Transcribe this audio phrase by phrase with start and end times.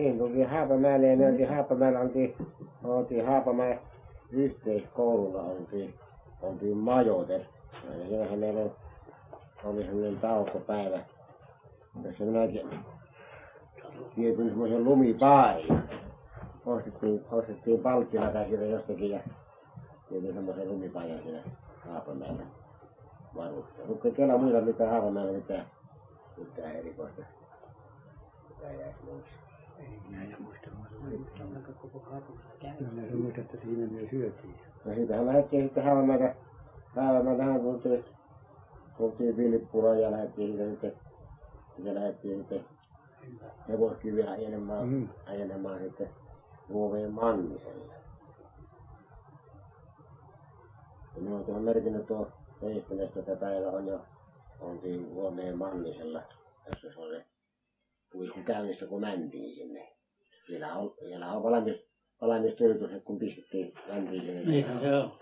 [0.00, 2.36] Niin, tultiin Haapamäelle ja me oltiin Haapamäellä, oltiin,
[2.84, 3.80] oltiin Haapamäen
[4.30, 5.94] yhteiskoululla, oltiin,
[6.42, 7.46] oltiin majoite.
[7.98, 8.72] Ja siellähän meillä on,
[9.64, 11.00] oli sellainen taukopäivä,
[12.04, 12.70] jossa minäkin
[14.14, 15.88] tietyin semmoisen lumipaajan.
[16.66, 19.20] Ostettiin, ostettiin palkkina tai sieltä jostakin ja
[20.08, 21.42] tietyin semmoisen lumipaajan siellä
[21.88, 22.42] Haapamäellä
[23.36, 23.86] varustaa.
[23.86, 25.66] Mutta kela muilla mitään Haapamäellä mitään,
[26.36, 27.22] mitään erikoista.
[28.48, 29.39] Mitä jäisi muista.
[30.08, 32.88] Minä en muista muuta koko kaupungilla käynyt.
[32.88, 34.54] Kyllä se muista, että siinä me syötiin.
[34.84, 36.34] No siitähän lähdettiin sitten Haapamäeltä,
[36.96, 38.04] Haapamäeltähän tultiin,
[38.96, 40.92] tultiin Vilppulaan ja lähdettiin siitä sitten,
[41.76, 42.64] sitten lähdettiin sitten
[43.68, 45.08] hevoskiviä ajelemaan, mm.
[45.26, 46.08] ajelemaan sitten
[46.68, 47.94] Luoveen Manniselle.
[51.14, 52.28] Ja minä olen tuohon merkinnyt tuo
[52.60, 53.36] 17.
[53.36, 54.00] päivä on jo,
[54.60, 56.22] oltiin Luoveen Mannisella,
[56.66, 57.29] jossa se oli
[58.12, 59.88] puiku käynnissä, kun mentiin sinne.
[60.46, 61.86] Siellä on, siellä on valmis,
[62.20, 64.42] valmis tulitus, kun pistettiin, mentiin sinne.
[64.44, 65.12] Niinhän se on.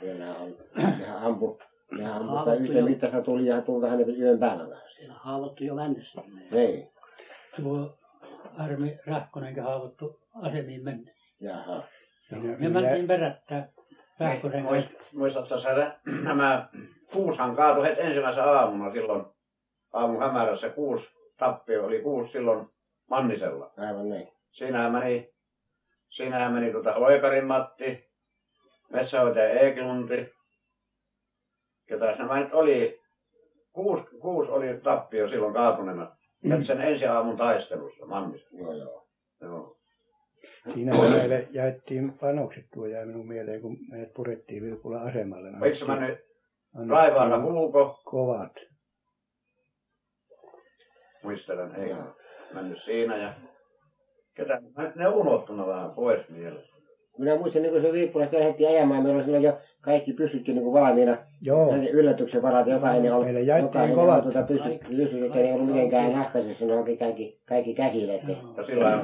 [0.00, 1.58] Siellä on, nehän ampu,
[1.98, 4.88] nehän ampu sitä yhden mittaista tuli ja tultahan ne yön päällä kanssa.
[4.96, 6.22] Siellä haavoittu jo lännessä.
[6.50, 6.88] Niin,
[7.56, 7.98] Tuo
[8.58, 11.12] Armi Rahkonenkin haavoittu asemiin mennä.
[11.40, 11.82] jaha.
[12.58, 13.68] Me mentiin perättää
[14.20, 14.90] Rahkosen kanssa.
[14.90, 16.68] Muist- Muistatko sä nä- nämä
[17.12, 19.24] kuushan kaatui heti ensimmäisenä aamuna silloin
[19.92, 21.06] aamun hämärässä kuusi
[21.38, 22.68] tappio oli kuusi silloin
[23.10, 23.72] Mannisella.
[23.76, 24.28] Aivan niin.
[24.50, 25.30] Siinähän meni,
[26.08, 28.10] siinähän meni tuota Oikarin Matti,
[28.92, 30.26] metsähoitaja Eeklundi,
[31.88, 33.00] ketäs nämä nyt oli,
[33.72, 36.16] kuusi, kuusi oli tappio silloin kaatuneena.
[36.44, 36.64] Mm.
[36.64, 38.60] sen ensi aamun taistelussa Mannisella.
[38.60, 39.06] Joo, joo.
[39.40, 39.76] Joo.
[40.74, 45.48] Siinä meille jaettiin panokset tuo jäi minun mieleen, kun meidät purettiin Vilkulan asemalle.
[45.60, 46.26] Oliko se mennyt
[46.74, 48.52] Annettiin Raivaana Huuko, Kovat.
[51.22, 51.94] Muistelen, ei
[52.54, 53.32] mennyt siinä ja
[54.34, 54.60] ketä,
[54.94, 56.76] ne unohtunut vähän pois mielestä.
[57.18, 60.64] Minä muistan, niin kun se Viippulasta lähdettiin ajamaan, meillä oli silloin jo kaikki pystytkin niin
[60.64, 61.16] kuin valmiina.
[61.42, 61.70] Joo.
[61.70, 64.24] Näin yllätyksen varat, jokainen oli, jaettiin jokainen kovat.
[64.24, 68.14] oli tuota pystyt, pystyt, että ei ollut mitenkään nahkaisessa, ne onkin kaikki, kaikki käsillä.
[68.14, 69.00] Että, Ja silloin,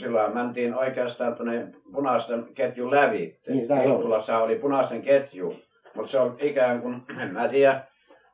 [0.00, 3.52] silloin mentiin oikeastaan tuonne punaisten ketjun lävitse.
[3.52, 5.56] Niin, sitä Vilppulassa oli punaisten ketju,
[5.94, 7.80] mutta se on ikään kuin, en mä tiedä,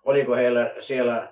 [0.05, 1.29] oliko heillä siellä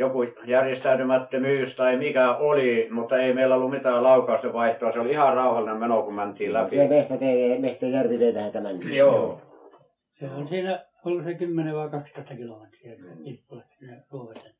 [0.00, 4.92] joku järjestäytymättömyys tai mikä oli, mutta ei meillä ollut mitään laukausten vaihtoa.
[4.92, 6.76] Se oli ihan rauhallinen meno, kun mentiin läpi.
[6.76, 8.94] Se Mehto tee, Mehto Järvi teetähän tämän.
[8.96, 9.40] Joo.
[10.20, 14.54] Se on siinä ollut se 10 vai 12 kilometriä Vilppulasta sinne Ruovesen,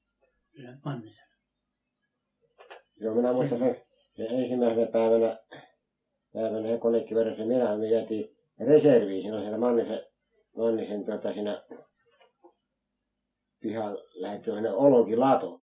[0.52, 1.24] sinne Mannisen.
[3.00, 3.76] Joo, minä muistan sen,
[4.16, 5.38] se ensimmäisenä päivänä,
[6.34, 8.36] päivänä he konekiverossa minä me jätiin
[8.66, 10.00] reserviin, siinä on siellä Mannisen,
[10.56, 11.62] Mannisen tuota siinä
[13.62, 15.60] sinne Olokilato.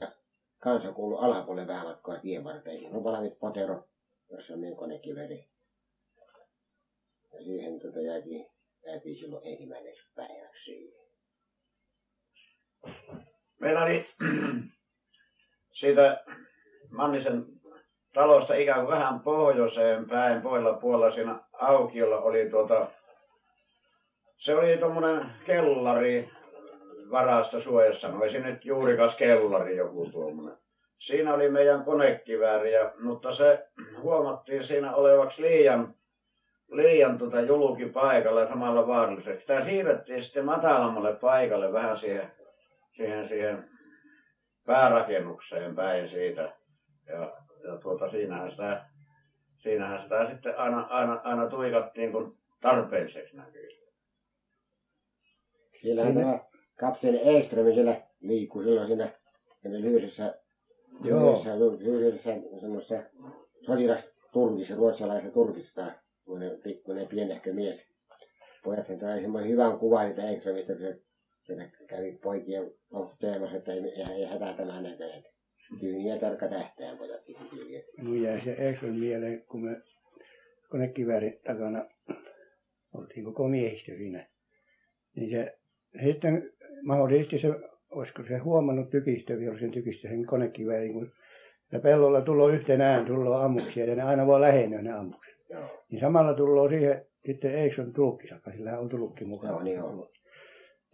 [0.00, 0.08] Ja
[0.58, 2.78] kansa kuului alapuolelle vähän matkaa tien varteen.
[2.78, 3.84] Siinä on valmis potero,
[4.30, 5.48] jossa on niin konekiveri.
[7.32, 8.46] Ja siihen tuota jäätiin,
[8.86, 10.94] jäätiin silloin ensimmäiseksi päiväksi.
[13.60, 14.06] Meillä oli
[15.72, 16.24] siitä
[16.90, 17.46] Mannisen
[18.14, 22.90] talosta ikään kuin vähän pohjoiseen päin, pohjalla puolella siinä aukiolla oli tuota,
[24.36, 26.37] se oli tuommoinen kellari
[27.10, 30.58] varasta suojassa, no ei se nyt juurikas kellari joku tuommoinen.
[30.98, 33.68] Siinä oli meidän konekivääri, ja, mutta se
[34.02, 35.94] huomattiin siinä olevaksi liian,
[36.70, 39.40] liian tota julki paikalla ja samalla vaaralliseksi.
[39.40, 42.32] Sitä siirrettiin sitten matalammalle paikalle vähän siihen,
[42.96, 43.70] siihen, siihen
[44.66, 46.52] päärakennukseen päin siitä.
[47.06, 47.32] Ja,
[47.64, 48.84] ja tuota, siinähän sitä,
[49.56, 53.78] siinähän sitä sitten aina, aina, aina tuikattiin, kun tarpeelliseksi näkyi.
[55.82, 56.38] Siellähän tämä
[56.80, 59.10] kapteeni Ekström siellä liikkui silloin siinä
[59.62, 60.38] siinä lyhyisessä,
[61.02, 63.02] lyhyisessä, lyhyisessä semmoisessa
[63.66, 65.92] sotilasturkissa, ruotsalaisessa turkissa,
[66.24, 67.80] semmoinen pikkuinen pienehkö mies.
[68.64, 71.00] Pojat sen sai semmoisen hyvän kuvan siitä Ekströmistä, kun se
[71.42, 72.70] siellä kävi poikien
[73.20, 75.16] teemassa, että ei, ei, ei hätätä näitä.
[75.16, 75.30] että
[75.80, 77.82] Tyyniä tarkka tähtäin pojat tyyniä.
[77.98, 79.76] Minun jäi se Ekson mieleen, kun me
[80.70, 81.84] konekiväärin takana
[82.94, 84.26] oltiin koko miehistö siinä.
[85.16, 85.58] Niin se
[86.04, 86.52] sitten
[86.82, 87.54] mahdollisesti se,
[87.90, 91.12] olisiko se huomannut tykistö, vihollisen tykistö sen konekiväärin, kun
[91.72, 95.34] ja pellolla tulee yhtenään tulee ammuksia ja ne aina vaan lähenee ne ammukset.
[95.50, 95.84] Joo.
[95.90, 99.52] Niin samalla tulee siihen sitten Eikson tulkkisakka, sillä on tulkki mukana.
[99.52, 100.08] Joo, niin on.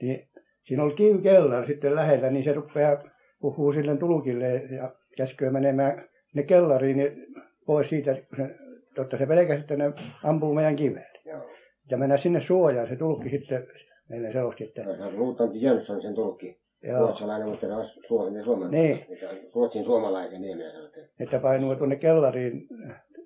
[0.03, 0.29] Niin
[0.63, 3.03] siinä oli kivikellar sitten lähellä, niin se rupeaa
[3.41, 7.27] puhuu sille tulkille ja käskyy menemään ne kellariin niin
[7.67, 8.55] pois siitä, kun se,
[8.95, 9.93] totta se pelkäsi, että ne
[10.25, 10.77] ampuu meidän.
[11.25, 11.51] Joo.
[11.91, 13.67] Ja mennä sinne suojaan, se tulkki sitten
[14.09, 16.61] meille selosti, että Se on luutnantti Jönsson sen tulkki.
[16.83, 16.99] Joo.
[16.99, 19.07] Ruotsalainen, mutta ne on Suomen, ne Suomen Niin.
[19.55, 21.07] Ruotsin suomalaisen nimeä sanotaan.
[21.21, 22.69] Että painuu tuonne kellariin,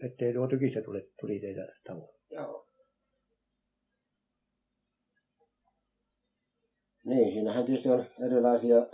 [0.02, 2.14] ettei tuo tykistä tule, tuli teitä tavoin.
[2.30, 2.66] Joo.
[7.04, 8.86] Niin, siinähän tietysti on erilaisia,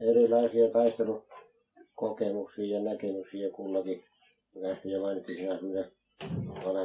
[0.00, 4.04] erilaisia taistelukokemuksia ja näkemyksiä kullakin.
[4.54, 5.58] Näistä jo mainitsin siinä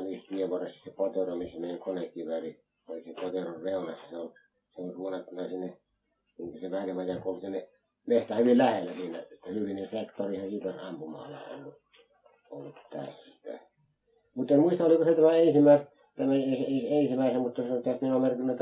[0.01, 2.59] niissä tievarassa se potero, missä meidän konekivääri
[2.89, 4.09] oli se poteron reunassa.
[4.09, 4.33] Se on,
[4.75, 5.77] se on suunnattuna sinne,
[6.37, 7.69] niin se välimajan kun sinne
[8.07, 11.75] mehtä hyvin lähellä siinä, että hyvin sektorihan siitä on ampumaalla ollut,
[12.49, 13.59] ollut tässä.
[14.35, 16.33] Mutta en muista, oliko se tämä ensimmäinen, tämä
[16.89, 18.57] ensimmäisen, mutta se on tässä minä merkinnyt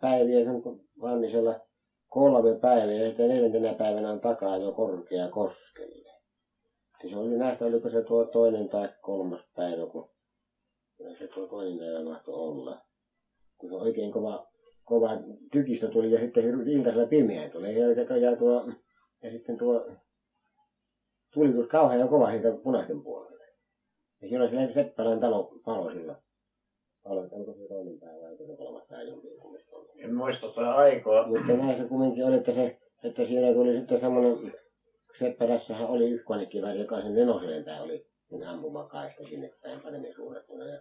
[0.00, 1.60] päiviä, se on Vannisella
[2.08, 6.10] kolme päivää ja sitten neljäntenä päivänä on takaa jo korkea koskelle.
[7.00, 10.10] Se oli näistä, oliko se tuo toinen tai kolmas päivä, kun
[11.18, 12.80] se tuo toinen päivä mahtoi olla.
[13.64, 14.46] Kun se oikein kova,
[14.84, 15.10] kova
[15.52, 18.68] tykistö tuli ja sitten iltasella pimeä tuli ja, ja, ja, tuo,
[19.22, 19.86] ja sitten tuo
[21.34, 23.44] tulitus kauhean kova siitä punaisten puolelle.
[24.22, 26.18] Ja silloin se Seppälän talo palo silloin.
[27.02, 29.90] Palo, onko se toinen päivä vai onko se kolmas päivä jompiin kummista ollut.
[29.98, 31.26] En muista sitä aikaa.
[31.26, 34.52] Mutta näissä kumminkin oli, että, se, että siinä tuli sitten semmoinen,
[35.18, 40.64] Seppälässähän oli yksi konekivääri, joka sen nenosentää oli sen ampumakaista sinne päin paremmin suunnattuna.
[40.64, 40.80] Ja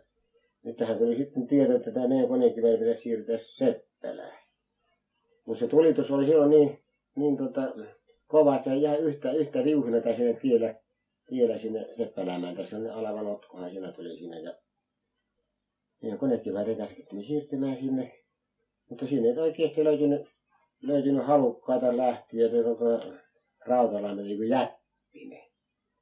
[0.64, 4.40] nyt tähän tuli sitten tieto, että tämä meidän konekivääri pitäisi siirtää Seppälään.
[5.46, 6.80] Mutta se tulitus oli silloin niin,
[7.16, 7.74] niin tota,
[8.28, 10.76] kova, että se jäi yhtä, yhtä viuhina tai sinne tiellä,
[11.28, 12.56] tiellä sinne Seppäläämään.
[12.56, 14.54] Tässä on alavan otkohan siinä tuli siinä ja
[16.02, 18.12] meidän konekivääri käskettiin siirtymään sinne.
[18.90, 20.34] Mutta siinä ei oikeasti löytynyt
[20.84, 23.02] löytynyt halukkaita lähtiä, se on tuo
[23.66, 25.53] Rautalammen niin kuin jättinen.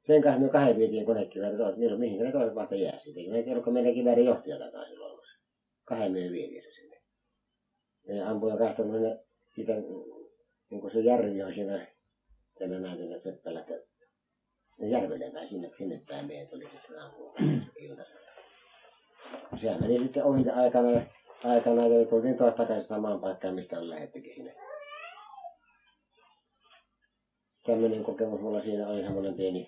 [0.06, 3.20] Sen kanssa me kahden vietiin konekivääri toiset, niillä on mihin ne toiset vasta jää siitä.
[3.20, 5.38] Eikä me tiedä, onko meidän kiväärin johtaja takaisin silloin olemassa.
[5.84, 6.96] Kahden meidän vietiin se sinne.
[8.04, 9.18] Ja ampuja kahtoi ne
[9.54, 9.72] siitä,
[10.70, 11.86] niin kuin se järvi on siinä,
[12.58, 13.74] tämä näytön, että Seppälä, että
[14.78, 17.32] ne järvelle päin sinne, sinne päin meidän tuli sitten ampuja
[17.80, 18.22] iltasella.
[19.60, 21.00] Sehän meni sitten ohi aikana ja
[21.44, 24.54] aikana ja tultiin taas takaisin samaan paikkaan, mistä on lähettikin sinne.
[27.66, 29.66] Tämmöinen kokemus mulla siinä oli semmoinen pieni,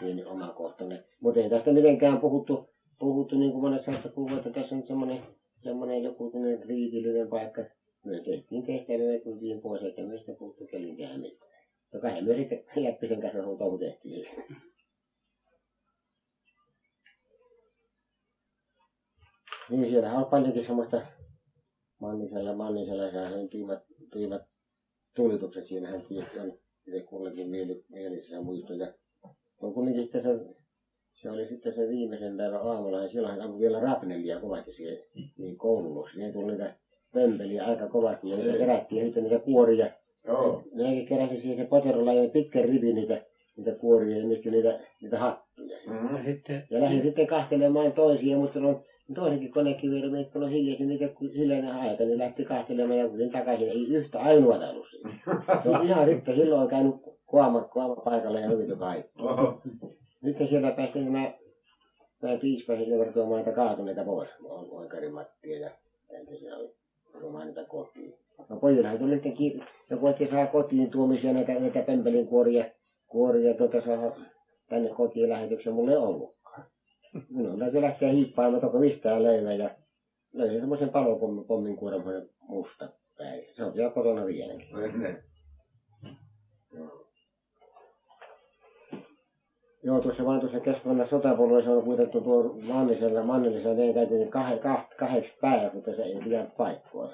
[0.00, 1.04] pieni omakohtainen.
[1.20, 2.68] Mutta ei tästä mitenkään puhuttu,
[2.98, 5.22] puhuttu niin kuin monet saatte puhua, että tässä on semmoinen,
[5.62, 6.32] semmoinen joku
[6.66, 7.62] riitillinen paikka.
[8.04, 11.52] Me tehtiin tehtäviä, me tultiin pois, eikä me sitä puhuttu kellinkään mitään.
[11.92, 14.26] No kai me sitten Jäppisen kanssa touhu tehtiin.
[19.70, 21.06] Niin siellä on paljonkin semmoista
[22.00, 24.42] Mannisella, Mannisella sehän tuivat, tuivat
[25.16, 28.94] tulitukset, siinähän tietysti on itse kullakin mieli, mielessä muistoja.
[29.62, 30.54] On kumminkin sitten se,
[31.12, 34.98] se oli sitten se viimeisen päivän aamulla ja silloin ampui vielä rapnellia kovasti siihen
[35.38, 36.14] niin koulussa.
[36.14, 36.74] Siihen tuli niitä
[37.12, 39.90] pömpeliä aika kovasti ja niitä kerättiin ja sitten niitä kuoria.
[40.26, 40.62] Joo.
[40.74, 43.22] Minäkin keräsin siihen se poterolla ja pitkän rivin niitä,
[43.56, 45.78] niitä kuoria ja myöskin niitä, niitä hattuja.
[45.86, 46.16] Mm.
[46.16, 48.82] Ja sitten, Ja lähdin sitten kahtelemaan toisia, mutta on
[49.14, 53.30] toinenkin konekivääri, meitä kun on hiljaisin niitä kun hiljainen aika, niin lähti kahtelemaan ja tulin
[53.30, 55.18] takaisin, ei yhtä ainoa ollut siinä.
[55.62, 56.94] Se on ihan sitten, silloin on käynyt
[57.32, 59.22] kuoma, kuoma paikalla ja hyvin kaikki.
[59.22, 59.60] Oho.
[60.22, 61.32] Nyt sieltä päästiin nämä,
[62.22, 64.28] nämä piispasin tuomaan niitä kaatuneita pois,
[64.70, 65.70] Oikari Mattia ja
[66.10, 66.74] entä siellä oli
[67.20, 68.14] tuomaan niitä kotiin.
[68.48, 72.64] No pojillahan tuli sitten, ki- ja koitti saada kotiin tuomisia näitä, näitä pempelin kuoria,
[73.06, 74.16] kuoria tuota saada
[74.68, 76.66] tänne kotiin lähetyksen, mulla ei ollutkaan.
[77.28, 79.70] Minun täytyy lähteä hiippaamaan, toko mistään leivän ja
[80.32, 83.44] löysin semmoisen palopommin pommin kuorman musta päin.
[83.56, 84.68] Se on siellä kotona vieläkin.
[89.84, 94.88] Joo, tuossa vaan tuossa keskustelun sotapuolueessa on kuitenkin tuo Mannisella, Mannisella meidän käytiin kah, kah,
[94.96, 97.08] kahdeksi päiväksi, mutta se ei pidä paikkoa.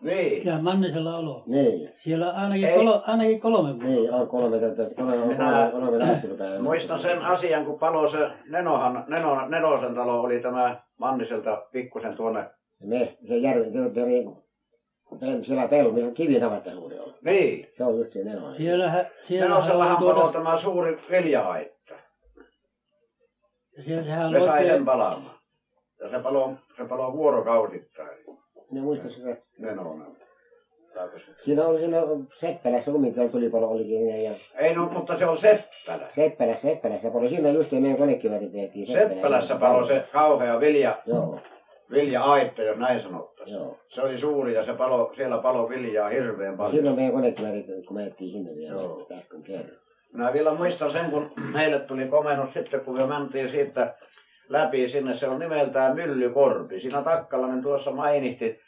[0.00, 0.46] Niin.
[0.46, 1.42] Ja Mannisella olo.
[1.46, 2.76] Niin, Siellä ainakin, Ei.
[2.76, 3.84] kolo, ainakin kolme vuotta.
[3.84, 6.58] niin, on kolme kolme, kolme, Minä kolme lähtöpäivää.
[6.58, 12.44] Muistan sen asian, kun palo se Nenohan, Neno, Nenosen talo oli tämä Manniselta pikkusen tuonne.
[12.82, 14.24] Me, se järvi, se, se oli,
[15.18, 15.62] se- siellä
[16.06, 17.22] on kivinavatta suuri ollut.
[17.22, 17.68] Niin.
[17.76, 18.56] Se on just siinä Nenonen.
[18.56, 21.94] Siellähän, siellähän Nenosellahan on tuota, tämä suuri viljahaitta.
[23.84, 25.34] siellä, sehän Me on sai sen palaamaan.
[26.00, 28.18] Ja se palo, se palo vuorokausittain.
[28.70, 29.36] Ne muista sitä.
[29.58, 30.16] Nenonen.
[31.44, 31.96] Siinä oli siinä
[32.40, 36.08] Seppälässä lumikalla tulipalo olikin ja Ei no, mutta se on Seppälä.
[36.14, 37.28] Seppälässä, Seppälässä palo.
[37.28, 41.40] Siinä just meidän konekiväärit vietiin Seppälässä palo se kauhea vilja, Joo,
[41.90, 43.56] vilja-aitta, jos näin sanottaisiin.
[43.56, 43.78] joo.
[43.88, 46.76] Se oli suuri ja se palo, siellä palo viljaa hirveän paljon.
[46.76, 48.80] Silloin meidän konekiväärit, kun me ettiin sinne vielä,
[49.18, 49.76] äsken kerran.
[50.12, 53.94] Minä vielä muistan sen, kun meille tuli komennus sitten, kun me mentiin siitä
[54.48, 55.16] läpi sinne.
[55.16, 56.80] Se on nimeltään Myllykorpi.
[56.80, 58.60] Siinä Takkalainen tuossa mainitsi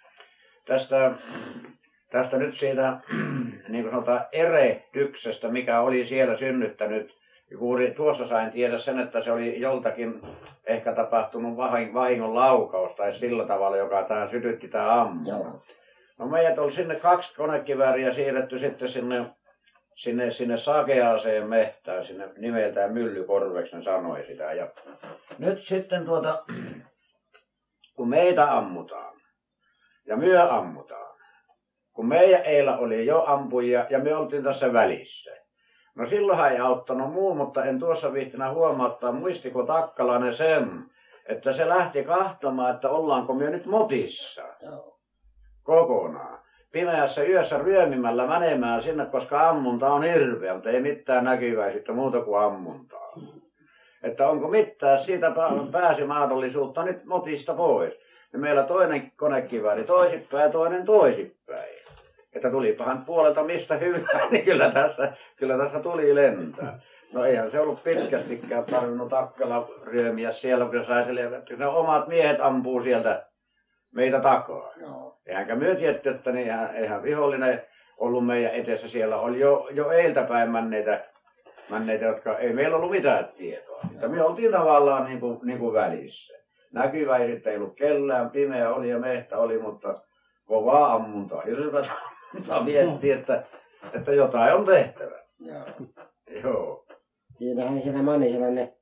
[0.66, 1.12] tästä
[2.12, 2.96] tästä nyt siitä,
[3.68, 7.21] niin kuin sanotaan, erehdyksestä, mikä oli siellä synnyttänyt.
[7.52, 10.20] Juuri tuossa sain tiedä sen, että se oli joltakin
[10.66, 15.30] ehkä tapahtunut vahin- vahingon laukaus tai sillä tavalla, joka tähän sytytti tämä ammu.
[15.30, 15.62] Joo.
[16.18, 19.30] No meidät oli sinne kaksi konekivääriä siirretty sitten sinne,
[19.94, 24.52] sinne, sinne sakeaaseen mehtään, sinne nimeltään Myllykorveksi ne sanoi sitä.
[24.52, 24.66] Ja
[25.38, 26.44] nyt sitten tuota,
[27.96, 29.20] kun meitä ammutaan
[30.06, 31.16] ja myö ammutaan,
[31.92, 35.41] kun meidän eillä oli jo ampujia ja me oltiin tässä välissä.
[35.94, 40.84] No silloinhan ei auttanut muu, mutta en tuossa viihtinä huomauttaa, muistiko Takkalainen sen,
[41.26, 44.42] että se lähti kahtomaan, että ollaanko me nyt motissa
[45.62, 46.38] kokonaan.
[46.72, 52.40] Pimeässä yössä ryömimällä menemään sinne, koska ammunta on hirveä, mutta ei mitään näkyväisyyttä muuta kuin
[52.40, 53.12] ammuntaa.
[54.02, 57.92] Että onko mitään siitä pä- pääsymahdollisuutta nyt motista pois.
[58.32, 61.71] Ja meillä toinen konekivääri toisinpäin ja toinen toisinpäin.
[62.32, 66.80] Että tulipahan puolelta mistä hyvää, niin kyllä tässä, kyllä tässä tuli lentää.
[67.12, 72.08] No eihän se ollut pitkästikään tarvinnut takkala ryömiä siellä, kun sai selvä, että ne omat
[72.08, 73.26] miehet ampuu sieltä
[73.94, 74.72] meitä takaa.
[74.76, 75.18] Joo.
[75.26, 77.62] Eihän me tietty, että niin eihän, eihän vihollinen
[77.96, 78.88] ollut meidän edessä.
[78.88, 81.04] Siellä oli jo, jo eiltä päin männeitä,
[81.70, 83.80] männeitä, jotka ei meillä ollut mitään tietoa.
[83.94, 86.32] Että me oltiin tavallaan niin kuin, niin kuin välissä.
[86.72, 90.00] Näkyväiset ei ollut kellään, pimeä oli ja mehtä oli, mutta
[90.46, 91.90] kovaa ammuntaa, hirveät
[92.34, 93.44] ammuntaa miettii, että,
[93.94, 95.22] että jotain on tehtävä.
[95.40, 95.64] Joo.
[96.42, 96.84] Joo.
[97.38, 98.72] Siinähän siellä Mannisella ne,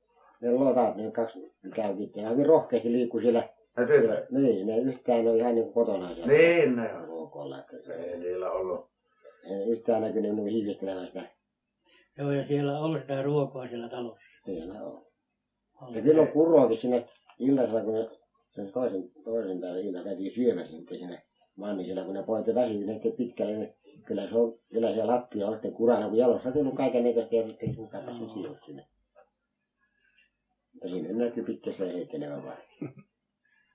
[0.41, 2.11] ne lotat, ne kaksi käytiin.
[2.15, 3.49] Ne hyvin rohkeasti liikkui siellä.
[3.77, 4.29] Ne tytöt.
[4.29, 6.27] Niin, ne yhtään oli ihan niin kuin kotona siellä.
[6.33, 7.05] Niin ne on.
[7.05, 8.89] Ruokolla, että se Ei niillä ollut.
[9.43, 11.23] ei yhtään näkynyt niin hiivistelemästä.
[12.17, 14.21] Joo, ja siellä on sitä ruokaa siellä talossa.
[14.45, 15.05] Siellä on.
[15.81, 15.95] On.
[15.95, 17.07] Ja kyllä on kuroakin sinne
[17.39, 18.09] iltasella, kun ne
[18.55, 21.21] sen toisen, toisen päivän ilta käytiin syömässä sitten sinne
[21.55, 25.53] Mannisella, kun ne väsyivät ne sitten pitkälle, niin kyllä se on, kyllä siellä lattia on
[25.53, 28.85] sitten kurana, kun jalossa on tullut kaiken näköistä ja sitten ei kukaan päässyt sijoit sinne.
[30.73, 32.57] Mutta siinä näkyy pitkässä heikkenevä vai.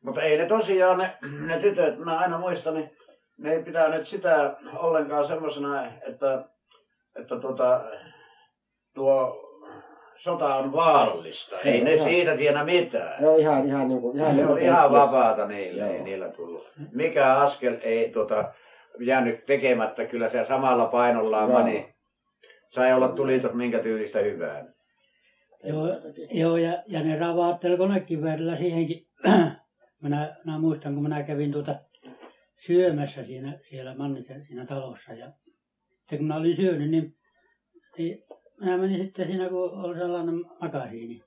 [0.04, 1.16] Mutta ei ne tosiaan, ne,
[1.47, 2.90] ne tytöt, mä aina muistan, niin
[3.38, 6.49] ne ei pitänyt sitä ollenkaan semmoisena, että,
[7.16, 7.85] että tuota,
[8.95, 9.45] tuo
[10.18, 11.61] sota on vaarallista.
[11.61, 12.04] Ei ne Joo.
[12.04, 13.25] siitä tiedä mitään.
[13.25, 16.04] On ihan, ihan niin kuin, ihan Ne on kuin ihan vapaata niillä, ei Joo.
[16.04, 16.66] niillä tullut.
[16.92, 18.52] Mikä askel ei tuota,
[19.00, 21.58] jäänyt tekemättä, kyllä se samalla painollaan Joo.
[21.58, 21.94] mani.
[22.70, 24.64] Sai olla tulitos minkä tyylistä hyvää.
[25.64, 25.87] Joo,
[26.30, 29.06] joo ja, ja ne ravaatteli konekiväärillä siihenkin.
[30.02, 31.75] minä, minä muistan, kun minä kävin tuota
[32.66, 35.12] syömässä siinä, siellä Mannisen siinä talossa.
[35.12, 35.30] Ja
[35.99, 37.14] sitten kun minä olin syönyt, niin,
[37.99, 38.25] niin
[38.60, 41.22] minä menin sitten siinä, kun oli sellainen makasiini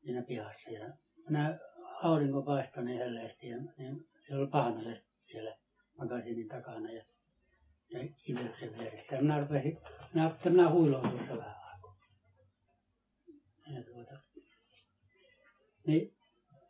[0.00, 0.70] siinä pihassa.
[0.70, 0.92] Ja
[1.28, 1.58] minä
[2.02, 5.56] aurinko paistoi niin helleesti ja niin siellä oli pahnaset siellä
[5.98, 7.02] makasiinin takana ja,
[7.90, 9.14] ja kiveksen vieressä.
[9.14, 9.78] Ja minä rupesin,
[10.14, 11.96] minä, että minä huiloin tuossa vähän aikaa.
[13.74, 14.20] Ja tuota,
[15.86, 16.12] niin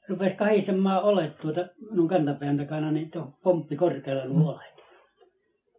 [0.09, 3.11] rupesi kahisemaan olet tuota minun kantapään takana, niin
[3.43, 4.85] pomppi korkealla nuo olet.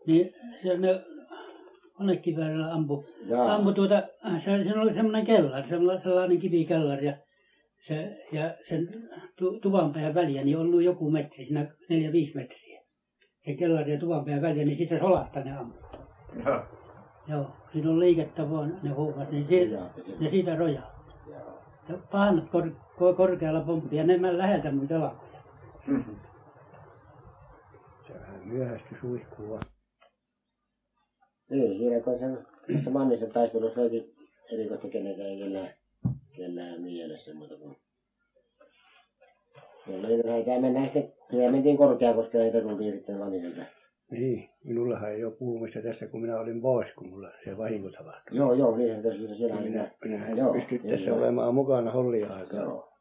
[0.08, 1.06] Niin se ne
[2.02, 3.56] konekiväärillä ampu, Jaa.
[3.56, 4.04] ampu tuota,
[4.44, 7.14] se, siinä oli semmoinen kellari, sellainen, sellainen kivikellari ja
[7.88, 8.88] se, ja sen
[9.38, 12.82] tu, tuvanpään väliä, niin ollut joku metri, siinä neljä, viisi metriä.
[13.46, 15.78] Se kellari ja tuvanpään väliä, niin siitä solahta ne ampu.
[16.46, 16.62] Joo.
[17.28, 19.90] Joo, siinä on liikettä vaan, ne huumat, niin siitä,
[20.20, 21.06] ne siitä rojaa.
[21.30, 21.60] Joo.
[21.90, 25.42] Ja pahanat kor, kor, korkealla pomppi ja ne mä läheltä mun jalkoja.
[28.08, 29.60] Se vähän myöhästi suihkuu.
[31.52, 34.14] Niin, siinä kun se, se Mannisen taistelussa olikin
[34.54, 35.74] erikoista kenenkään ei kellään,
[36.36, 37.76] kellään mielessä muuta kuin
[39.86, 43.62] Kyllä niitä lähdetään mennään sitten, siellä mentiin Korkeakoskelle ja tultiin sitten Manniselta.
[44.12, 48.38] Niin, minullahan ei ole puhumista tässä, kun minä olin pois, kun mulla se vahinko tapahtui.
[48.38, 49.70] Joo, joo, niinhän tosiaan siellä oli.
[49.70, 51.18] Minä, minä en Joo, pysty niin, tässä joo.
[51.18, 52.62] olemaan mukana hollia aikaa.
[52.62, 52.94] Joo.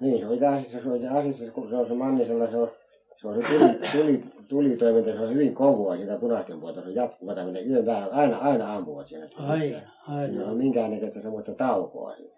[0.00, 2.83] Niin, se oli asiassa, se oli asiassa, kun se on se Mannisella, se on, se
[3.28, 7.34] on se tuli, tuli, tulitoiminta, se on hyvin kovaa sitä punaisten puolta, se on jatkuva
[7.34, 9.26] tämmöinen yön vähän, aina, aina ampuvat siellä.
[9.36, 10.46] Aina, Siinä aina.
[10.46, 12.34] on minkäännäköistä semmoista taukoa siinä.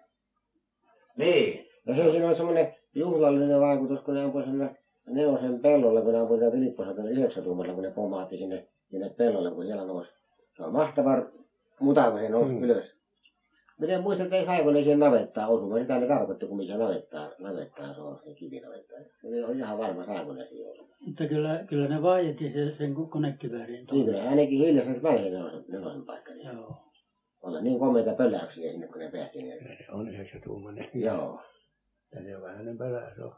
[1.17, 1.67] Niin.
[1.85, 4.75] Ja se siinä on semmoinen juhlallinen vaikutus, kun ne ampui sinne
[5.07, 9.51] nelosen pellolle, kun ne ampui sitä Filipposelta yhdeksän tuumalla, kun ne pomaatti sinne, sinne pellolle,
[9.51, 10.09] kun siellä nousi.
[10.57, 11.17] Se on mahtava
[11.79, 12.63] muta, kun se nousi Mm.
[12.63, 12.96] ylös.
[13.79, 15.81] Minä en muista, että ei saiko ne siihen navettaan osumaan.
[15.81, 18.93] Sitä ne tarkoitti, kun missä navettaa, navettaa se on, se kivinavetta.
[19.21, 20.87] Se on ihan varma, saako ne siihen olla.
[20.99, 23.85] Mutta kyllä, kyllä ne vaieti se, sen ko- konekiväärin.
[23.91, 26.33] Niin kyllä ainakin hiljaisesti välillä nelosen, nelosen paikka.
[26.33, 26.47] Niin.
[26.57, 26.77] Joo.
[27.41, 29.41] Olla niin komeita pöläyksiä sinne, kun ne päästi.
[29.43, 29.59] Niin.
[29.85, 30.89] Se on yhdeksän tuumainen.
[30.93, 31.41] Joo.
[32.15, 33.35] Ja se on vähän pälä, se on.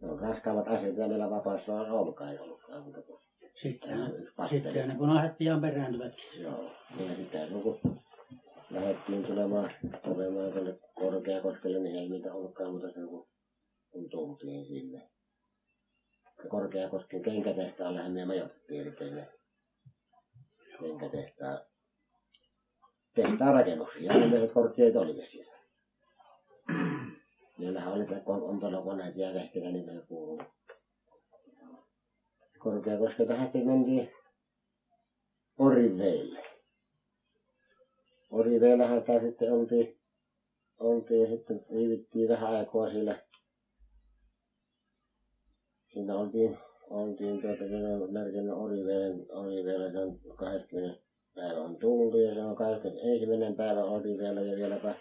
[0.00, 3.20] Ne on raskaammat asiat, mitä meillä vapaassa on ollutkaan, ei ollutkaan muuta kuin
[3.62, 4.62] Sitten, yksi patteri.
[4.62, 6.42] sitten ne punaiset pian perääntyvätkin.
[6.42, 6.64] Joo,
[7.08, 7.78] ja sitten kun
[8.72, 9.70] lähdettiin tulemaan,
[10.04, 13.28] tulemaan tuonne Korkeakoskelle, niin ei niitä ollutkaan muuta sen kuin
[13.90, 15.10] kun tultiin sinne.
[16.44, 19.28] Ja Korkeakosken kenkätehtaallehän me majoitettiin, eli sinne
[20.80, 21.60] kenkätehtaan
[23.14, 24.12] tehtaan rakennuksia.
[24.12, 25.52] Ja ne kortteet olimme siellä.
[27.58, 30.42] Niillähän oli ompolokoneet ja vehkeitä, niin me kuuluu.
[32.58, 34.12] Korkeakoskelta sitten mentiin
[35.58, 36.51] Oriveille.
[38.32, 39.98] Oriveillähän sitä sitten oltiin,
[40.78, 43.18] oltiin sitten viivittiin vähän aikaa siellä.
[45.92, 46.58] Siinä oltiin,
[46.90, 51.02] oltiin tuota, kun on merkinnut Oriveelen, Oriveellä se on 20
[51.34, 53.26] päivä on tultu ja se on 21.
[53.56, 54.94] päivä Oriveellä ja vieläpä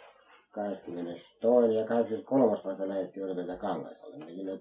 [0.52, 1.76] 22.
[1.76, 2.52] ja 23.
[2.52, 4.18] vasta lähdettiin Oriveeltä Kangasalle.
[4.18, 4.60] Me siinä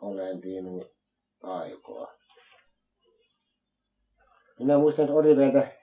[0.00, 0.64] oltiin
[1.42, 2.06] aikaa.
[4.58, 5.77] Minä muistan, että Oriveeltä,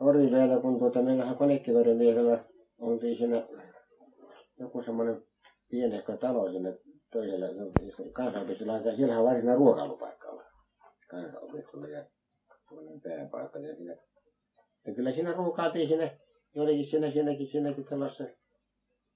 [0.00, 2.44] Oriveeltä kun tuota, meillähän konekivärin miehellä
[2.78, 3.46] oltiin siinä
[4.58, 5.22] joku semmoinen
[5.70, 6.78] pienehkö talo sinne
[7.12, 7.48] toiselle
[8.12, 10.42] kansanopistolla, ja siellähän on varsinainen ruokailupaikka on
[11.10, 12.04] kansanopistolla ja
[12.68, 13.96] semmoinen pääpaikka ja siinä.
[14.86, 16.18] Ja kyllä siinä ruokaatiin sinne,
[16.54, 18.24] jollekin siinä, siinäkin, siinäkin talossa,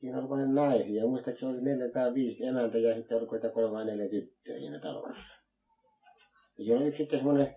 [0.01, 3.73] siinä oli paljon naisia, muistaakseni oli neljä tai viisi emäntä ja sitten oli koita kolme
[3.73, 5.23] vai neljä tyttöä siinä talossa.
[6.59, 7.57] Ja siinä oli yksi sitten semmoinen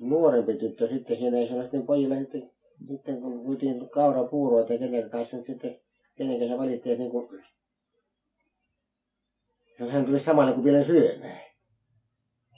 [0.00, 2.55] nuorempi tyttö sitten siinä ei sellaisten pojille sitten,
[2.88, 5.76] sitten kun puitiin kaurapuuroa tai kenen kanssa nyt sitten,
[6.16, 7.28] kenen kanssa valittiin, että niin kuin,
[9.80, 11.40] jos hän tuli samalle kuin vielä syömään.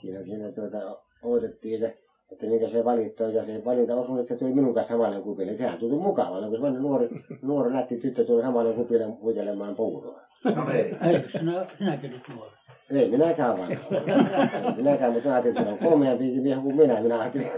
[0.01, 1.99] Siinä, siinä tuota, odotettiin, että,
[2.31, 5.57] että minkä se valittaa ja se valinta osui, että se tuli minun kanssa samalle kupille.
[5.57, 7.09] Sehän tuli mukavalla, kun semmoinen nuori,
[7.41, 10.21] nuori nätti tyttö tuli samalle kupille huitelemaan puuroa.
[10.55, 10.95] No ei.
[11.13, 12.51] Eikö sinä, sinäkin nyt nuori?
[12.91, 13.73] Ei minäkään vanha.
[14.67, 17.01] Ei minäkään, mutta ajattelin, että se on komeampikin mies kuin minä.
[17.01, 17.51] Minä ajattelin.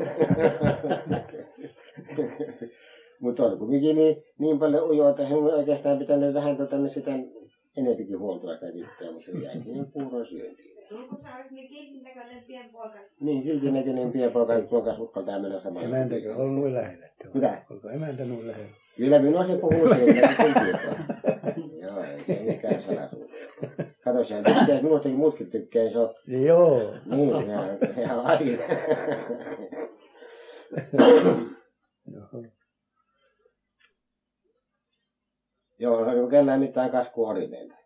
[3.22, 7.12] mutta oli kuitenkin niin, niin paljon ujoa, että hän oikeastaan pitänyt vähän tota, niin sitä
[7.78, 10.72] enempikin huoltoa sitä tyttöä, mutta se jäi siihen puuron syöntiin.
[10.92, 13.00] Olet niin näköinen pienpoika?
[13.20, 15.88] Niin, silti näköinen pienpoika, poika uskaltaa mennä samalla.
[15.88, 17.08] Emäntäkö on noin lähellä?
[17.34, 17.62] Mitä?
[17.70, 18.70] Onko emäntä noin lähellä?
[18.98, 21.06] Kyllä minua se puhuu että sen tietää.
[21.82, 23.32] Joo, ei se mikään salaisuus.
[24.04, 26.94] Kato, sehän tykkää, minustakin muutkin tykkää, se on Joo.
[27.06, 28.58] Niin, se on ihan asia.
[32.14, 32.44] Joo.
[35.82, 37.78] Joo, on kellään mitään kasku oli meillä.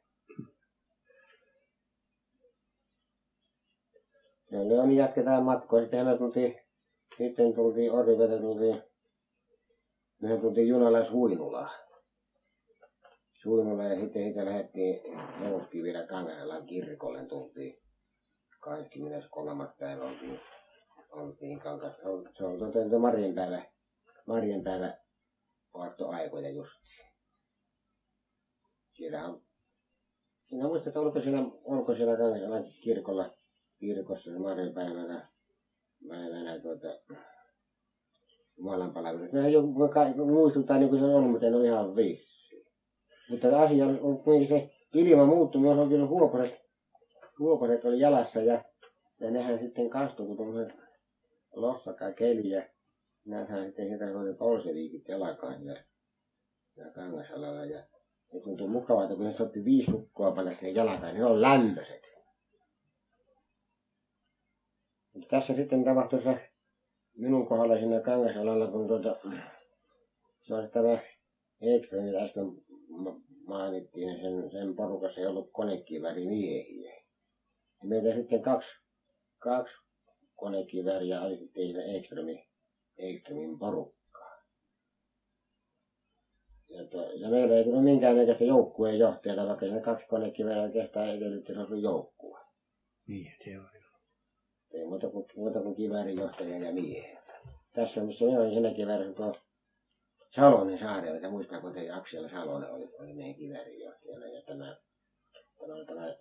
[4.51, 5.81] No, no niin jatketaan matkoa.
[5.81, 6.59] Sitten me tultiin,
[7.17, 8.83] sitten tultiin Orivetä, tultiin,
[10.21, 11.69] mehän tultiin junalla Suinulaan.
[13.33, 17.77] Suinulaan ja sitten siitä lähdettiin Neuvoskivillä Kangaselan kirkolle tultiin.
[18.59, 19.67] 23.
[19.79, 20.39] päivä oltiin,
[21.11, 21.95] oltiin kankas.
[22.37, 23.74] Se on päivä, Marjan päivä
[25.73, 26.71] aattoaikoja just.
[28.93, 29.41] Siellä on,
[30.49, 33.35] sinä muistat, että oliko siellä, onko siellä Kangaselan kirkolla,
[33.79, 36.87] kirkossa se Marjan päivänä, tuota,
[38.57, 39.31] Jumalan palvelus.
[39.31, 39.61] Nehän jo
[40.25, 42.65] muistuttaa niin kuin se on ollut, mutta en ole ihan vissi.
[43.29, 46.53] Mutta asia on kuitenkin se ilma muuttunut, jos on kyllä huopaset,
[47.39, 48.63] huopaset oli jalassa ja,
[49.19, 50.77] ja nehän sitten kastui, kun tuommoiset
[51.53, 52.63] lossaka keli ja
[53.25, 55.75] näethän sitten sieltä oli polseliikit jalkaan ja,
[56.75, 57.83] ja kangasalalla ja
[58.31, 62.01] se tuntui mukavalta, kun ne sotti viisi sukkoa panna siihen jalkaan, niin ne on lämpöiset.
[65.13, 66.49] Mutta tässä sitten tapahtui se
[67.17, 69.15] minun kohdalla siinä Kangasalalla, kun tuota,
[70.41, 70.99] se oli tämä
[71.61, 72.45] Ekström, mitä äsken
[72.89, 76.93] ma- mainittiin, niin sen, sen porukassa ei ollut konekivärimiehiä.
[77.81, 78.67] Ja meitä sitten kaksi,
[79.39, 79.73] kaksi
[80.35, 82.43] konekiväriä oli sitten Ekströmin,
[82.97, 84.41] Ekströmin porukkaa.
[86.69, 91.53] Ja, to, ja meillä ei tullut minkäännäköistä joukkueen johtajaa, vaikka siinä kaksi konekiväriä oikeastaan edellytti,
[91.53, 92.39] se oli joukkue.
[93.07, 93.69] Niin, se on.
[94.73, 97.25] Ei muuta kuin, muuta kuin kiväärinjohtaja ja miehet.
[97.73, 99.35] Tässä missä minä olin siinä kiväärissä tuo
[100.35, 104.77] Salonen saari, että muistaako te Aksel Salonen oli, oli meidän kiväärinjohtajana ja tämä,
[105.59, 106.15] tämä, tämä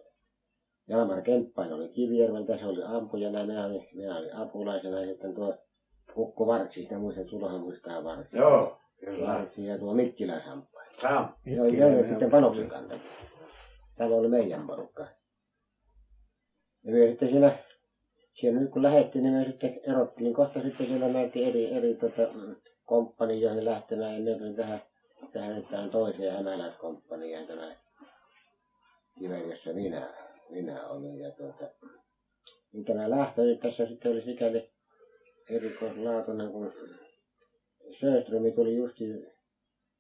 [0.89, 5.64] Jalmar Kemppainen oli Kivijärveltä, se oli ampujana, minä olin, minä olin apulaisena ja sitten tuo
[6.17, 8.37] Ukko Vartsi, sitä muistan, sullahan muistaa Vartsi.
[8.37, 9.29] Joo, kyllä.
[9.29, 10.85] Vartsi ja tuo Mikkilän Samppai.
[11.03, 11.29] Sam.
[11.45, 13.05] Ne oli ne sitten panoksen kantamia.
[13.97, 15.07] Tämä oli meidän porukka.
[16.85, 17.59] Ja me sitten siinä,
[18.35, 20.35] siinä nyt kun lähdettiin, niin me sitten erottiin.
[20.35, 22.23] Kohta sitten siellä näytti eri, eri tota,
[22.85, 24.15] komppanioihin lähtemään.
[24.15, 24.83] Ja me tulin tähän,
[25.33, 27.77] tähän nyt tähän toiseen hämäläiskomppaniaan tämä
[29.19, 30.09] Kiven, jossa minä
[30.51, 31.21] minä olin.
[31.21, 31.65] Ja tuota,
[32.73, 34.74] niin tämä lähtö nyt tässä sitten oli sikäli
[35.51, 36.73] erikoislaatuinen, kun
[37.91, 39.05] Sjöström tuli justi,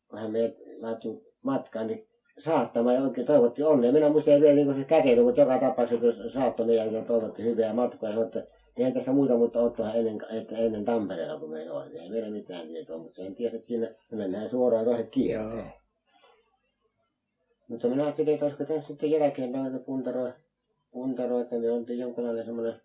[0.09, 3.93] kun hän meidät laittoi matkaan, niin saattamaan ja oikein toivotti onnea.
[3.93, 7.43] Minä muistan vielä niin kuin se kätely, mutta joka tapauksessa kun saattoi meidän ja toivotti
[7.43, 11.51] hyvää matkaa ja sanoi, että eihän tässä muuta, mutta ottaa ennen, että ennen Tampereella, kun
[11.51, 11.99] meillä oli.
[11.99, 15.73] Ei meillä mitään tietoa, mutta sen tiesi, että siinä me mennään suoraan toiset kierteen.
[17.69, 20.33] Mutta minä ajattelin, että olisiko tässä sitten jälkeenpäin se puntaroi,
[20.91, 22.81] puntaroi, että me oltiin jonkinlainen semmoinen,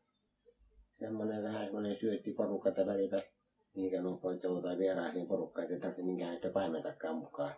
[0.99, 3.21] semmoinen vähän semmoinen syöttiporukka, että välipä
[3.75, 7.55] minkä nuo poikkeutuu tai vieraisiin porukkaan, että ei tarvitse minkään sitä paimentakaan mukaan.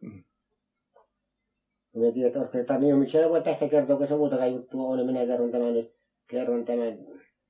[0.00, 0.24] Mm.
[1.94, 4.52] Minä en tiedä, että olisiko se niin, miksi ei voi tästä kertoa, kun se muutakaan
[4.52, 5.94] juttua on, niin minä kerron tämän nyt,
[6.28, 6.98] kerron tämän,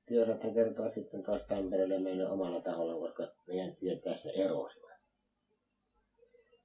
[0.05, 4.91] työsathan kertoa sitten taas Tampereelle meidän omalla taholla, koska meidän tiedä tässä erosivat.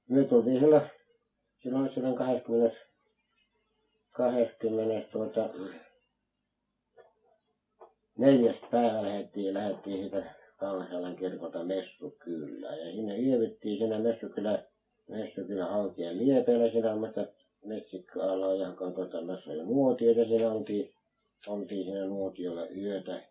[0.09, 0.81] Me tultiin silloin,
[1.63, 2.77] silloin, silloin 20,
[4.11, 5.49] 20 tuota,
[8.19, 10.23] neljäs päivä lähdettiin, lähdettiin siitä
[10.57, 12.79] Kangasalan kirkolta Messukylään.
[12.79, 14.63] Ja sinne yövyttiin siinä Messukylä,
[15.07, 17.25] Messukylä Halkien liepeillä siinä mutta
[17.65, 20.93] metsikköala ja tuota, tässä oli nuotioita siinä oltiin,
[21.47, 23.21] oltiin siinä nuotiolla yötä,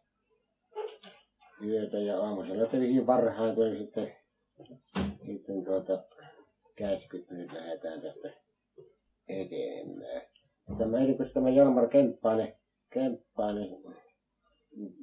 [1.64, 4.12] yötä ja aamusella hyvin varhain tuli sitten,
[5.26, 6.04] sitten tuota,
[6.76, 8.30] käskyt, nyt lähdetään tästä
[9.28, 10.22] etenemään.
[10.78, 12.54] Tämä erikoisesti tämä Jalmar Kemppainen,
[12.90, 13.68] Kemppainen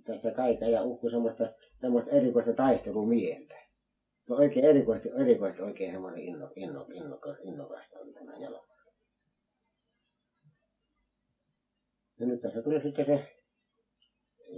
[0.06, 1.50] tässä kaiken ja uhku semmoista,
[1.82, 3.56] semmoista erikoista taistelumieltä.
[4.28, 8.76] Se on oikein erikoisesti, erikoisesti oikein semmoinen inno, inno, innokas, innokasta on tämä Jalmar.
[12.20, 13.28] Ja nyt tässä tuli sitten se,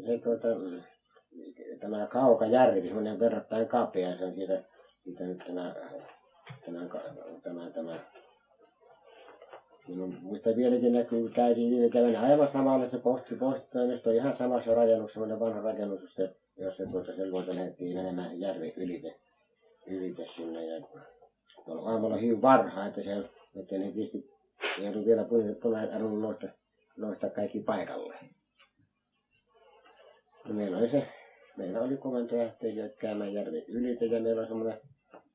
[0.05, 0.47] se tuota,
[1.79, 4.63] tämä Kaukajärvi, semmoinen verrattain kapea, se on siitä,
[5.03, 5.73] siitä nyt tämä,
[6.65, 6.87] tämä,
[7.43, 7.99] tämä, tämä
[9.87, 15.13] Minun muista vieläkin näkyy, käytiin viime keväänä aivan samalla se posti, postitoimisto, ihan samassa rakennuksessa,
[15.13, 16.21] semmoinen vanha rakennus, jossa,
[16.57, 19.15] jossa tuota sen luota lähdettiin menemään järven ylite,
[19.85, 20.65] ylite sinne.
[20.65, 20.85] Ja
[21.67, 24.29] oli aamulla hyvin varhaa, että se, että ne tietysti
[24.81, 25.25] ei ollut vielä
[25.61, 26.47] punaiset arvonnut nousta,
[26.97, 28.15] nousta kaikki paikalle.
[30.47, 31.07] Ja meillä oli se,
[31.57, 34.79] meillä oli komento lähteä käymään järven ylite ja meillä oli semmoinen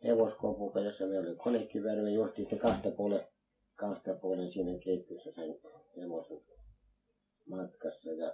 [0.05, 3.32] hevoskopuka, jossa meillä oli konekivääri, me juostiin sitten kahta puolen
[3.83, 5.55] kahta puolen siinä keittiössä sen
[5.97, 6.41] hevosen
[7.49, 8.33] matkassa ja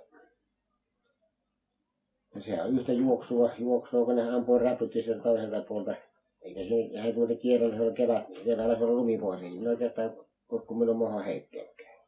[2.34, 5.94] ja se on yhtä juoksua, juoksua, kun ne ampui räpytti sieltä toiselta puolta.
[6.42, 10.16] Eikä se, hän tuolta kierrolla, se on kevät, keväällä se on lumivuosi, ei siinä oikeastaan
[10.48, 11.98] kun minun moha heitteekään.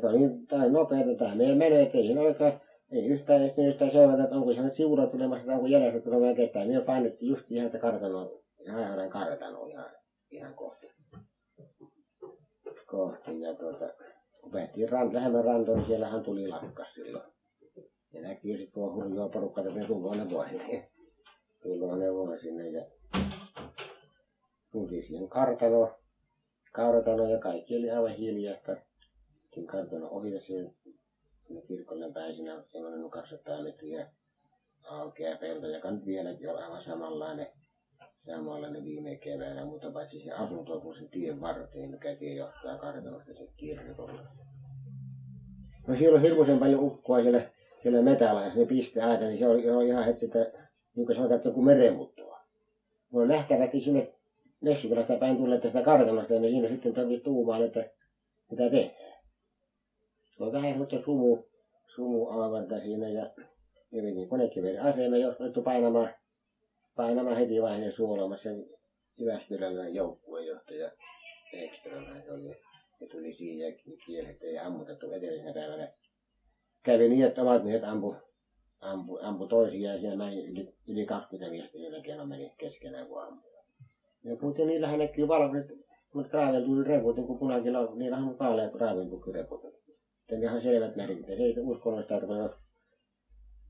[0.00, 2.60] Se on niin, tai nopeeta, tämä meidän menee, ettei siinä olekaan,
[2.92, 6.68] ei yhtään ehtinyt sitä seurata, että onko siinä siura tulemassa tai onko jäljessä tulemaan ketään.
[6.68, 9.90] Me painettiin just ihan sitä kartanoa, ihan kartanoa ihan,
[10.30, 10.99] ihan kohti
[12.90, 13.88] kohti ja tuota,
[14.40, 17.24] kun päästiin ran, lähemmän rantoon, niin siellähän tuli lakkas silloin.
[18.12, 20.54] Ja näkyy sitten tuo hurjaa porukka, että ne tulee ne vuosi.
[21.62, 22.84] Tulee ne vuosi sinne ja
[24.72, 25.94] tultiin siihen kartanoon,
[26.72, 28.76] kartanoon ja kaikki oli aivan hiljasta.
[29.54, 30.74] Siinä kartano ohi ja siihen
[31.46, 34.10] sinne kirkolle päin siinä on semmoinen 200 metriä
[34.82, 37.46] aukea pelto, joka nyt vieläkin on aivan samanlainen
[38.26, 43.34] samanlainen viime keväänä, mutta paitsi se asunto kun se tien varteen, mikä tie johtaa kartanosta
[43.34, 44.20] se kirkolle.
[45.86, 47.50] No siellä on hirmuisen paljon ukkoa siellä,
[47.82, 50.52] siellä metällä, ja se pisti ääntä, niin se oli, se oli ihan heti, että
[50.96, 52.40] niin kuin sanotaan, että joku merenmuuttoa.
[53.10, 54.12] Mulla on nähtävästi sinne
[54.60, 57.90] Messukylästä päin tulle tästä kartanosta, niin siinä sitten toki tuumaan, että
[58.50, 59.20] mitä tehdään.
[60.40, 61.38] On vähän semmoista sumu,
[61.94, 63.30] sumu aavarta siinä ja
[63.92, 66.14] hyvinkin konekiveri asema, jos olettu painamaan
[67.00, 68.66] painamaan heti vaiheen suolamassa sen
[69.16, 70.90] Jyväskyläläinen joukkuejohtaja
[71.52, 72.56] Ekström, se oli,
[72.98, 75.92] se tuli siihen ja kieli, että ei ammutettu edellisenä päivänä.
[76.82, 78.14] Kävi niin, että omat miehet ampu,
[78.80, 83.48] ampu, ampu toisiaan ja meni yli, yli 20 miestä kerran meni keskenään kun ampu.
[84.24, 85.70] Ja kuitenkin niillähän näkyy valkoiset,
[86.14, 89.60] mutta raaveltu reput, niin kuin punakilla, niillähän on vaaleat raaveltu reput.
[90.18, 92.50] Sitten ihan selvät merkit, se ei uskonnollista, että on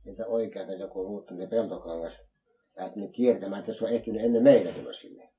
[0.04, 2.29] niitä oikeita joku muuttunut peltokangas
[2.80, 5.30] lähtenyt kiertämään, että se on ehtinyt ennen meitä tulla sinne.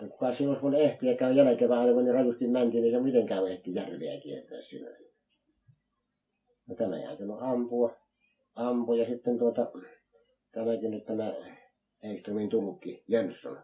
[0.00, 3.74] Kuka siinä olisi voinut ehtiä käy jälkeen kun ne rajusti mentiin, niin se mitenkään ehti
[3.74, 4.90] järveä kiertää sillä.
[6.66, 7.96] No tämä jäätynyt ampua,
[8.54, 9.70] ampua ja sitten tuota,
[10.52, 11.32] tämäkin nyt tämä
[12.02, 13.58] Engströmin tullutkin, Jönsson.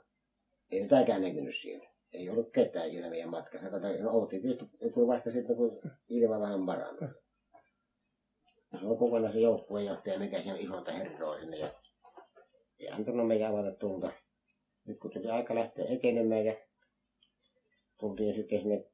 [0.70, 1.86] Ei tämäkään näkynyt siinä.
[2.12, 3.70] Ei ollut ketään siinä meidän matkassa.
[3.70, 7.08] Kato, no oltiin tietysti, tuli vasta sitten, kun ilma vähän parantui.
[8.80, 11.56] Se on kokonaan se joukkueenjohtaja, mikä siellä isolta herroa sinne.
[11.56, 11.70] Ja
[12.80, 14.12] ei antanut meidän avata tulta.
[14.84, 16.54] Nyt kun tuli aika lähteä etenemään ja
[18.00, 18.84] tultiin sitten sinne,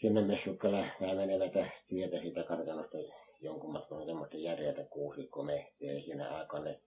[0.00, 1.52] sinne Messukkala vähän menevät
[1.88, 2.98] tietä siitä kartanosta
[3.40, 6.80] jonkun matkan semmoista järjeltä kuusikko mehtiä ja siinä aikaan ne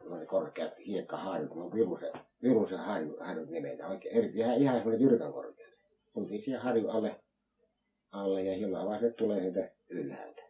[0.00, 5.32] oli korkeat hiekkaharjut, no Virusen, Virusen harju, harjut nimeltä, oikein eri, ihan, ihan semmoinen jyrkän
[5.32, 5.70] korkeat.
[6.14, 7.16] Tultiin siihen harjun alle,
[8.12, 10.42] alle ja silloin vaan se tulee siitä ylhäältä.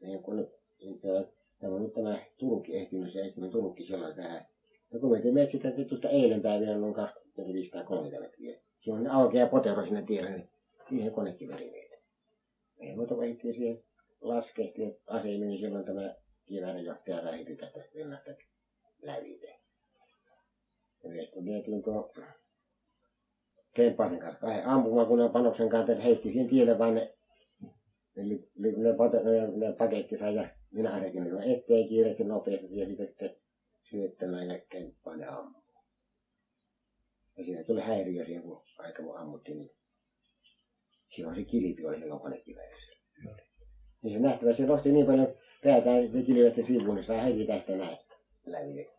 [0.00, 0.48] Niin kun nyt,
[0.82, 1.28] nyt
[1.60, 4.46] tämä on nyt tämä Turkki ehtinyt, se ehtinyt Turkki silloin tähän.
[4.92, 8.60] No kun me teemme sitä tuosta eilen päivänä noin 25 tai 30 metriä.
[8.80, 10.50] Siinä on aukea potero siinä tiellä, niin
[10.88, 11.96] siihen konekin välineitä.
[12.80, 13.84] Ei muuta kuin ehtii siihen
[14.20, 16.14] laskehti asemin, niin silloin tämä
[16.46, 18.30] kiväärinjohtaja rähiti tästä rinnasta
[19.02, 19.58] lävite.
[21.04, 22.12] Ja sitten vietiin tuo
[23.74, 27.14] Kemppasen kanssa kahden ampumakunnan panoksen kanssa, että heitti siihen tielle vaan ne,
[28.16, 33.06] ne, ne, ne, ne, ne pakettinsa ja minä ainakin ne eteen kiireesti nopeasti ja sitten
[33.06, 33.36] sitten
[33.90, 35.62] syöttämään ja Kemppanen ne ampui.
[37.36, 39.70] Ja siinä tuli häiriö siihen, kun aika mun ammuttiin, niin
[41.16, 42.92] silloin se kilpi oli silloin konekiväärissä.
[44.02, 47.76] Niin se nähtävä, se nosti niin paljon päätään se kilvetti sivuun, niin saa heti tästä
[47.76, 47.98] näin
[48.46, 48.90] lävite.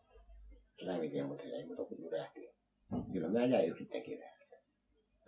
[0.80, 2.50] Lävite, mutta se ei muuta kuin jyrähti.
[3.12, 4.56] Kyllä mä jäin yksin kivääristä.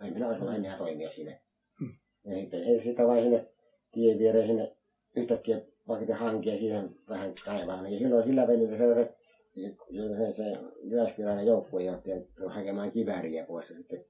[0.03, 1.39] Ei minä voinut enää toimia siinä.
[2.25, 3.47] Ja sitten ei sitä vaan sinne
[3.91, 4.75] tien viereen sinne
[5.15, 7.93] yhtäkkiä pakete hankia siihen vähän kaivaan.
[7.93, 9.15] Ja silloin sillä välillä se,
[9.55, 14.05] se, se Jyväskyläinen joukkuejohtaja tuli hakemaan kivääriä pois ja sitten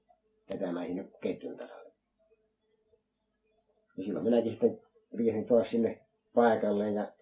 [0.52, 1.92] vetämään sinne ketjun tasalle.
[3.96, 4.80] Ja silloin minäkin sitten
[5.14, 6.00] riesin taas sinne
[6.34, 7.12] paikalle ja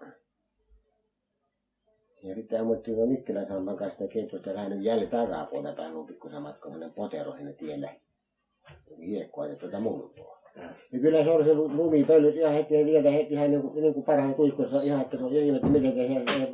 [2.22, 6.06] ja sitten ammuttiin tuon Mikkilän Sampan kanssa sitä ketjusta vähän nyt jälleen takapuolta päin on
[6.06, 8.00] pikkusen matka potero sinne tielle.
[8.98, 10.41] Hiekkoa ja tuota multaa.
[10.92, 14.04] Ja kyllä se oli se lumipölyt ihan heti tieltä heti ihan niin kuin, niin kuin
[14.04, 16.04] parhaan tuikkuissa ihan, että se on ihmettä miten se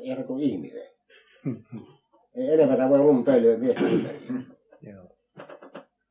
[0.03, 0.91] ihan, kuin ihmiseen.
[2.35, 4.21] Ei enempää voi lumipölyä viesti ympäri.
[4.83, 5.05] Joo.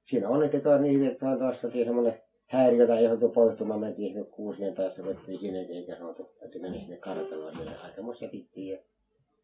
[0.10, 4.26] Siinä on että tuo niin, että on taas semmoinen häiriö tai johdettu poistumaan, mentiin sinne
[4.26, 8.78] kuusien taas se vettiin sinne, eikä sanottu, että meni sinne kartanoon siellä aikamossa pittiin ja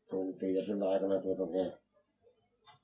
[0.09, 1.73] tultiin ja silloin aikana tuota ne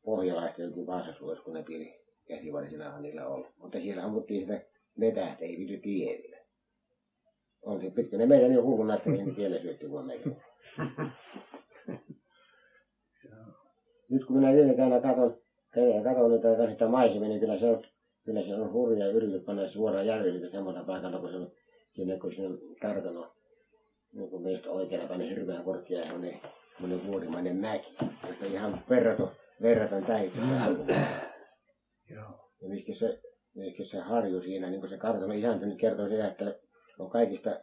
[0.06, 1.94] pohjalaiset jokin Vaasasuossa, kun ne piti
[2.26, 3.48] käsivarsinaahan niillä olla.
[3.58, 4.62] Mutta siellä ammuttiin sitä
[5.00, 6.38] metähtä, ei viity tiedillä.
[7.62, 10.36] On se pitkä ne meidän jo hullun että niin tielle syötti kun meillä.
[14.10, 17.84] Nyt kun minä viime käynä katon, käyn katon niitä sitä maisemia, niin kyllä se on
[18.30, 21.52] kyllä se on hurja yritys panna suoraan järville semmoisella paikalla, kun se on
[21.96, 23.32] sinne, kun siinä on kartano,
[24.14, 27.96] niin kuin meistä oikealla päin hirveän korkea semmoinen, semmoinen vuorimainen mäki,
[28.28, 29.32] josta ihan verraton,
[29.62, 30.96] verraton täytyy se.
[32.14, 32.52] Joo.
[32.62, 33.22] Ja myöskin se,
[33.56, 36.56] myöskin se harju siinä, niin kuin se kartano isäntä nyt kertoo sitä, että
[37.00, 37.60] on kaikista,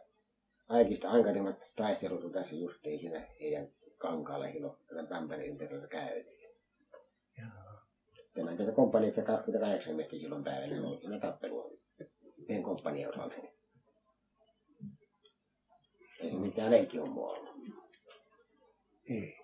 [0.67, 6.37] kaikista ankarimmat taistelut on tässä justiin siinä heidän kankaalla, silloin tämän Tampereen ympärillä käytiin.
[8.33, 11.71] Tämän tätä komppaniassa 28 miestä silloin päivänä oli siinä tappelua.
[12.37, 13.35] Yhden komppanian osalta.
[16.19, 17.49] Ei se mitään leikkihommaa ollut.
[19.09, 19.37] Ei.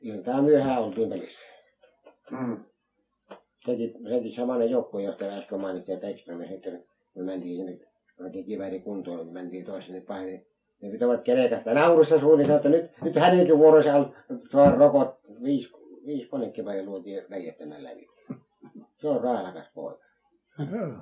[0.00, 1.40] Iltaa myöhään oltiin pelissä.
[2.30, 2.64] Mm.
[3.66, 7.86] Sekin, sekin samainen joukkue, josta äsken mainitsin, että Ekström, sitten me mentiin sinne,
[8.20, 10.44] otettiin kivääri kuntoon, niin mentiin tois sinne paine.
[10.82, 14.14] Ne pitävät kelekasta naurussa suun, niin että nyt, nyt hänenkin vuorossa on
[14.50, 15.70] tuo robot, viisi,
[16.06, 18.08] viisi konekivääri luotiin räjähtämään läpi.
[19.00, 20.04] Se on raalakas poika.
[20.58, 20.92] Joo.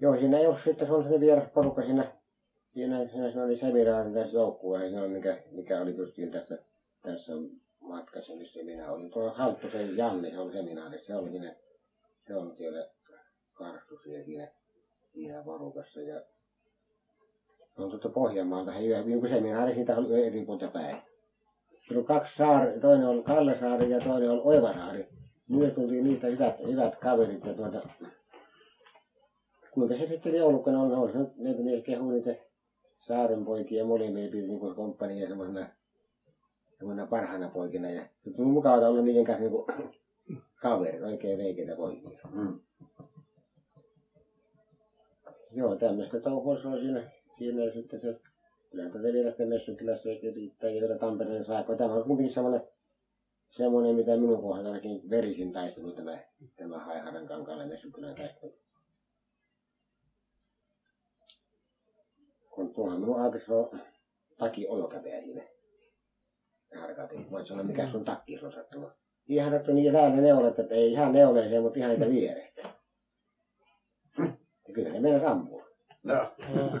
[0.00, 2.12] Joo, siinä ei ole sitten, se on sellainen vieras porukka siinä,
[2.74, 6.58] siinä, siinä se oli seminaarin tässä joukkueen, se on mikä, mikä oli justiin tässä,
[7.02, 7.32] tässä
[7.80, 9.10] matkassa, missä minä olin.
[9.10, 11.54] Tuo Halttusen Janne, se oli seminaarissa, se oli siinä,
[12.26, 12.88] se on siellä
[13.52, 14.48] Karstussa ja siinä,
[15.12, 16.22] siinä porukassa ja
[17.78, 20.96] on tuolta Pohjanmaalta, he yhden niin seminaari, siitä oli eri puolta päin.
[21.96, 25.08] On kaksi saari, toinen on Kallesaari ja toinen on Oivasaari.
[25.48, 27.88] Nyt tuli niitä hyvät, hyvät kaverit ja tuota,
[29.70, 32.34] kuinka se sitten joulukana on, on se ne, ne kehuu niitä
[33.06, 35.68] saarenpoikia molemmin piti niin kuin komppania semmoisena,
[36.80, 39.44] semmoisena parhaana poikina ja se tuli mukavaa olla niiden kanssa
[39.78, 39.92] niin
[40.54, 42.18] kaveri, oikein veikeitä poikia.
[42.32, 42.60] Mm.
[45.52, 48.20] Joo, tämmöistä touhua se on siinä, siinä ja sitten se,
[48.70, 51.76] kyllä tätä vielä sitten Messukylässä riittää ja vielä Tampereen saakka.
[51.76, 52.62] Tämä on kuitenkin semmoinen,
[53.50, 56.18] semmoinen, mitä minun kohdallakin verisin taistelu tämä,
[56.56, 58.54] tämä Haiharan kankaalle Messukylän taistelu.
[62.50, 63.80] kun tuohon minun on
[64.38, 65.42] taki olkapää siinä.
[66.76, 67.30] Harkatin.
[67.30, 68.92] Voit sanoa, mikä sun takki on sattunut.
[69.28, 72.62] Ihan sattu niin lähellä neulet, että ei ihan neuleeseen, mutta ihan niitä vierestä.
[74.68, 75.66] Ja kyllä ne mennä ampua.
[76.02, 76.14] No.
[76.14, 76.78] Joo.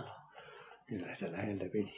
[0.86, 1.92] Kyllä se läheltä piti.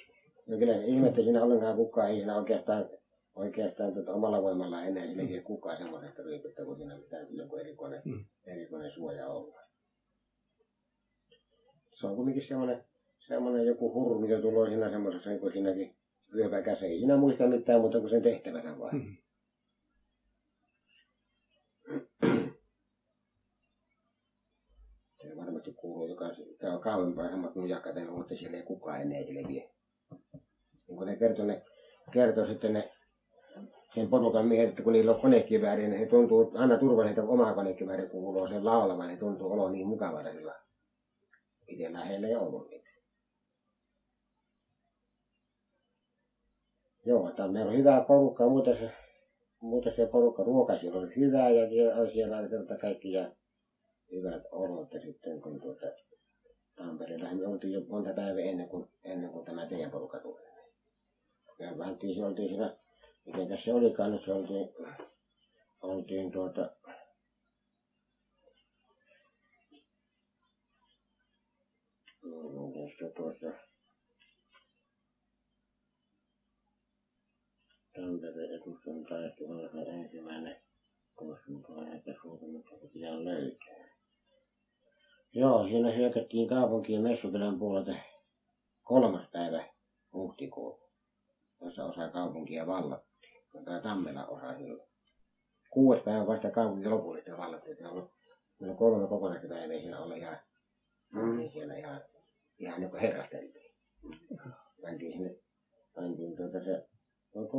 [0.47, 2.91] Ja kyllä ihmettä siinä ollenkaan kukaan ei siinä oikeastaan,
[3.35, 8.25] oikeastaan tuota omalla voimalla enää sillekin kukaan semmoisesta riipistä, kun siinä pitää joku erikoinen, Mm.
[8.47, 9.61] erikoinen suoja olla.
[11.95, 12.85] se on kumminkin semmoinen,
[13.29, 15.92] semmoinen joku hurru, mikä tulee siinä semmoisessa niin kuin siinäkin
[16.33, 16.87] ryöpäkässä.
[16.87, 18.95] Ei siinä muista mitään muuta kuin sen tehtävänä vain.
[18.95, 19.16] Mm.
[25.23, 29.71] Se varmasti kuuluu, joka käy kauempaa samat nujakkaten, mutta siellä ei kukaan enää sille vie.
[30.88, 31.62] Niin kun ne kertoi, ne
[32.12, 32.92] kertoi sitten ne
[33.95, 37.55] sen porukan miehet, että kun niillä on konekivääri, niin he tuntuu aina turvalliselta, kun oma
[37.55, 40.55] konekivääri kuuluu sen laulamaan, niin tuntuu olo niin mukavalta sillä.
[41.68, 42.92] Itsellään heillä ei ollut niitä.
[47.05, 48.91] Joo, että meillä on hyvä porukka, muuten se,
[49.61, 53.33] muuten se porukka ruoka siellä on hyvää ja siellä on siellä kerta kaikki ja
[54.12, 55.87] hyvät olot ja sitten kun tuota
[56.77, 60.41] Tampereella me oltiin jo monta päivää ennen kuin, ennen kuin tämä teidän porukka tuli.
[61.59, 62.77] Me mentiin, se oltiin siinä,
[63.27, 64.69] miten se olikaan nyt, se oltiin,
[65.83, 66.71] oltiin tuota,
[72.23, 73.47] mm, se tuossa,
[78.29, 80.57] Edustan taistelu se ensimmäinen
[81.15, 83.93] kossuntoinen että suunnitelma pitää löytää.
[85.33, 87.95] Joo, siinä hyökättiin kaupunkiin Messukylän puolelta
[88.83, 89.65] kolmas päivä
[90.13, 90.85] huhtikuuta,
[91.61, 93.43] jossa osa kaupunkia vallattiin.
[93.65, 94.89] Tämä Tammela osa silloin.
[95.71, 97.77] Kuudes päivä vasta kaupunki lopullisesti vallattiin.
[97.77, 98.11] Se on ollut,
[98.59, 100.39] meillä on kolme kokonaista päivää siinä olla ihan,
[101.13, 101.51] mm.
[101.53, 102.01] siellä ihan,
[102.59, 103.75] ihan niin kuin herrasteltiin.
[104.83, 105.37] Mentiin sinne,
[105.97, 106.87] mentiin tuota se,
[107.35, 107.59] onko,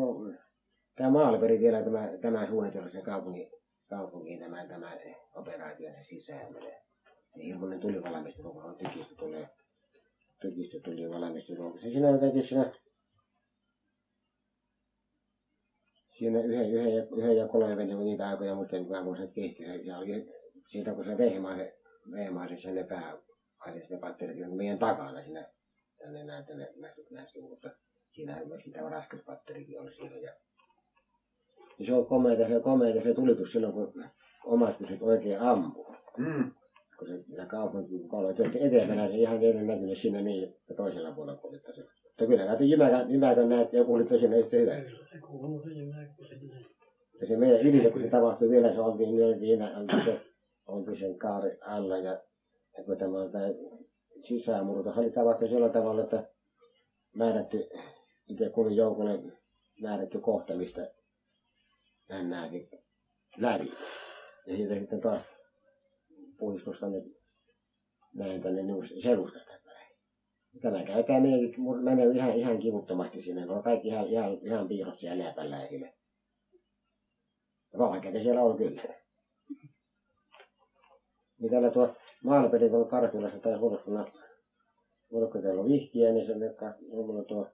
[0.95, 3.51] tämä Maalperi vielä tämä, tämä suunnitelma se kaupunki,
[3.89, 4.97] kaupunkiin tämä, tämä
[5.36, 6.84] operaatio se sisään menee
[7.36, 9.49] niin hirmuinen tuli valmistelu, kun on tykistö tulee,
[10.41, 11.77] tykistö tuli valmistelu.
[11.77, 12.73] Se siinä jotenkin siinä,
[16.17, 19.86] siinä yhden, yhden, ja, yhden ja kolmen kun niitä aikoja muistan, kun kun se kehitys,
[19.86, 20.25] ja oli
[20.71, 21.73] siitä, kun se vehmaisen,
[22.12, 23.17] vehmaisen sen ne pää,
[23.60, 25.47] aina ne patterit on meidän takana siinä,
[25.97, 27.01] tänne näin tänne näistä
[27.41, 27.69] mutta
[28.12, 30.17] siinähän myös tämä raskas patterikin oli siellä.
[30.17, 30.34] Ja,
[31.79, 34.03] ja se on komeita, se komeita se tulitus silloin, kun
[34.45, 35.95] omat pysyt oikein ampuu.
[36.17, 36.51] Mm.
[36.99, 41.12] kun se siinä kaupunki kolme työtti eteenpäin, se ihan ole näkynyt siinä niin, että toisella
[41.12, 41.81] puolella kuljettaisi.
[41.81, 44.71] Mutta kyllä näitä jymäkän, jymäkän näet, joku oli siinä yhtä hyvä.
[45.12, 46.23] Se kuuluu se jymäkkä.
[47.21, 50.21] Ja se meidän ylitä, kun se tapahtui vielä, se oltiin myös siinä, oltiin, se,
[50.67, 52.21] oltiin sen kaari alla ja,
[52.77, 53.45] ja kun tämä on tämä
[54.27, 56.23] sisämurto, se oli tapahtunut sillä tavalla, että
[57.15, 57.69] määrätty,
[58.29, 59.19] itse kulin joukolle
[59.81, 60.91] määrätty kohta, mistä
[62.09, 62.69] mennäänkin
[63.37, 63.73] läpi.
[64.47, 65.21] Ja siitä sitten taas
[66.37, 67.03] puistosta ne
[68.13, 69.97] näin tänne niin selustasta päin.
[70.61, 73.45] Tämä käy tämä meidänkin, menee ihan, ihan kivuttomasti sinne.
[73.45, 75.93] Ne on kaikki ihan, ihan, ihan piilossa ja läpällä esille.
[77.77, 78.81] Valkeita siellä on kyllä.
[81.39, 84.11] Niin täällä tuo Maalpeli, kun Karhulassa tai Hurskuna,
[85.11, 86.33] Hurkko täällä on vihkiä, niin se
[86.89, 87.47] mulla tuo,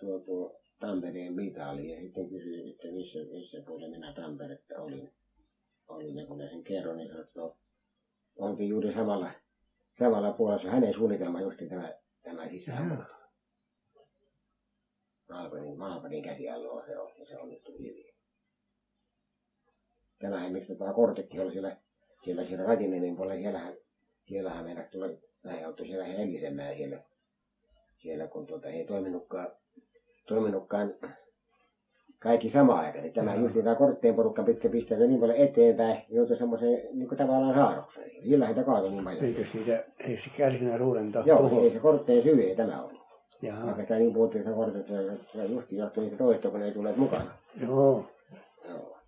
[0.00, 5.12] tuo, tuo Tampereen mitali ja sitten kysyi, että missä, missä puolella minä Tamperetta olin.
[5.88, 7.56] Olin ja kun sen kerron, niin sanoi, että no,
[8.36, 9.30] oltiin juuri samalla,
[9.98, 10.70] samalla puolella.
[10.70, 13.18] Hänen suunnitelma juuri tämä, tämä sisäänmurto.
[15.28, 18.14] Maalpanin, Maalpanin käsialloa se on, ja se onnistui hyvin.
[20.18, 21.76] Tämähän, miksi tämä kortekki oli siellä,
[22.24, 23.74] siellä, siellä Rajiniemen puolella, siellähän,
[24.28, 27.02] siellähän meidän tuli, näin auttoi siellä hengisemään siellä,
[27.96, 29.57] siellä kun tuota, ei toiminutkaan,
[30.28, 30.94] toiminutkaan
[32.18, 33.04] kaikki samaan aikaan.
[33.04, 37.18] Niin tämä just tämä kortteen porukka pitkä pistää niin paljon eteenpäin, joutui semmoiseen niin kuin
[37.18, 38.10] tavallaan saarokseen.
[38.22, 39.24] Sillä heitä kaatoi niin paljon.
[39.24, 42.98] Eikö siitä, ei se kärsinä ruuden Joo, ei se kortteen syy ei tämä ollut.
[43.42, 46.66] Jaha, Vaikka sitä niin puhuttiin, että kortit, se, se just johtui niitä toista, kun ne
[46.66, 47.30] ei tulleet mukana.
[47.60, 48.04] joo.
[48.68, 48.98] Joo.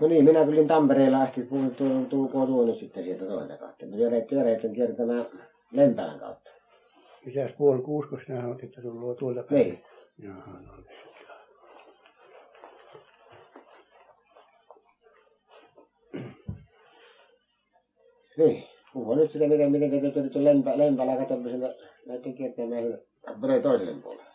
[0.00, 1.74] No niin, minä tulin Tampereella asti, kun
[2.10, 3.86] tulkoon tuonne sitten sieltä toista kautta.
[3.86, 3.96] Mä
[4.28, 5.26] työreitten kiertämään
[5.72, 6.50] Lempälän kautta.
[7.28, 9.60] Mitäs puoli kuusi, kun sinä sanoit, että tulee tuolta päin?
[9.62, 9.84] Niin.
[10.18, 10.86] Jaha, no niin.
[18.36, 18.64] Niin.
[18.92, 21.68] Puhua nyt sitä, miten, miten te tulitte lempä, Lempälä katsomisella
[22.06, 24.30] näiden kiertämään Tampereen toiselle puolelle.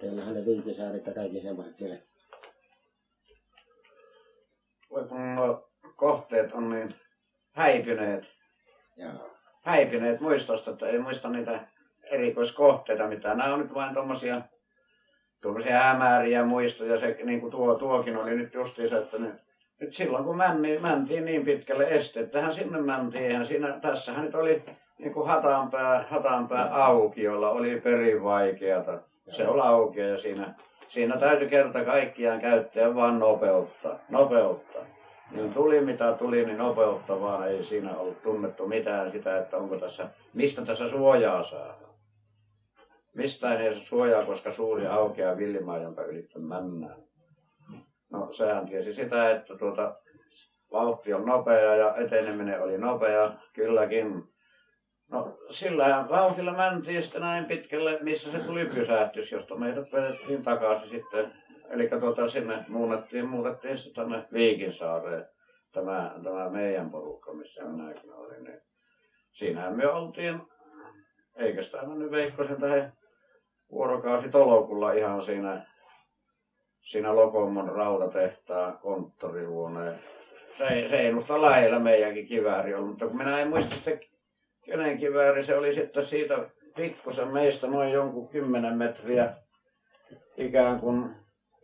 [0.00, 1.96] Teillähän ne Viikisaaret ja kaikki semmoiset siellä.
[4.90, 6.94] Voi kun nuo kohteet on niin
[7.52, 8.24] häipyneet,
[8.96, 9.30] Joo.
[9.62, 11.68] häipyneet muistosta, että ei muista niitä
[12.10, 13.38] erikoiskohteita mitään.
[13.38, 14.40] Nämä on nyt vain tommosia,
[15.42, 17.00] tuommoisia hämäriä muistoja.
[17.00, 19.30] Se, niin kuin tuo, tuokin oli nyt justiinsa, että ne,
[19.80, 23.24] nyt silloin kun männi, mentiin niin pitkälle esteettähän sinne mentiin.
[23.24, 24.62] Eihän siinä, tässähän nyt oli
[24.98, 28.98] niin kuin Hatanpää, Hatanpää aukiolla oli perin vaikeata.
[29.36, 30.54] Se oli aukio ja siinä,
[30.88, 33.96] siinä täytyi kerta kaikkiaan käyttää vain nopeutta.
[34.08, 34.78] Nopeutta.
[35.30, 39.76] niin tuli mitä tuli, niin nopeutta vaan ei siinä ollut tunnettu mitään sitä, että onko
[39.76, 41.89] tässä, mistä tässä suojaa saa.
[43.14, 47.02] Mistään ei suojaa, koska suuri aukeaa villimaa, jonka ylitse mennään.
[48.12, 49.94] No sehän tiesi sitä, että tuota,
[50.72, 54.22] vauhti on nopea ja eteneminen oli nopea, kylläkin.
[55.10, 60.90] No sillä vauhdilla mentiin sitten näin pitkälle, missä se tuli pysähtys, josta meidät vedettiin takaisin
[60.90, 61.32] sitten.
[61.70, 65.26] Eli tuota, sinne muutettiin, muutettiin sitten tänne Viikinsaareen,
[65.72, 68.44] tämä, tämä meidän porukka, missä minäkin olin.
[68.44, 68.60] Niin
[69.32, 70.42] siinähän me oltiin,
[71.36, 72.92] eikä sitä mennyt Veikkosen tähän
[73.72, 75.66] vuorokausi tolokulla ihan siinä,
[76.80, 80.00] siinä Lokomon rautatehtaan konttorihuoneen
[80.90, 83.90] Reinusta lähellä meidänkin kivääri on, mutta kun minä en muista sitä
[84.64, 89.34] kenen kivääri se oli sitten siitä pikkusen meistä noin jonkun kymmenen metriä
[90.36, 91.10] ikään kuin,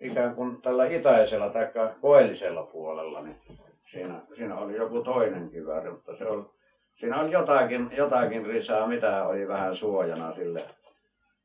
[0.00, 3.36] ikään kuin tällä itäisellä tai koillisella puolella, niin
[3.92, 6.44] siinä, siinä oli joku toinen kivääri, mutta se oli,
[6.94, 10.60] siinä oli jotakin, jotakin risaa, mitä oli vähän suojana sille.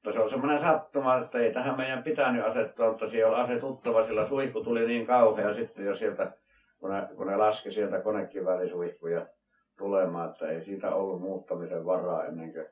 [0.04, 4.08] Mutta se on semmoinen sattuma, että ei tähän meidän pitänyt asettua, mutta siellä oli asetuttava,
[4.08, 6.32] sillä suihku tuli niin kauhea sitten jo sieltä
[6.82, 9.26] kun ne, kun ne laski sieltä konekivälisuihkuja
[9.78, 12.66] tulemaan, että ei siitä ollut muuttamisen varaa ennen kuin,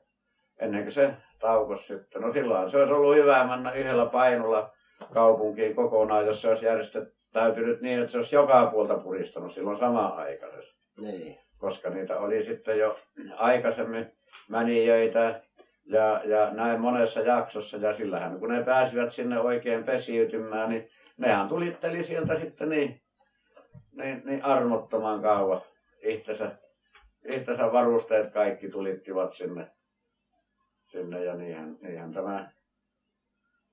[0.60, 2.22] ennen kuin se taukos sitten.
[2.22, 4.70] No silloin se olisi ollut hyvä mennä yhdellä painulla
[5.14, 10.16] kaupunkiin kokonaan, jos se olisi järjestettäytynyt niin, että se olisi joka puolta puristanut silloin samaan
[10.16, 10.80] aikaisesti.
[11.00, 11.38] Niin.
[11.58, 12.98] Koska niitä oli sitten jo
[13.36, 14.12] aikaisemmin
[14.48, 15.40] mänijöitä
[15.84, 21.48] ja, ja näin monessa jaksossa ja sillähän kun ne pääsivät sinne oikein pesiytymään, niin nehän
[21.48, 23.00] tulitteli sieltä sitten niin
[23.92, 25.62] niin, niin armottoman kauan.
[26.02, 26.50] Itsensä,
[27.24, 29.70] itsensä varusteet kaikki tulittivat sinne,
[30.92, 32.50] sinne ja niinhän, niinhän tämä,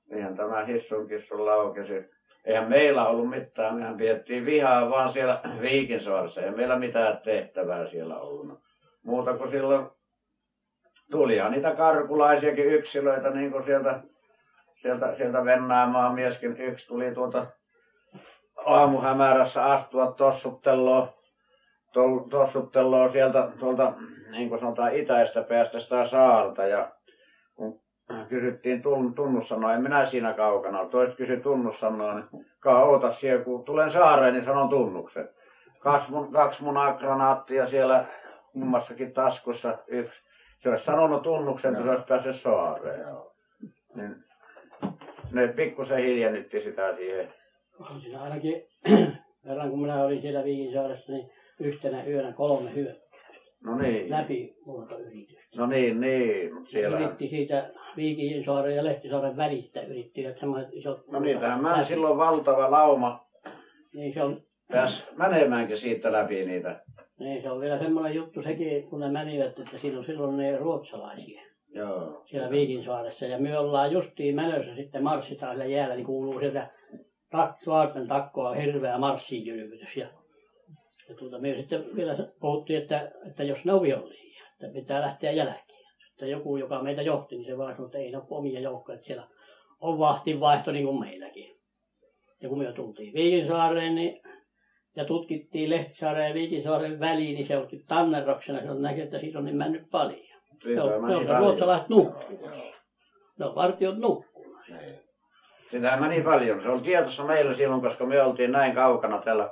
[0.10, 2.18] niinhän tämä hissun kissun laukesi.
[2.46, 6.42] Eihän meillä ollut mitään, mehän piettiin vihaa vaan siellä Viikinsaaressa.
[6.42, 8.60] Ei meillä mitään tehtävää siellä ollut.
[9.04, 9.90] Muuta kuin silloin
[11.12, 14.00] tulihan niitä karkulaisiakin yksilöitä, niin kuin sieltä,
[14.82, 17.46] sieltä, sieltä Vennaamaan mieskin yksi tuli tuota
[18.66, 21.10] aamuhämärässä astua tossutteloon,
[22.30, 23.94] tossutteloon sieltä tuolta,
[24.32, 26.66] niin kuin sanotaan, itäistä päästä sitä saarta.
[26.66, 26.92] Ja
[27.56, 27.82] kun
[28.30, 28.82] kysyttiin
[29.16, 30.86] tunnussanoa, en minä siinä kaukana.
[30.86, 35.30] Toiset kysyi tunnussanoa, niin kaa oota siellä, kun tulen saareen, niin sanon tunnuksen.
[35.80, 38.06] Kaksi, mun, kaksi munagranaattia siellä
[38.54, 40.27] kummassakin taskussa, yksi.
[40.64, 43.06] Se olisi sanonut tunnuksen, että se olisi päässyt saareen.
[43.96, 44.16] Niin
[45.32, 47.34] ne pikkusen hiljennytti sitä siihen
[47.80, 48.64] on siinä ainakin
[49.48, 51.30] verran kun minä olin siellä Viikinsaaressa, niin
[51.60, 53.08] yhtenä yönä kolme hyökkäystä.
[53.64, 54.10] No niin.
[54.10, 55.58] Läpi muotoyritystä.
[55.58, 56.52] No niin, niin.
[56.66, 57.00] Siellä...
[57.00, 61.08] Yritti siitä Viikinsaaren ja Lehtisaaren välistä yrittivät semmoiset isot...
[61.08, 63.28] No niin, tähän mä silloin valtava lauma.
[63.94, 64.42] Niin se on...
[64.72, 66.82] Pääs menemäänkin siitä läpi niitä.
[67.20, 71.42] Niin, se on vielä semmoinen juttu sekin, kun ne menivät, että silloin, silloin ne ruotsalaisia.
[71.74, 72.24] Joo.
[72.26, 73.26] Siellä Viikinsaaressa.
[73.26, 76.70] Ja me ollaan justiin menossa sitten marssitaan siellä jäällä, niin kuuluu sieltä
[77.32, 79.98] tak, saarten takkoa hirveä marssinkylvytys.
[79.98, 80.08] Ja,
[81.10, 85.32] ja tuota, me sitten vielä puhuttiin, että, että jos ne on vihollisia, että pitää lähteä
[85.32, 85.86] jälkeen.
[86.08, 88.96] Sitten joku, joka meitä johti, niin se vaan sanoi, että ei ne ole omia joukkoja,
[88.96, 89.28] että siellä
[89.82, 91.58] on vahtinvaihto niin kuin meilläkin.
[92.42, 94.22] Ja kun me tultiin Viikinsaareen, niin
[94.98, 99.38] ja tutkittiin Lehtisaaren ja Viikinsaaren väliin, niin se otti Tanneroksena, se on näkö, että siitä
[99.38, 100.28] on niin mennyt paljon.
[100.64, 102.50] Se on, se on ruotsalaiset nukkuu.
[103.40, 104.58] Ne on vartiot nukkuu.
[105.72, 106.62] Sitä meni paljon.
[106.62, 109.50] Se oli tietossa meillä silloin, koska me oltiin näin kaukana täällä,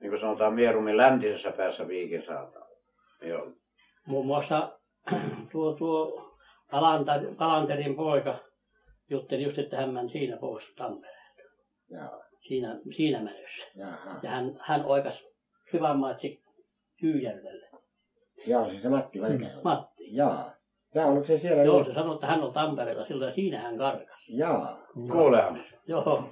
[0.00, 2.66] niin kuin sanotaan, Mierumin läntisessä päässä Viikin saatava.
[4.06, 4.78] Muun muassa
[5.52, 6.28] tuo, tuo
[7.36, 8.38] Kalanterin poika
[9.10, 11.42] jutteli just, että hän meni siinä pois Tampereelta.
[11.90, 12.31] Joo.
[12.48, 13.66] Siinä, siinä menossa.
[13.74, 14.20] Jaha.
[14.22, 15.24] Ja hän, hän oikas
[15.70, 16.42] Syvänmaatsi
[17.00, 17.66] Kyyjärvelle.
[18.46, 19.50] Joo, siis se Matti mikä?
[19.64, 20.16] Matti.
[20.16, 20.50] Joo.
[20.94, 21.62] Oliko se siellä?
[21.62, 24.28] Joo, niin- se sanoi, että hän on Tampereella silloin ja siinä hän karkas.
[24.28, 24.86] Jaa.
[25.12, 25.60] Kuulehan.
[25.86, 26.24] Joo.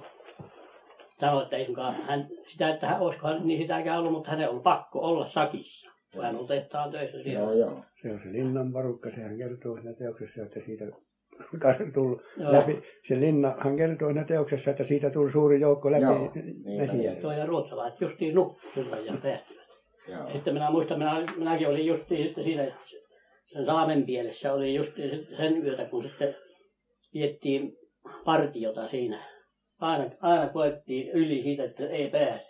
[1.19, 4.49] Sanoi, että ei suinkaan hän, sitä, että hän, olisiko hän niin sitäkään ollut, mutta hänen
[4.49, 5.91] on pakko olla sakissa.
[6.13, 7.39] Kun hän on tehtaan töissä siellä.
[7.39, 7.83] Joo, joo.
[8.01, 10.85] Se on se linnan porukka, sehän kertoo siinä teoksessa, että siitä
[11.93, 12.51] tullut Joo.
[12.51, 12.83] läpi.
[13.07, 17.17] Se linna, hän kertoo siinä teoksessa, että siitä tuli suuri joukko läpi Joo, niin, niin.
[17.21, 19.67] Tuo ja ruotsalaiset justiin nukkui silloin ja päästivät.
[20.07, 20.31] Joo.
[20.33, 22.71] Sitten minä muistan, minä, minäkin olin justiin sitten siinä
[23.53, 26.35] sen Saamen pielessä oli justiin sen yötä, kun sitten
[27.13, 27.77] viettiin
[28.25, 29.25] partiota siinä.
[29.79, 32.47] Aina, aina koettiin yli siitä, että ei pääse.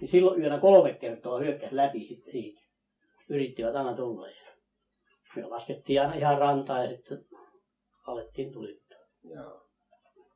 [0.00, 2.60] Niin silloin yönä kolme kertaa hyökkäsi läpi sitten siitä.
[3.28, 4.28] Yrittivät aina tulla.
[4.28, 4.34] Ja
[5.36, 7.18] me laskettiin aina ihan rantaan ja sitten
[8.06, 8.98] alettiin tulittaa.
[9.24, 9.62] Joo.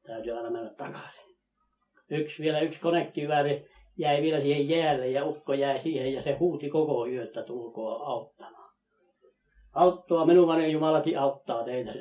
[0.06, 1.36] Täytyy aina mennä takaisin.
[2.10, 6.70] Yksi vielä yksi konekivääri jäi vielä siihen jäälle ja ukko jäi siihen ja se huuti
[6.70, 8.70] koko yön, että tulkoon auttamaan.
[9.72, 11.94] Auttaa, minun vanhin Jumalakin auttaa teitä.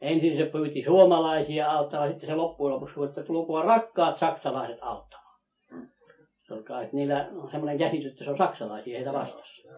[0.00, 5.40] Ensin se pyyti suomalaisia auttamaan, sitten se loppujen lopuksi että tulkoon rakkaat saksalaiset auttamaan.
[6.46, 9.68] Se oli kai, että niillä on semmoinen käsitys, että se on saksalaisia heitä vastassa.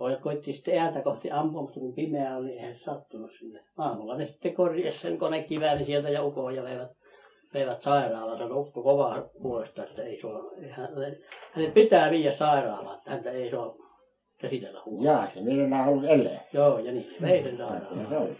[0.00, 3.60] Pojat koitti sitten ääntä kohti ampua, mutta kun pimeä oli, eihän se sattunut sinne.
[3.78, 6.88] Aamulla ne sitten korjasi sen konekiväärin sieltä ja ukoon ja veivät,
[7.54, 8.38] veivät sairaalaan.
[8.38, 10.52] Sanoi ukko kovaa puolesta, että ei suo,
[11.54, 13.74] hänet pitää viedä sairaalaan, että häntä ei saa
[14.40, 15.06] käsitellä huonosti.
[15.06, 16.36] Jaa, se mielellään ollut ellei.
[16.52, 18.08] Joo, ja niin se vei sen Ja sairaalaan.
[18.08, 18.36] se oli.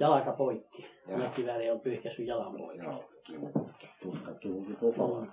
[0.00, 0.86] Jalka poikki.
[1.06, 2.84] Konekivääri on pyyhkässyt jalan poikki.
[2.84, 3.04] Joo,
[4.02, 5.26] tuska kivuki koko.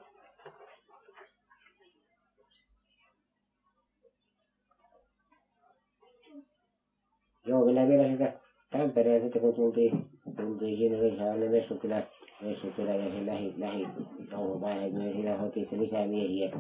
[7.52, 8.34] Joo, kyllä vielä sitä
[8.72, 12.08] Tampereen sitten kun tultiin, tultiin siinä Risalle Messukylä,
[12.42, 13.88] Messukylä ja se lähi, lähi
[14.30, 16.52] touhuvaihe, niin siinä hoitiin sitten lisää miehiä,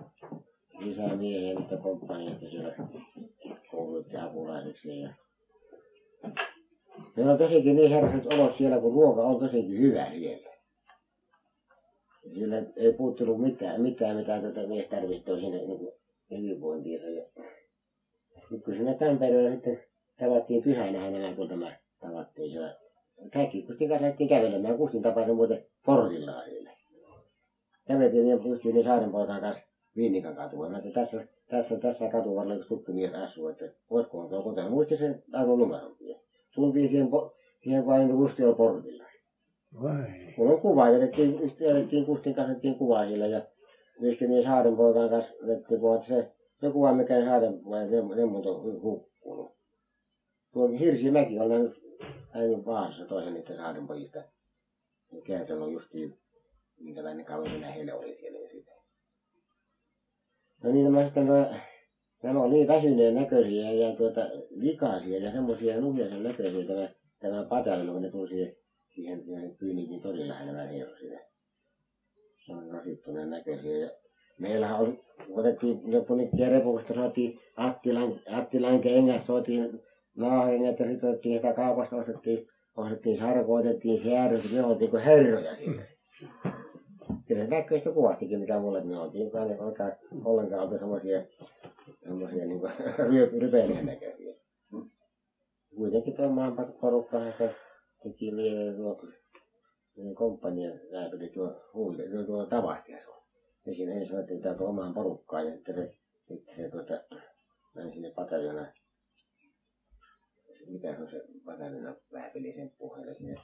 [0.80, 2.76] lisää miehiä niitä komppaniasta siellä
[3.72, 5.10] koulutti apulaiseksi ja
[7.16, 10.52] Meillä on tosikin niin herrat olot siellä, kun ruoka on tosikin hyvä siellä.
[12.34, 15.92] Sillä ei puuttunut mitään, mitään mitä tätä mies tarvitsee siinä niin
[16.32, 17.10] hyvinvointiinsa.
[17.10, 17.26] Ja
[18.52, 19.91] nyt kun sinne Tampereella sitten
[20.22, 22.76] tavattiin pyhänä nämä, kun tämä tavattiin siellä.
[23.34, 24.78] Kaikki Kustin kanssa lähdettiin kävelemään.
[24.78, 26.72] Kustin tapasin muuten portillaan siellä.
[27.88, 29.64] Käveltiin niin justiin niin saaren poikan kanssa
[29.96, 30.70] Viinikan katua.
[30.70, 34.70] Mä että tässä, tässä, tässä katuvarrella yksi tuttu mies asuu, että voisikohan tuo kotona.
[34.70, 36.16] Muisti sen arvon numeronkin.
[36.56, 39.04] Tultiin siihen, po- siihen vain Rustiolla portilla.
[39.84, 40.34] Vai.
[40.38, 43.42] Mulla on kuva, jätettiin, jätettiin Kustin kanssa jätettiin kuva sillä ja
[44.00, 47.60] myöskin niin Saaren poikan kanssa jätettiin kuva, että se, se kuva, mikä Saaren
[48.30, 49.61] muut on hukkunut.
[50.54, 51.74] Tuo Hirsimäki on nähnyt,
[52.34, 54.20] nähnyt vaarassa toisen niitä Saaren pojista.
[55.12, 56.18] Ja kertonut justiin,
[56.80, 58.72] minkälainen kaveri heille oli siellä ja sitä.
[60.64, 61.46] No niin, nämä sitten nuo,
[62.24, 66.90] nämä on niin väsyneen näköisiä ja tuota, likaisia ja semmoisia nuhjaisen näköisiä tämä,
[67.20, 68.56] tämä patalino, kun ne tuli siihen
[68.96, 71.20] siihen, siihen Kyynikin torin lähellä mä heillä siinä.
[72.46, 73.78] Se on rasittuneen näköisiä.
[73.78, 73.92] Ja
[74.40, 75.00] meillähän on,
[75.30, 79.82] otettiin joku nyt repusta saatiin Attilan, Attilan kengät, saatiin
[80.16, 82.48] naahengät ja sitten otettiin sitä kaupasta, ostettiin,
[82.78, 85.84] ostettiin sarko, otettiin säädös, me oltiin kuin herroja siinä.
[87.28, 89.94] Kyllä se näkyy sitä kuvastikin, mikä mulle, me oltiin kai ollenkaan,
[90.26, 91.22] ollenkaan oltu semmoisia,
[92.04, 92.72] semmoisia niin kuin
[93.42, 94.34] rypeilijän näköisiä.
[95.76, 97.56] Kuitenkin tuo maan porukka, se
[98.04, 99.02] teki mieleen tuo
[99.98, 103.16] meidän komppanian rääpeli tuo huuli, tuo, tuo tavahtia sun.
[103.66, 105.94] Ja siinä ensin otettiin täältä omaan porukkaan ja sitten se,
[106.28, 107.04] sitten se tuota,
[107.76, 108.66] meni sinne pataljona,
[110.68, 113.36] mikä se on se pataljona rääpeli sen puheelle sinne,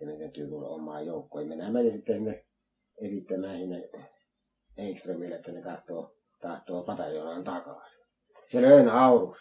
[0.00, 1.44] meidän täytyy tulla omaan joukkoon.
[1.44, 2.44] Ja minä menin sitten sinne
[3.00, 3.90] esittämään sinne
[4.76, 7.98] Engströmille, että ne tahtoo, tahtoo pataljonaan takaisin.
[8.52, 9.38] Se löi naurus.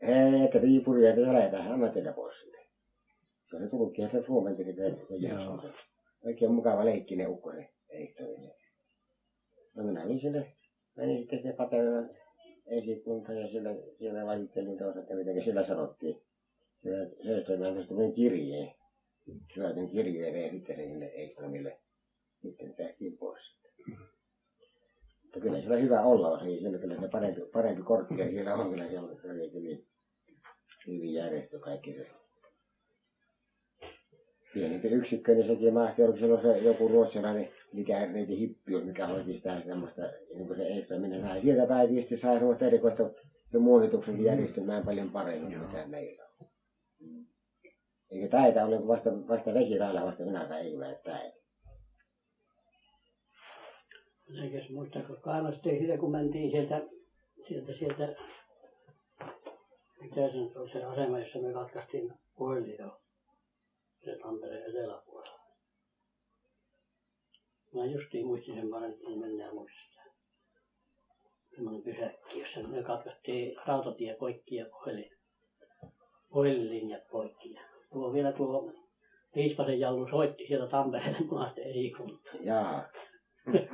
[0.00, 2.58] Ei, että viipuria ei lähdetään hämätetä pois sinne.
[3.50, 4.74] Se oli tullutkin se Suomen teki.
[6.24, 8.52] Oikein mukava leikkinen ukko se Eiktoinen.
[9.74, 10.52] No minä menin sinne,
[10.96, 12.10] menin sitten sinne Patelan
[12.70, 16.22] esikunta ja siellä, siellä valittelin tuossa, että miten siellä sanottiin.
[16.82, 18.74] Siellä Söströmään tästä tuli kirjeen.
[19.54, 21.78] Syötin kirjeen ja sitten sinne Eiktonille.
[22.42, 23.42] Sitten päästiin pois.
[25.22, 28.70] Mutta kyllä siellä hyvä olla on, ei siellä kyllä se parempi, parempi korttia siellä on,
[28.70, 29.86] kyllä siellä oli hyvin,
[30.86, 32.06] hyvin järjestö kaikki se
[34.54, 39.32] pienempi yksikkö, niin sekin mahti, oliko silloin se joku ruotsalainen, mikä neiti hippi, mikä hoiti
[39.32, 40.02] sitä semmoista,
[40.34, 41.40] niin kuin se estäminen sai.
[41.40, 43.10] Sieltä päin tietysti sai semmoista erikoista
[43.52, 46.48] se muovituksen järjestymään paljon paremmin, mitä meillä on.
[48.10, 50.72] Eikä täitä ole vasta, vasta vesirailla vasta minä sain
[51.04, 51.38] täitä.
[54.74, 56.82] Muista, kun kaivastiin sitä, kun mentiin sieltä,
[57.48, 58.16] sieltä, sieltä,
[60.00, 63.00] mikä se oli se asema, jossa me katkaistiin puhelin jo,
[64.04, 65.37] se Tampereen eteläpuolella.
[67.78, 70.02] Mä justiin muistin sen paran, että en mennään muista.
[71.54, 75.10] Semmoinen pysäkki, jossa me katkaistiin rautatie poikki ja puhelin,
[76.28, 77.52] puhelinlinjat poikki.
[77.52, 77.60] Ja
[77.92, 78.72] tuo vielä tuo
[79.34, 82.36] Piispasen Jallu soitti sieltä Tampereelle punaisten esikuntaan.
[82.44, 82.84] Jaa.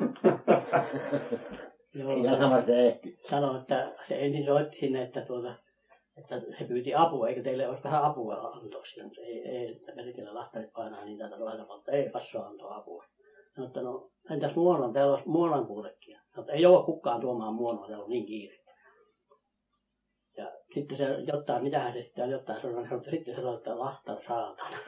[1.94, 3.18] Joo, Ja sama se ehti.
[3.30, 5.54] sanoi, että se ensin soitti sinne, että, tuota,
[6.16, 9.92] että se pyyti apua, eikö teille olisi vähän apua antaa sille, mutta ei, ei että
[9.96, 13.04] perkele lahtarit painaa niin tätä laitamalta, ei passaa antaa apua.
[13.54, 16.18] Sanoi, että no entäs muonan, täällä olisi muonan kuulekin.
[16.30, 18.56] Sanoi, että ei ole kukaan tuomaan muonaa, täällä on niin kiire.
[20.36, 23.56] Ja sitten se jotain, mitähän se sitten on jotain sanonut, sanoi, että sitten se sanoi,
[23.56, 24.78] että lahtar saatana.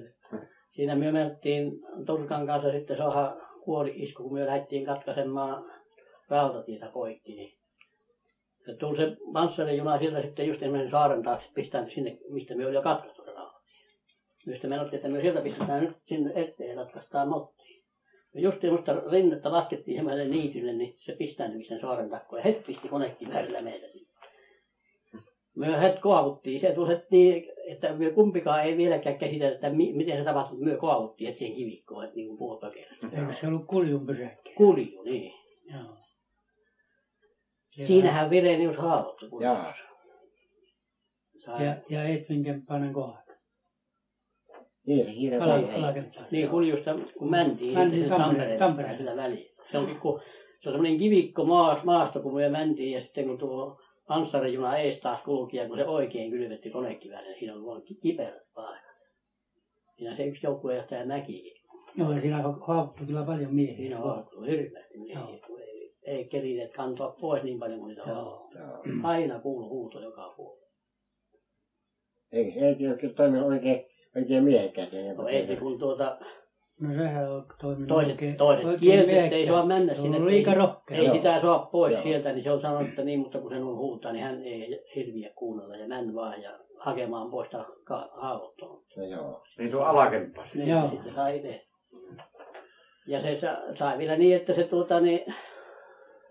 [0.76, 1.72] Siinä me mentiin
[2.06, 5.64] Turkan kanssa sitten soha kuoli isku, kun me lähdettiin katkaisemaan
[6.28, 7.58] rautatietä poikki, niin
[8.66, 12.74] se tuli se panssarijuna sieltä sitten just ensimmäisen saaren taakse pistänyt sinne, mistä me oli
[12.74, 13.22] jo katkaistu
[14.46, 14.46] rautatie.
[14.46, 17.82] Me sitten menottiin, että me sieltä pistetään nyt sinne eteen ja ratkaistaan mottiin.
[18.34, 22.62] Ja just musta rinnettä laskettiin semmoiselle niitylle, niin se pistänyt sen saaren takkoon ja heti
[22.66, 23.86] pisti konekin värillä meitä.
[25.56, 29.92] Me heti koavuttiin, se tuli heti niin, että me kumpikaan ei vieläkään käsitä, että mi-
[29.92, 32.96] miten se tapahtui, mutta me koavuttiin heti siihen kivikkoon, että niin kuin puolipökerä.
[33.02, 34.52] Eikö se ollut kuljun pysäkki?
[34.54, 35.32] Kulju, niin.
[35.72, 35.96] Joo.
[37.86, 39.42] Siinähän Virenius haavoittui.
[39.42, 39.74] Jaa.
[41.64, 43.29] Ja, ja Edvin Kemppainen kohdat.
[44.86, 45.74] Niin, se siinä Ala, oli.
[45.74, 46.24] alakertaa.
[46.30, 49.50] Niin kuljusta, kun mentiin, Mentiin sitten Tampereen- Tampereen, sillä väliin.
[49.72, 50.20] Se onkin kun,
[50.60, 55.00] se on semmoinen kivikko maas, maasta, kun me mentiin, ja sitten kun tuo panssarijuna ees
[55.00, 58.90] taas kulki, ja kun se oikein kylvetti konekiväärin, siinä on vain kiperät paikat.
[59.96, 61.54] Siinä se yksi joukkuejohtaja näki,
[61.96, 63.76] Joo, ja siinä haavoittui kyllä paljon miehiä.
[63.76, 68.10] siinä haavoittui hirveästi miehiä, kun ei, ei kerineet kantaa pois niin paljon kuin niitä.
[68.10, 68.50] Joo.
[69.02, 70.66] Aina kuului huuto joka puolella.
[72.32, 73.84] Eikö se ei oikein toiminut oikein,
[74.16, 75.12] oikein miehekkäästi?
[75.12, 76.18] No ei, kun tuota,
[76.80, 80.26] No sehän on toiminut toiset, oikein, toiset oikein kieltä, että ei saa mennä Se sinne.
[80.26, 80.98] liika ei, rohkea.
[80.98, 82.02] ei sitä saa pois Joo.
[82.02, 84.84] sieltä, niin se on sanonut, että niin, mutta kun sen on huutaa, niin hän ei
[84.96, 87.48] hirviä kuunnella ja män vaan ja hakemaan pois
[88.20, 88.82] haavoittua.
[88.96, 89.42] No joo.
[89.58, 90.46] Niin tuo alakemppas.
[90.54, 90.90] Niin, Joo.
[90.90, 91.62] sitten sai itse.
[93.06, 95.34] Ja se sa- sai vielä niin, että se tuota niin,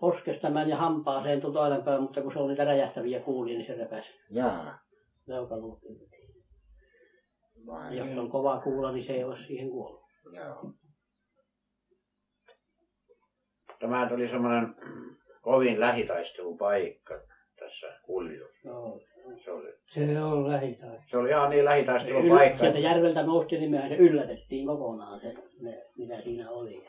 [0.00, 3.66] poskesta meni ja hampaaseen tuli toinen päin, mutta kun se oli niitä räjähtäviä kuulia, niin
[3.66, 4.78] se repäsi Jaa.
[5.26, 5.78] leukaluut.
[7.66, 7.96] Vai.
[7.96, 10.00] Jos on kova kuula, niin se ei ole siihen kuollut.
[10.32, 10.72] Joo.
[13.78, 14.74] Tämä tuli semmoinen
[15.42, 17.14] kovin lähitaistelupaikka
[17.58, 18.68] tässä kuljussa.
[18.68, 19.00] Joo.
[19.44, 21.00] Se oli, Se on lähitaas.
[21.10, 22.58] se oli ihan niin Yl- lähitaistelupaikka.
[22.58, 26.84] sieltä järveltä nousti, niin mehän se yllätettiin kokonaan se, ne, mitä siinä oli.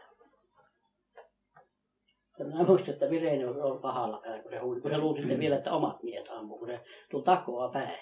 [2.39, 5.39] Ja Mä muistan, että Vireeni oli pahalla päällä, kun se, huuli, kun se luuli sitten
[5.39, 6.79] vielä, että omat miehet ampuu, kun se
[7.11, 7.99] tuli takoa päin.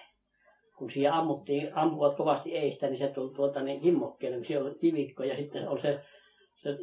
[0.79, 4.77] Kun siihen ammuttiin, ampuvat kovasti eistä, niin se tuli tuota niin himmokkeelle, kun siellä oli
[4.81, 5.99] kivikko ja sitten oli se,
[6.55, 6.77] se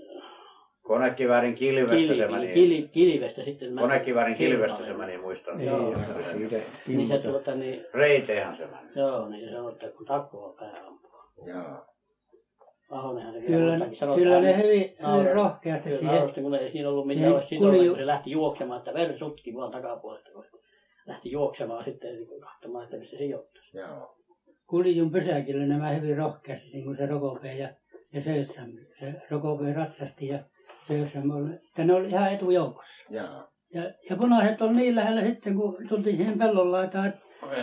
[0.82, 2.46] Konekiväärin kilvestä se meni.
[2.46, 3.86] kilvi, kili, kilvestä sitten meni.
[3.88, 5.64] Konekiväärin kilvestä se meni, muistan.
[5.64, 5.78] Joo.
[5.78, 8.88] Niin, ja siitä Niin se tuota niin, Reiteenhän se meni.
[8.96, 11.10] joo, niin se sanoi, että kun takoa päin ampuu.
[11.46, 11.84] Joo.
[12.90, 16.14] Ahonenhan se Kyllä, sanoi, kyllä ne hyvin, hyvin rohkeasti Kyllä siihen.
[16.16, 19.70] nauratti, kun ei siinä ollut mitään kulju- kun se lähti juoksemaan, että veri sutki vaan
[19.72, 20.30] takapuolesta,
[21.06, 23.78] lähti juoksemaan sitten niin katsomaan, että missä se sijoittaisi.
[23.78, 24.16] Joo.
[24.66, 27.68] Kuljun pysäkillä nämä hyvin rohkeasti, niin kuin se Rokope ja,
[28.12, 28.70] ja Söysam.
[28.98, 30.38] Se Rokope ratsasti ja
[30.88, 33.04] Söysam oli, että ne oli ihan etujoukossa.
[33.10, 33.48] Joo.
[33.74, 37.14] Ja, ja punaiset on niin lähellä sitten, kun tultiin siihen pellon laitaan,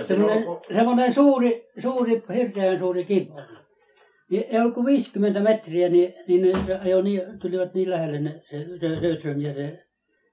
[0.07, 3.29] semmoinen, semmoinen suuri, suuri, hirveän suuri kivi.
[4.29, 8.41] Niin ei ollut kuin 50 metriä, niin, niin ne ajoi niin, tulivat niin lähelle ne,
[8.49, 9.83] se, se Söysam ja se,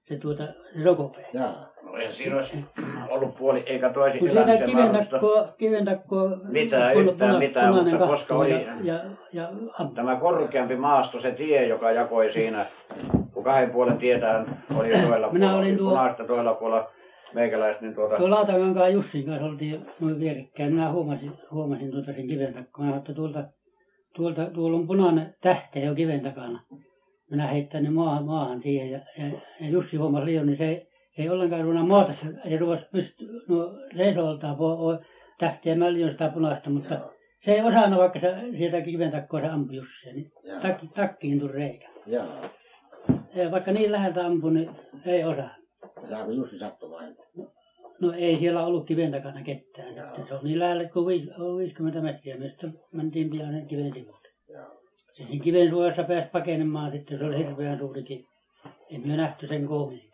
[0.02, 1.26] se, tuota, se Rokope.
[1.32, 1.69] Joo.
[1.92, 2.64] No ei siinä olisi
[3.10, 5.10] ollut puoli eikä toisin Kun siitä elämisen kiven mahdollista.
[5.10, 9.00] takkoa, kiven takkoa, Mitään, yhtään puna- mitään, mutta koska oli- ja, ja,
[9.32, 9.48] ja.
[9.94, 12.66] Tämä korkeampi maasto, se tie, joka jakoi siinä,
[13.32, 16.90] kun kahden puolen tietään oli toilla Minä puolella, olin oli tuo- punaista toilla puolella
[17.34, 20.72] meikäläistä, niin tuota, Tuo Lautakankaan Jussin kanssa oltiin noin vierekkäin.
[20.74, 22.84] Minä huomasin, huomasin tuota sen kiven takkaa.
[22.86, 23.44] Mä että tuolta,
[24.14, 26.60] tuolta, tuolla on punainen tähte jo kiven takana.
[27.30, 29.26] Minä heittäin ne maahan, maahan siihen ja, ja,
[29.60, 30.86] ja Jussi huomasi liian, niin se
[31.20, 32.12] ei, ei ollenkaan ruvennut maata.
[32.12, 33.72] Se ei ruvasi pysty, no
[35.76, 37.12] mä liian sitä punaista, mutta Joo.
[37.44, 40.12] se ei osannut, vaikka se sieltä kiven takkaa se ampui Jussi.
[40.12, 41.88] Niin takki, takkiin tuli reikä.
[42.06, 42.24] Joo.
[43.34, 44.70] Ja vaikka niin läheltä ampui, niin
[45.06, 45.54] ei osaa.
[46.08, 47.16] Saako Jussi sattumaan?
[48.00, 49.96] No ei siellä ollut kiven takana ketään.
[49.96, 50.06] Joo.
[50.06, 52.36] Sitten se on niin lähellä kuin viis- on 50 metriä.
[52.36, 53.92] Me sitten mentiin pian sen kiven.
[54.48, 54.66] Ja
[55.12, 57.18] sen kiven suojassa pääsi pakenemaan sitten.
[57.18, 58.24] Se oli hirveän suuri kivi.
[58.90, 60.09] En me nähty sen koommin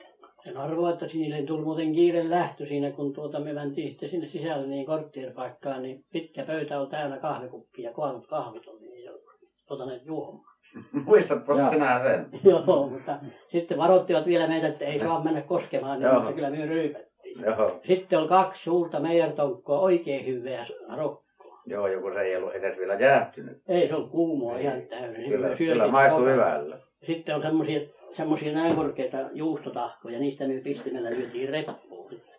[0.47, 4.27] Sen arvoa, että niille tuli muuten kiire lähtö siinä, kun tuota me mentiin sitten sinne
[4.27, 9.23] sisälle niin kortteeripaikkaan, niin pitkä pöytä oli täynnä kahvikuppia, koannut kahvit oli, niin ei ollut
[9.71, 10.45] otaneet juomaan.
[11.07, 11.71] muistatko Joo.
[11.71, 12.27] sinä sen?
[12.51, 13.19] Joo, mutta
[13.53, 17.41] sitten varoittivat vielä meitä, että ei saa mennä koskemaan, niin, mutta kyllä me ryypättiin.
[17.41, 20.67] Joo, Sitten oli kaksi suurta meijertonkkoa, oikein hyvää
[20.97, 21.59] rokkoa.
[21.67, 23.59] joo, joku se ei ollut edes vielä jäähtynyt.
[23.69, 24.65] Ei se ollut kuumoa Ei.
[24.65, 25.29] ihan täysin.
[25.29, 26.79] Kyllä, Syötiin kyllä maistui hyvällä.
[27.07, 27.81] Sitten on semmoisia
[28.13, 32.35] semmoisia näin korkeita juustotahkoja, niistä me pistimellä lyötiin reppuun sitten.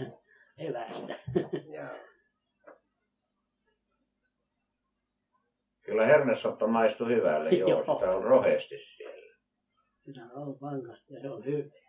[0.58, 1.18] evästä.
[1.74, 1.88] Joo.
[5.84, 7.80] Kyllä hernesoppa maistui hyvälle, joo, Joo.
[7.80, 9.36] sitä on rohesti siellä.
[10.04, 11.84] Sitä on vankasti ja se on hyvä.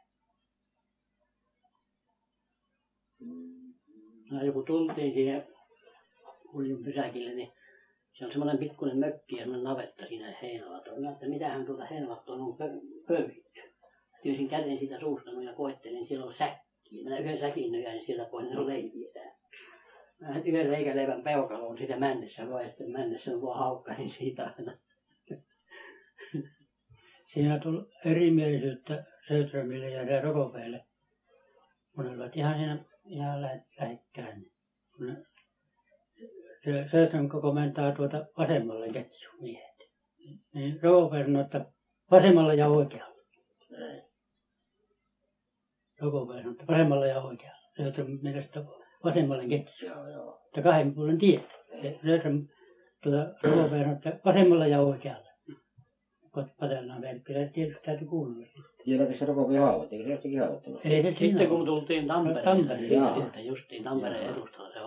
[4.31, 5.47] No, joku tultiin siihen
[6.53, 7.51] Huljun pysäkille, niin
[8.15, 11.01] se on semmoinen pikkuinen mökki ja semmoinen navetta siinä heinälattoon.
[11.01, 13.61] Mä että mitähän tuota heinälattoon on pö- pöyditty.
[14.23, 17.03] Tyysin käden siitä suusta noin ja koettelin, siellä on säkki.
[17.03, 19.35] Mä yhden säkin nöjäin sieltä pois, ne on leipiä täällä.
[20.19, 24.77] Mä yhden reikäleivän peukaloon siitä männessä vaan ja sitten männessä vaan haukkain siitä aina.
[27.33, 30.85] Siinä tuli erimielisyyttä Söderströmille ja se Rokopeelle.
[31.95, 34.39] Kun ne olivat ihan siinä ihan lähe, lähekkäin.
[34.39, 34.51] niin
[34.97, 35.34] kun ne-
[36.65, 39.75] Se Söderström koko mentaa tuota vasemmalle ketju miehet.
[40.53, 41.65] Niin sanoi, että
[42.11, 43.15] vasemmalla ja oikealla.
[46.01, 47.69] Rokopelle sanoi, että vasemmalla ja oikealla.
[47.77, 48.63] Söderström mielestä
[49.03, 49.87] vasemmalle ketju.
[49.87, 50.41] Joo, joo.
[50.45, 51.53] Että kahden puolen tietä.
[51.81, 52.47] Se Söderström
[53.03, 55.25] tuota Rokopelle sanoi, että vasemmalla ja oikealla.
[56.59, 58.63] Patellaan vielä, kyllä tietysti täytyy kuunnella.
[58.85, 59.95] Vieläkö se rokopi haavoitti?
[59.95, 60.81] Eikö se jostakin haavoittunut?
[61.19, 62.07] Sitten kun tultiin
[62.77, 63.21] niin jaa.
[63.21, 64.79] sitten justiin Tampereen edustalla se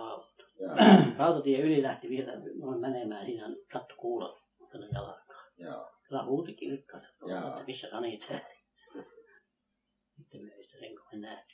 [1.17, 2.31] Rautatie yli lähti vielä
[2.61, 4.39] noin menemään, siinä sattui kuulla
[4.71, 5.45] tänne jalkaan.
[5.57, 5.91] joo.
[6.07, 7.47] Kyllä huuti kirkkaasti, Jaa.
[7.47, 8.21] että missä sanit.
[10.17, 11.53] Sitten me ei sitä sen kuin nähty.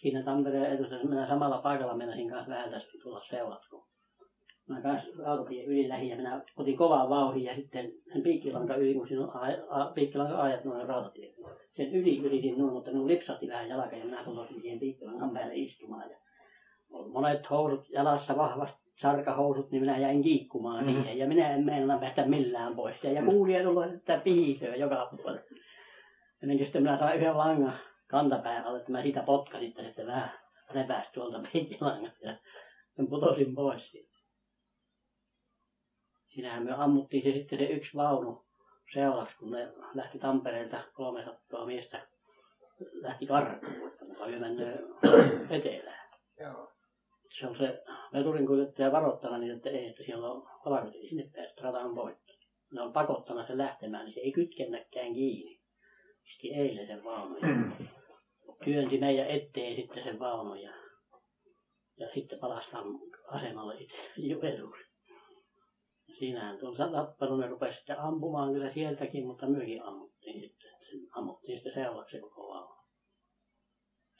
[0.00, 3.84] Siinä Tampereen edustalla minä samalla paikalla meinasin kanssa vähän tästä tulla seuraksi, kun
[4.68, 8.94] mä kanssa rautatien yli lähdin ja minä otin kovaa vauhdin ja sitten sen piikkilanka yli,
[8.94, 9.08] kun
[9.68, 11.34] a- piikkilanka ajat noin rautatien.
[11.76, 15.54] Sen yli yritin noin, mutta minun lipsahti vähän jalka ja minä tulosin siihen piikkilangan päälle
[15.54, 16.10] istumaan.
[16.10, 16.16] Ja
[16.90, 21.02] oli monet housut jalassa vahvasti, sarkahousut, niin minä jäin kiikkumaan mm-hmm.
[21.02, 21.18] siihen.
[21.18, 22.96] Ja minä en meinaa päästä millään pois.
[23.02, 25.40] Ja kuulin tulla, että pihisöä joka puolella.
[26.42, 30.06] Ennen kuin sitten minä sain yhden langan kantapään alle, että mä siitä potkasin, että sitten
[30.06, 30.30] vähän
[30.74, 32.36] repäsi tuolta piikkilangasta ja
[32.96, 34.17] sen putosin pois siitä.
[36.28, 38.44] Siinähän me ammuttiin se sitten se yksi vaunu
[38.92, 42.06] seuraksi, kun ne lähti Tampereelta 300 miestä
[42.92, 44.80] lähti karkuun, että ne oli mennyt
[45.50, 46.08] etelään.
[46.40, 46.70] Joo.
[47.38, 51.62] Se on se veturin kuljettaja varoittanut niin, että ei, että siellä on valkotie, sinne päästä
[51.62, 52.38] rataan poikki.
[52.72, 55.60] Ne on pakottanut sen lähtemään, niin se ei kytkennäkään kiinni.
[56.26, 57.72] Iski eilen sen vaunun.
[58.64, 60.72] Työnti meidän eteen sitten sen vaunun ja,
[61.96, 62.68] ja sitten palasi
[63.28, 63.96] asemalle itse
[64.42, 64.87] veturin.
[66.18, 70.70] Siinähän tuon tappanut, ne rupesi sitten ampumaan kyllä sieltäkin, mutta myökin ammuttiin sitten.
[71.12, 72.74] Ammuttiin sitten seuraavaksi se koko vaunu.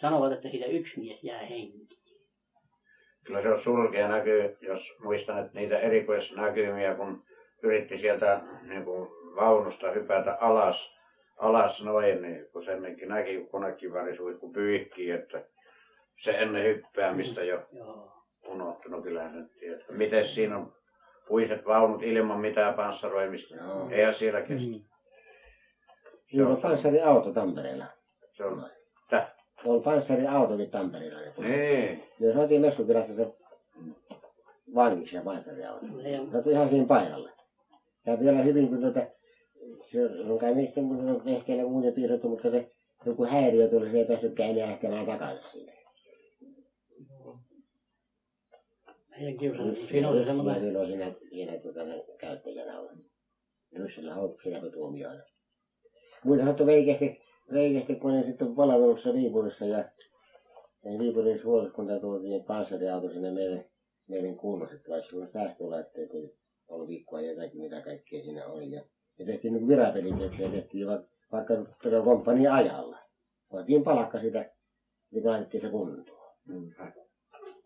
[0.01, 1.89] Sanovat, että siitä yksi mies jää henkiin.
[3.25, 7.23] Kyllä se on surkea näky, jos muistan, että niitä erikoisnäkymiä, kun
[7.63, 10.91] yritti sieltä niin kuin vaunusta hypätä alas,
[11.37, 15.45] alas noin, niin kun semminkin näki, kun konekiväri suihku pyyhkii, että
[16.25, 18.13] se ennen hyppäämistä jo Joo.
[18.47, 19.87] unohtunut, kyllähän sen tietää.
[19.91, 20.78] Miten siinä on
[21.29, 23.55] puiset vaunut ilman mitään panssaroimista?
[23.55, 23.89] Joo.
[23.91, 24.67] Eihän siellä kestä.
[24.67, 24.81] Mm.
[26.31, 27.85] Siinä on panssariauto Tampereella.
[28.37, 28.67] Se on,
[29.11, 29.31] Täh?
[29.65, 31.19] On panssariautokin Tampereella.
[31.39, 32.05] Niin.
[32.19, 33.27] Me saatiin Messukylästä se
[34.75, 35.87] vangiksi ja panssariauto.
[36.33, 37.31] Se tuli ihan siinä paikalle.
[38.07, 39.01] Ja vielä hyvin, kun tuota,
[39.91, 39.99] se
[40.31, 42.71] on kai mistä muuta vehkeillä muuten piirretty, mutta se
[43.07, 45.78] joku häiriö tuli, se ei päässytkään enää lähtemään takaisin siinä.
[49.19, 49.79] Meidän kiusannut.
[49.91, 53.05] Siinä oli semmoinen, Siinä on siinä, siinä tuota, ne käyttäjänä on.
[53.77, 55.23] Ryssillä on siellä tuomioina.
[56.25, 57.21] Muita sattui veikeästi,
[57.53, 59.79] veikeästi, kun ne sitten palvelussa Viipurissa ja,
[60.85, 63.65] ja Viipurin suoriskunta tuotiin panssariauto sinne meidän,
[64.09, 66.35] meidän kunnossa, että vaikka silloin sähkölaitteet ei
[66.69, 68.71] ollut viikkoa ja jotakin, mitä kaikkea siinä oli.
[68.71, 68.83] Ja,
[69.19, 72.99] ja tehtiin niin virapelit, että ja tehtiin vaikka, vaikka tätä komppania ajalla.
[73.53, 74.51] Voitiin palakka sitä,
[75.11, 76.35] niin kun laitettiin se kuntoon.
[76.45, 76.71] Mm.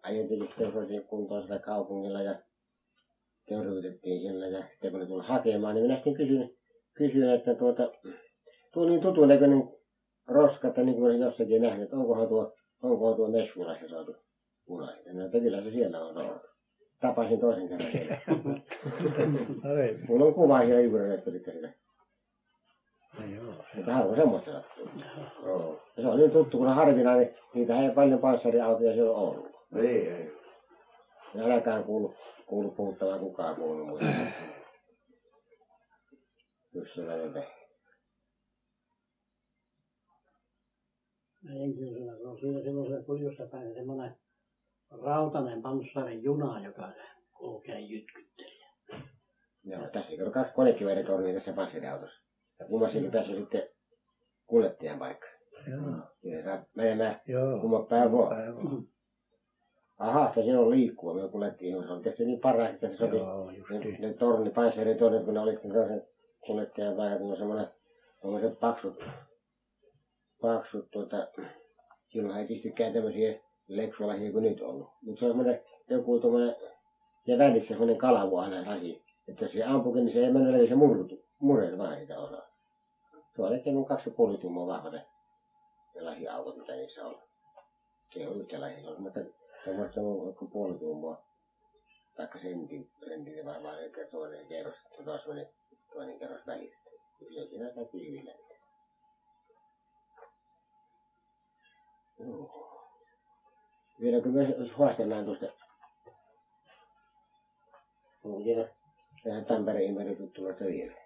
[0.02, 2.34] Ajeltiin sitten sellaisia kuntoon siellä kaupungilla ja
[3.48, 6.56] törvytettiin siellä ja sitten kun ne tuli hakemaan, niin minä sitten kysyin,
[6.94, 7.90] kysyin että tuota,
[8.72, 9.68] tuo niin tutun näköinen
[10.28, 14.16] roska, että niin kuin olisin jossakin nähnyt, että onkohan tuo, onkohan tuo Meskulassa saatu
[14.66, 15.16] punainen.
[15.16, 16.42] No, että kyllä se siellä on ollut.
[17.00, 18.18] Tapasin toisen kerran siellä.
[19.64, 21.72] Ai, Mulla on kuva siellä sitten sitä.
[23.18, 23.52] no.
[23.76, 24.88] Mutta harvoin semmoista sattuu.
[25.96, 29.51] Se on niin tuttu, kun on harvinainen, niitä ei paljon panssariautoja siellä ollut.
[29.76, 30.32] Ei, ei.
[31.34, 32.14] Ja älkään kuulu,
[32.46, 34.04] kuulu puhuttavan kukaan puhunut muuta.
[36.74, 37.44] Jotain.
[41.42, 44.16] meidän kiusannut, kun on siinä semmoisella kuljussa päin semmoinen
[45.04, 46.92] rautainen panssarin juna, joka
[47.38, 48.66] kulkee jytkyttelijä.
[49.64, 52.22] Joo, tässä on kaksi konekiväritornia tässä panssariautossa.
[52.58, 53.68] Ja kummassakin päässä sitten
[54.46, 55.26] kuljettajan paikka.
[55.70, 56.02] Joo.
[56.20, 57.60] Siinä saa menemään Joo.
[57.60, 58.91] kummat päin vaan.
[60.02, 61.14] Aha, se on liikkuva.
[61.14, 63.16] Me kuljettiin, se on tehty niin parhaasti, että se sopi.
[63.16, 63.96] Joo, Ne, justiin.
[64.00, 66.06] ne torni, panssaritornit, kun ne oli sitten toisen
[66.46, 67.66] kuljettajan paikat, niin on semmoinen,
[68.22, 69.04] semmoiset paksut,
[70.40, 71.28] paksut tuota,
[72.08, 74.88] silloin ei tietystikään tämmöisiä leksualaisia kuin nyt ollut.
[75.02, 76.56] Mutta se on semmoinen joku tuommoinen
[77.26, 79.02] ja välissä semmoinen kalavuohainen lasi.
[79.28, 82.42] Että jos se ampukin, niin se ei mene läpi, se murtu, murre vaan sitä osaa.
[83.36, 85.06] Se on ehkä noin kaksi ja puoli tummaa vahva ne,
[86.00, 87.18] lasiaukot, mitä niissä on.
[88.14, 89.12] Se ei ole yhtä lasia, se on
[89.64, 91.22] semmoista, on vaikka puoli tummaa.
[92.16, 95.48] Taikka sentin, sentin varmaan eikä toinen kerros, se taas meni
[95.92, 96.90] toinen kerros välistä.
[97.18, 98.52] Kyllä siinä hyvin läpi.
[102.18, 102.72] Joo.
[104.00, 104.46] Vieläkö me
[104.78, 105.46] haastellaan tuosta
[108.24, 108.68] Onko siellä
[109.24, 111.01] tähän Tampereen ympäristöt tulla töihin?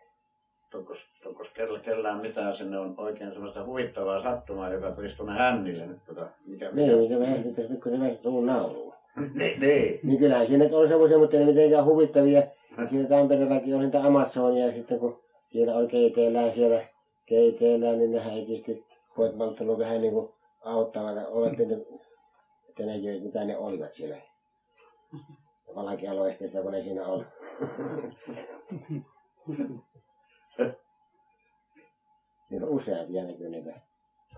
[1.55, 6.27] Kellä, kellään mitään sinne on oikein semmoista huvittavaa sattumaa, joka tulisi tuonne hännille nyt tota,
[6.47, 6.87] mikä, mikä...
[6.87, 8.95] Niin, mikä vähän nyt kun ne vähän tullut nauluun.
[9.35, 10.01] niin, niin.
[10.03, 12.43] Niin kyllähän siinä on semmoisia, mutta ei mitenkään huvittavia.
[12.91, 15.21] Siinä Tampereellakin on niitä Amazonia ja sitten kun
[15.53, 16.81] siellä oli keiteillään siellä
[17.27, 18.85] keiteillään, niin nehän ei tietysti
[19.19, 20.33] voit malttanut vähän niin kuin
[20.65, 21.89] auttaa, olette nyt,
[22.69, 24.17] että näkivät mitä ne olivat siellä.
[25.75, 27.27] Valkealoisteista, kun ne siinä on.
[32.51, 33.81] Niitä on useampia näkyy niitä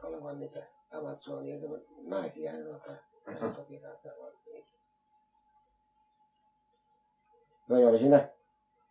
[0.02, 1.56] olevan niitä Amazonia,
[2.06, 3.88] naisia, olla niitä.
[7.68, 8.28] No joo, oli siinä,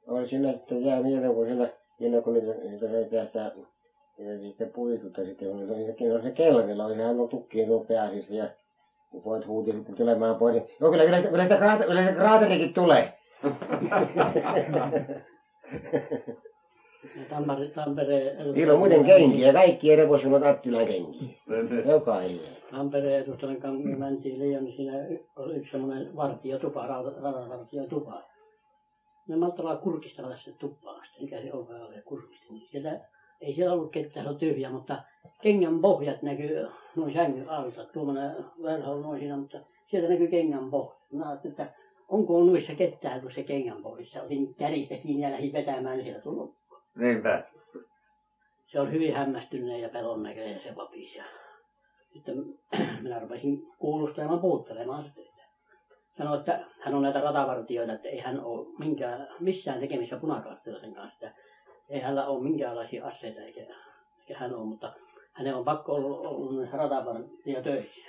[0.08, 3.52] oli siinä sitten jää mieleen, kun siinä, siinä kun niitä, niitä se tehtää,
[4.18, 7.88] niitä sitten puistutta sitten, kun oli se, oli se kellarilla, oli sehän on tukkiin tuon
[7.88, 8.50] pääsissä ja
[9.12, 12.14] kun pojat huuti sitten tulemaan pois, niin no kyllä, kyllä, kyllä, sitä kraata, kyllä se
[12.14, 13.14] kraaterikin tulee.
[17.30, 21.30] Tampere, Tampereen Niillä on muuten kenkiä, kaikki eri on Attilan kenkiä.
[21.86, 22.40] Jokainen.
[22.72, 24.94] Tampereen edustajan kanssa me mentiin liian, niin siinä
[25.36, 28.24] oli yksi semmoinen vartijotupa, rautavartijotupa.
[29.28, 32.46] Me malttaa kurkistella sinne tuppaan asti, mikä se on oli kurkisti.
[32.50, 33.00] Niin siellä,
[33.42, 35.04] ei siellä ollut ketään, se on tyhjä, mutta
[35.42, 37.86] kengän pohjat näkyy noin sängyn alta.
[37.86, 40.98] Tuommoinen verho on noin siinä, mutta sieltä näkyy kengän pohjat.
[41.12, 41.74] Mä ajattelin, että
[42.10, 44.24] onko noissa ketään kun se kengän pohjassa.
[44.24, 46.50] Otin käristä kiinni ja lähdin vetämään, niin siellä tuli
[46.98, 47.44] Niinpä.
[48.68, 51.16] se oli hyvin hämmästyneen ja pelon näköinen se vapis.
[51.16, 51.24] Ja
[52.14, 52.36] sitten
[53.04, 55.24] minä rupesin kuulustelemaan puuttelemaan sitten.
[55.24, 55.44] Että
[56.18, 61.28] sanoi, että hän on näitä ratavartioita, että ei hän ole minkään, missään tekemisissä punakaartilaisen kanssa.
[61.28, 61.42] Että
[61.90, 63.62] ei hänellä ole minkäänlaisia aseita eikä,
[64.20, 64.94] eikä hän ole, mutta
[65.34, 68.02] hänen on pakko ollut, ollut ratavartija töissä.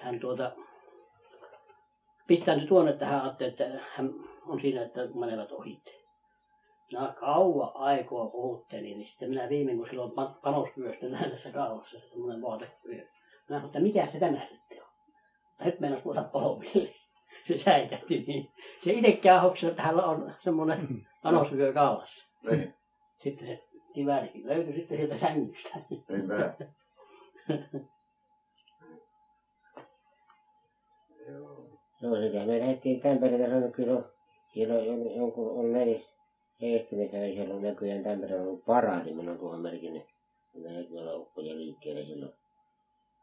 [0.00, 0.52] Hän tuota,
[2.26, 4.14] pistää nyt tuonne, että hän ajattelee, että hän
[4.46, 6.03] on siinä, että menevät ohitte.
[6.92, 10.12] Minä kauan aikaa puhuttelin, niin sitten minä viimein, kun silloin
[10.42, 12.74] panosvyöstä näin tässä kaulassa, semmoinen vaatevyö.
[12.84, 13.06] Minä
[13.48, 14.88] sanoin, että mikä se tämä sitten on?
[15.58, 16.94] Ja nyt meinas tuota polville.
[17.48, 18.52] Se säikähti niin.
[18.84, 22.24] Se itsekään hoksi, että hänellä on semmoinen panosvyö kaulassa.
[22.50, 22.74] Niin,
[23.22, 23.64] Sitten se
[23.94, 25.68] kiväärikin löytyi sitten sieltä sängystä.
[26.08, 26.54] niinpä.
[32.02, 34.04] No sitä me lähdettiin Tampereelta että kyllä on,
[34.52, 36.13] siellä on jon- jonkun on neljäs
[36.60, 40.02] ehtinyt ja siellä on näköjään Tampereella ollut paraati, minä olen tuohon merkinnyt.
[40.54, 42.32] Me lähdettiin olla ukkoja liikkeelle silloin.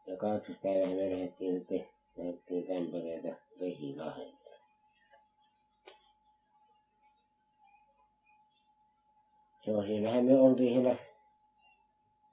[0.06, 3.28] Ja kahdeksan päivää me lähdettiin sitten, lähdettiin Tampereelta
[3.60, 4.42] Vesilahdelta.
[9.66, 10.96] Joo, siellähän me oltiin siellä,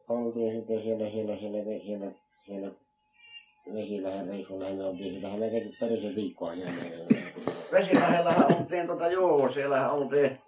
[0.10, 2.12] oltiin sitten siellä, siellä, siellä, siellä, siellä,
[2.46, 2.72] siellä
[3.74, 6.74] Vesilahden reissulla me oltiin, sitähän me teki parisen viikkoa siellä.
[7.72, 10.40] Vesilähellähän oltiin tota, joo, siellähän oltiin,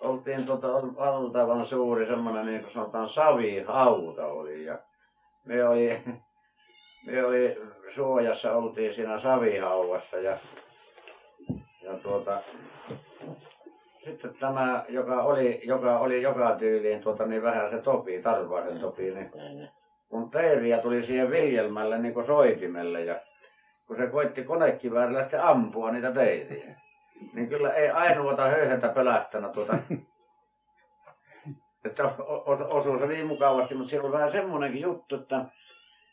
[0.00, 4.64] oltiin tota, valtavan suuri semmoinen, niin kuin sanotaan, savihauta oli.
[4.64, 4.78] Ja
[5.44, 6.02] me oli,
[7.06, 7.58] me oli
[7.94, 10.38] suojassa, oltiin siinä savihauvassa ja,
[11.82, 12.42] ja tuota,
[14.04, 19.10] sitten tämä, joka oli, joka oli joka tyyliin tuota, niin vähän se topi, Tarvaisen topi,
[19.10, 19.30] niin
[20.08, 23.20] kun teeriä tuli siihen viljelmälle niin kuin soitimelle ja
[23.86, 26.80] kun se koitti konekiväärillä sitten ampua niitä teiriä,
[27.32, 29.78] niin kyllä ei ainoata höyhentä pelättänyt tuota,
[31.84, 35.44] että o- o- osui se niin mukavasti, mutta siellä oli vähän semmoinenkin juttu, että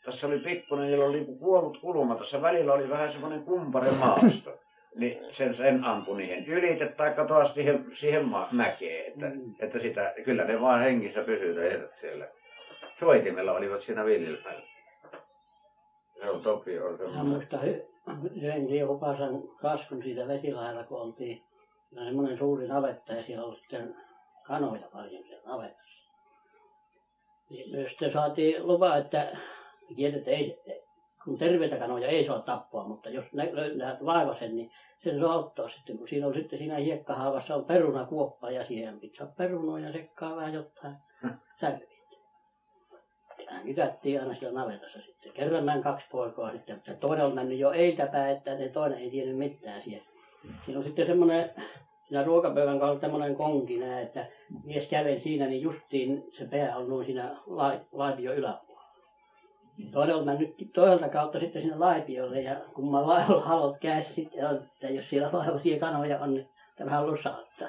[0.04, 4.54] tässä oli pikkuinen, niillä oli kuollut kulma, tässä välillä oli vähän semmoinen kumpare maasto.
[4.96, 9.54] Niin sen, sen ampui niihin ylite tai taas siihen, siihen ma- mäkeen, että, Mm.
[9.60, 12.28] että sitä, kyllä ne vaan hengissä pysyivät siellä.
[13.00, 14.62] Soitimella olivat siinä viljelmällä.
[16.20, 17.24] Se on topi, on semmoinen.
[18.36, 21.42] Yhden Riehupasan kasvun siitä vesilailla, kun oltiin
[21.88, 23.96] siinä oli semmoinen suuri navetta ja siellä oli sitten
[24.46, 26.12] kanoja paljon siellä navetassa.
[27.50, 29.36] Niin me sitten saatiin lupa, että
[29.96, 30.58] tiedät, ei,
[31.24, 34.70] kun terveitä kanoja ei saa tappaa, mutta jos nä- löydät vaivasen, niin
[35.04, 39.26] sen saa ottaa sitten, kun siinä on sitten siinä hiekkahaavassa on perunakuoppa ja siihen pitää
[39.36, 40.96] perunoja sekaan vähän jotain
[41.60, 41.97] särviä.
[43.64, 45.32] Kytättiin aina siellä navetassa sitten.
[45.32, 49.10] Kerran meni kaksi poikaa sitten, mutta toinen on mennyt jo eiltäpäin, että ne toinen ei
[49.10, 50.06] tiennyt mitään siellä.
[50.64, 51.50] Siinä on sitten semmoinen,
[52.08, 54.26] siinä ruokapöydän kautta semmoinen konki näin, että
[54.64, 58.68] mies käveli siinä, niin justiin se pää on noin siinä lai, laipion yläpuolella.
[59.92, 64.88] Toinen on mennyt toiselta kautta sitten sinne laipiolle ja kumman lailla halot kädessä sitten, että
[64.88, 67.68] jos siellä vaivoisia kanoja on, niin tämä lusauttaa.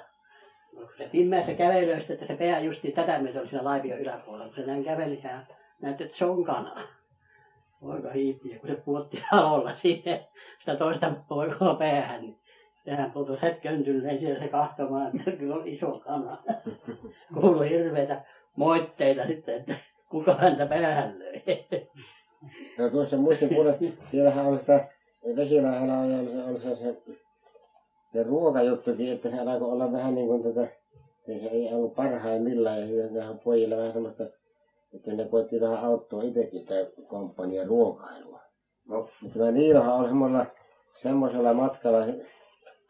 [0.75, 4.45] Kun se pimeässä kävelyä sitten, että se pää justi tätä myöten oli siinä laipion yläpuolella,
[4.45, 5.39] kun se näin käveli ja
[5.81, 6.81] näytti, että se on kana.
[7.81, 10.19] Poika hiipi, kun se puotti halolla siihen
[10.59, 12.39] sitä toista poikaa päähän, niin
[12.85, 16.37] sehän putosi hetken tynneen siellä se kahtomaan, että kyllä on iso kana.
[17.41, 18.21] Kuului hirveitä
[18.55, 19.75] moitteita sitten, että
[20.09, 21.43] kuka häntä päähän löi.
[22.77, 23.77] No tuossa muistin kuule,
[24.11, 24.87] siellähän on sitä
[25.35, 26.95] Vesilahdella on, on, on se, se,
[28.13, 32.79] se ruokajuttukin, että se alkoi olla vähän niin kuin tätä, että se ei ollut parhaimmillaan
[32.79, 34.23] ja vähän pojilla vähän semmoista,
[34.93, 36.75] että ne koitti vähän auttaa itsekin sitä
[37.07, 38.41] komppanian ruokailua.
[38.87, 40.45] No, Mutta tämä Niilohan on semmoisella,
[41.01, 42.05] semmoisella matkalla,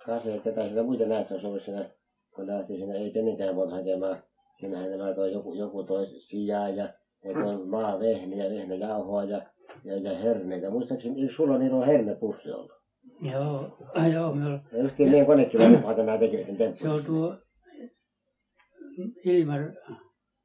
[0.05, 1.89] kanssa, että tätä sitä muita näistä on ollut siinä,
[2.35, 4.23] kun lähti sinne, ei kenenkään voi hakemaan,
[4.59, 6.89] siinähän nämä toi joku, joku toi sijaa ja
[7.23, 9.41] ja toi maavehniä, vehnäjauhoa ja,
[9.83, 10.69] ja, ja herneitä.
[10.69, 12.71] Muistaakseni, eikö sulla niillä on hernepussi ollut?
[13.21, 13.77] Joo,
[14.13, 16.89] joo, me oli, Ja justiin meidän konekin vaan nämä tekivät sen se temppun.
[16.89, 17.37] oli tuo
[19.25, 19.71] Ilmar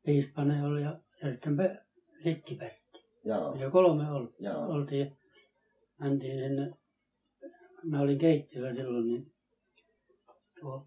[0.06, 1.82] Piispanen oli ja, ja sitten Pe-
[2.22, 3.04] Sikkipertti.
[3.24, 4.28] Joo, Ja kolme oli,
[4.68, 5.18] oltiin,
[6.00, 6.70] mentiin sinne,
[7.82, 9.32] mä olin keittiöllä silloin, niin
[10.60, 10.86] tuo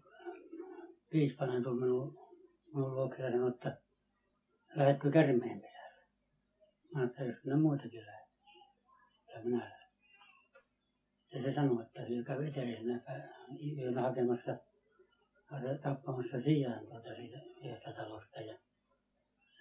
[1.10, 2.18] Piispanen tuli minun,
[2.74, 3.80] minun luokse ja sanoi, että
[4.74, 6.04] lähdetkö käärmeen pesälle?
[6.94, 8.28] Ajattelin, että ne muitakin lähdet.
[9.34, 9.88] Ja minä lähden.
[11.34, 13.00] Ja se sanoi, että hän kävi eteläisenä
[13.78, 14.56] yönä hakemassa,
[15.50, 18.40] tai tappamassa sijaan tuota siitä yhdestä talosta.
[18.40, 18.58] Ja,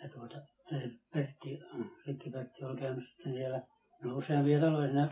[0.03, 0.35] ja tuota,
[0.71, 1.59] ja se Pertti,
[2.07, 3.61] Rikki Pertti oli käynyt sitten siellä,
[4.03, 5.09] no useampia taloja siinä,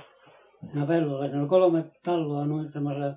[0.72, 1.26] siinä pellolla.
[1.26, 3.16] Siinä oli kolme taloa noin semmoisella,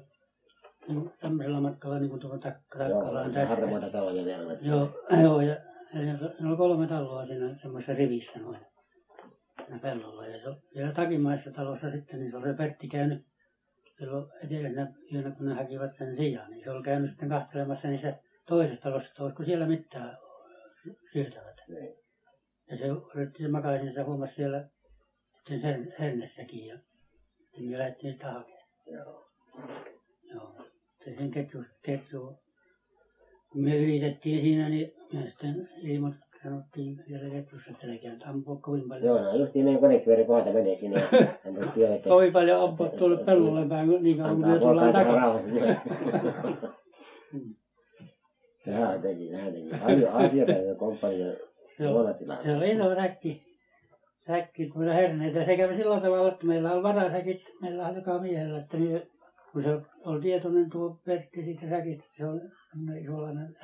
[0.89, 4.57] niin tämmöisellä matkalla niin kuin tuohon takka, Joo, takkalaan ja harmaita taloja vielä.
[4.61, 4.91] Joo,
[5.23, 5.57] joo, ja,
[5.95, 8.59] ja se oli kolme taloa siinä semmoisessa rivissä noin
[9.65, 10.27] siinä pellolla.
[10.27, 13.25] Ja se, siellä takimaisessa talossa sitten, niin se oli se Pertti käynyt
[13.99, 18.15] silloin edellisenä yönä, kun ne hakivat sen sijaan, niin se oli käynyt sitten kahtelemassa niissä
[18.47, 20.19] toisessa talossa, että olisiko siellä mitään
[21.13, 21.57] syötävät.
[21.69, 21.97] Niin.
[22.71, 22.85] Ja se
[23.15, 24.65] yritti se makaisin, se huomasi siellä
[25.37, 26.79] sitten sen hernessäkin ja
[27.39, 28.63] sitten me lähdettiin sitä hakemaan.
[28.93, 29.29] Joo.
[30.35, 30.53] Joo.
[31.05, 32.39] Se sen ketju, ketju,
[33.53, 38.57] kun me yritettiin siinä, niin me sitten ilmoit, sanottiin vielä ketjussa, että älkää nyt ampua
[38.57, 39.05] kovin paljon.
[39.05, 41.09] Joo, no justiin meidän konekiväri kohdalta menee sinne.
[42.09, 45.55] Kovin paljon ampua tuolle pellolle päin, niin kauan kun me tullaan takaisin.
[48.69, 49.71] Sehän teki, sehän teki.
[49.85, 51.33] Paljon asioita ja komppania
[51.79, 51.93] Joo.
[51.93, 52.43] huonotilassa.
[52.45, 53.43] Se oli iso säkki,
[54.27, 55.45] säkki tuolla herneitä.
[55.45, 59.07] Se kävi sillä tavalla, että meillä oli varasäkit, meillä oli joka miehellä, että me,
[59.53, 62.41] kun se oli tietoinen tuo Pertti siitä säkistä, se on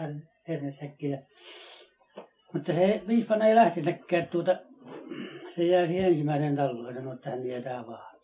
[0.01, 1.11] her- hernesäkki.
[1.11, 1.19] Ja,
[2.53, 4.57] mutta se viispanen ei lähtenytkään tuota,
[5.55, 8.15] se jäi siihen ensimmäiseen taloon ja sanoi, että hän tietää vaan.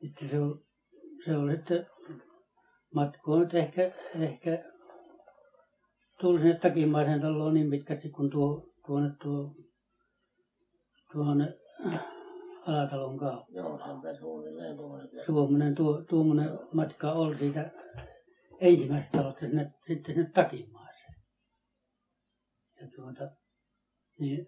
[0.00, 0.54] Sitten se oli,
[1.24, 1.86] se oli sitten
[2.96, 4.64] matkua nyt ehkä, ehkä
[6.20, 9.54] tuli sinne takimaisen taloon niin pitkästi kuin tuo, tuonne tuo,
[11.12, 11.54] tuonne
[11.86, 12.04] äh,
[12.66, 13.52] Alatalon kautta.
[13.52, 14.76] Joo, se on suunnilleen
[15.26, 15.74] tuommoinen.
[15.74, 17.70] Tuo, tuommoinen matka oli siitä
[18.60, 21.14] ensimmäisestä talosta sinne, sitten sinne takimaiseen.
[22.80, 23.30] Ja tuota,
[24.18, 24.46] niin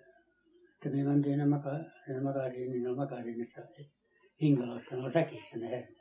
[0.73, 1.71] sitten me mentiin sinne, maka,
[2.07, 3.61] sinne makasiin, niin ne makasiinissa
[4.41, 5.98] hinkaloissa, ne oli säkissä ne herneet.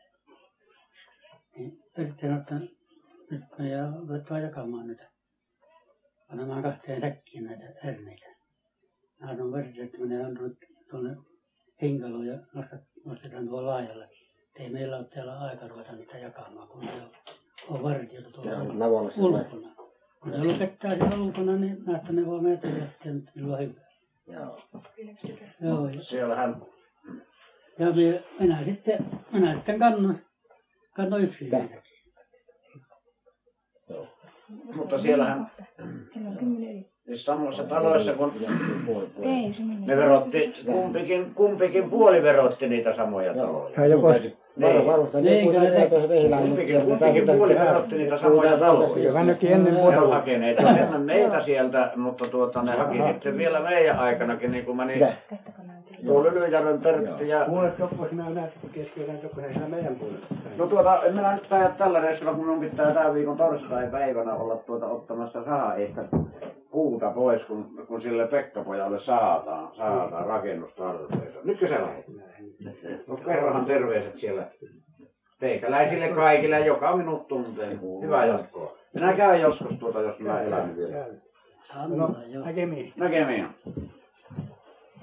[1.58, 1.84] Niin
[2.22, 2.56] sanoi, että
[3.32, 5.10] nyt me jää ruvetaan jakamaan näitä
[6.30, 8.26] panemaan kahteen säkkiin näitä herneitä.
[9.20, 10.58] Mä sanoin Pertti, että menee antanut
[10.90, 11.16] tuonne
[11.82, 12.40] hinkaloon ja
[13.06, 14.06] nostetaan tuolla laajalle.
[14.06, 17.10] Että ei meillä ole täällä aika ruveta niitä jakamaan, kun se on,
[17.76, 18.52] on vartijoita tuolla
[19.18, 19.76] ulkona.
[20.22, 23.64] Kun se lopettaa siellä ulkona, niin mä että ne voi mennä ja sitten minulla on
[23.64, 23.82] hyvä.
[24.28, 24.62] Joo.
[25.62, 26.62] Joo, siellähän
[27.80, 30.20] ja minä, minä sitten, minä sitten kannoin,
[30.98, 31.58] kannoin yksin Mitä?
[31.58, 31.82] niitä.
[34.76, 35.52] Mutta siellähän
[37.08, 38.46] niissä samoissa taloissa, kun se
[39.86, 43.76] ne verotti, kumpikin, kumpikin puoli verotti niitä samoja taloja.
[43.76, 44.14] Hän joko
[44.62, 46.44] Varo, varusta, niin kuin Niin, tuossa Vehilään.
[46.44, 49.24] Kumpikin, kumpikin puoli verotti niitä samoja taloja.
[49.24, 50.08] Nytkin ennen Ne on vuotta.
[50.16, 54.94] hakeneet ennen meitä sieltä, mutta tuota, ne haki sitten vielä meidän aikanakin, niin kuin meni
[54.94, 55.14] Mitä?
[56.06, 58.54] Tuo Lylyjärven Pertti ja Kuule, tokko sinä näet,
[59.22, 60.26] tokko sinä siellä meidän puolella.
[60.58, 64.56] No tuota, en minä nyt päivät tällä reissulla, kun minun pitää tämän viikon torstai-päivänä olla
[64.56, 66.02] tuota ottamassa sahaeista
[66.72, 71.40] puuta pois, kun, kun sille Pekka-pojalle saataan, saataan rakennustarpeita.
[71.44, 72.06] Nytkö se lähdet?
[73.08, 74.48] No kerrohan terveiset siellä
[75.40, 77.78] teikäläisille kaikille, joka minut tuntee.
[78.02, 78.78] Hyvää jatkoa.
[78.94, 81.06] Minä käyn joskus tuota, jos mä elän vielä.
[81.74, 82.94] Saa No, näkemiin.
[82.96, 83.48] Näkemiin.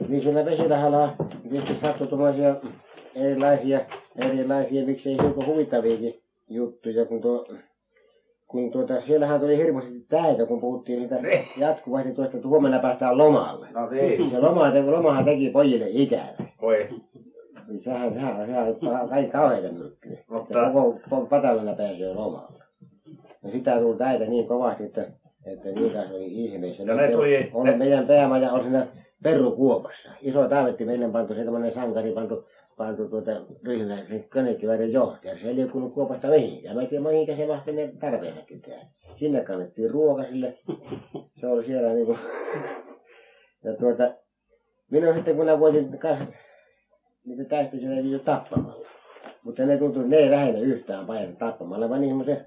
[0.08, 1.14] Niin siellä vesilahalla
[1.50, 2.56] tietysti sattui tuommoisia
[3.14, 3.80] erilaisia,
[4.16, 6.14] erilaisia, miksei hiukan huvittaviakin
[6.50, 7.46] juttuja, kun tuo,
[8.46, 11.44] kun tuota, siellähän tuli hirveästi täitä, kun puhuttiin sitä Niin.
[11.56, 13.68] jatkuvasti tuosta, että huomenna päästään lomalle.
[13.72, 16.28] No niin, Se loma, lomahan teki pojille ikävä.
[16.62, 16.88] voi.
[17.68, 18.46] Niin sehän, sehän,
[18.80, 20.18] sehän kaikki kauheita myrkkyjä.
[20.30, 20.70] Mutta-.
[21.10, 22.64] Koko patalana pääsee lomalle.
[23.42, 25.06] Ja sitä tuli täitä niin kovasti, että,
[25.46, 26.82] että niitä oli ihmeessä.
[26.82, 28.86] Ja ne tuli- meidän päämaja on siinä
[29.24, 30.10] Perrukuopassa.
[30.20, 33.30] Iso taivetti meille pantu se tämmöinen sankari pantu, pantu tuota
[33.64, 33.98] ryhmä,
[34.32, 35.38] konekiväärin johtaja.
[35.38, 36.76] Se ei liikkunut kuopasta mihinkään.
[36.76, 38.86] Mä en tiedä mihinkä se mahti ne tarpeensakin tehdä.
[39.18, 40.58] Sinne kannettiin ruoka sille.
[41.40, 42.16] Se oli siellä niinku...
[43.64, 44.14] Ja tuota,
[44.90, 46.18] minä sitten kun minä voitin kas,
[47.24, 48.88] niitä siellä ei tappamalla.
[49.44, 52.46] Mutta ne tuntui, ne ei vähennä yhtään painetta tappamalla, vaan semmoisen,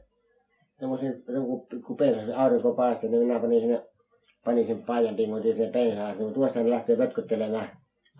[0.79, 3.83] semmoisen, joku pikku pensas aurinko paasti, niin minä panin sinne,
[4.47, 7.69] panin sen paijan pingotin sinne pensaan, niin tuosta ne lähtee pötköttelemään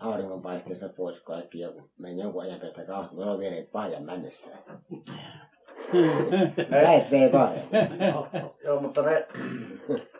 [0.00, 1.68] auringonpaisteesta pois kaikki, ja
[1.98, 4.46] meni jonkun ajan päästä kahta, mä olen vieneet paijan mennessä.
[6.70, 7.64] Näet vei paijan.
[8.64, 9.26] Joo, mutta ne,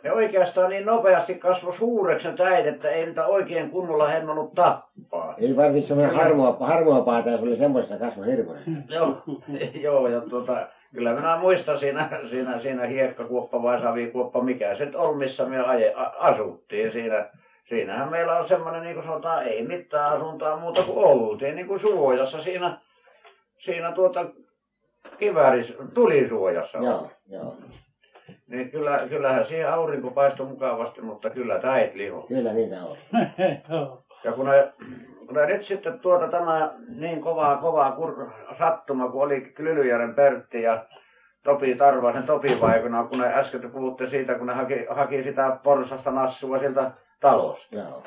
[0.03, 5.35] ne oikeastaan niin nopeasti kasvoi suureksi ne täit, että ei niitä oikein kunnolla hennonut tappaa.
[5.37, 8.85] Ei varmasti semmoinen harmoa, harmoa paita, jos oli semmoisessa kasvo hirmuinen.
[8.89, 9.23] Joo,
[9.85, 14.95] joo, ja tuota, kyllä minä muistan siinä, siinä, siinä hiekkakuoppa vai savikuoppa, mikä se nyt
[14.95, 17.29] on, missä me aje, a, asuttiin siinä.
[17.69, 21.79] Siinähän meillä on semmoinen, niin kuin sanotaan, ei mitään asuntoa muuta kuin oltiin, niin kuin
[21.79, 22.77] suojassa siinä,
[23.57, 24.25] siinä tuota
[25.17, 26.77] kivääris, tulisuojassa.
[26.77, 27.55] Joo, joo.
[28.47, 32.21] Niin kyllä, kyllähän siihen aurinko paistoi mukavasti, mutta kyllä täit liho.
[32.21, 32.97] Kyllä niitä on.
[33.69, 34.03] Joo.
[34.23, 34.73] Ja kun ne,
[35.31, 40.77] ne nyt sitten tuota tämä niin kovaa, kovaa kur, sattuma, kun oli Lylyjärven Pertti ja
[41.43, 45.57] Topi Tarvasen Topi vaikuna, kun ne äsken te puhutte siitä, kun ne haki, haki sitä
[45.63, 47.75] porsasta nassua sieltä talosta.
[47.75, 48.03] Joo.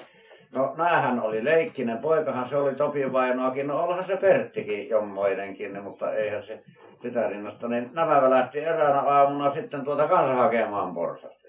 [0.53, 5.85] No näähän oli leikkinen poikahan, se oli Topi vainoakin, no onhan se Perttikin jommoinenkin, niin,
[5.85, 6.63] mutta eihän se
[7.03, 7.69] sitä rinnasta.
[7.69, 11.43] Niin nämä lähti eräänä aamuna sitten tuota kanssa hakemaan porsasta.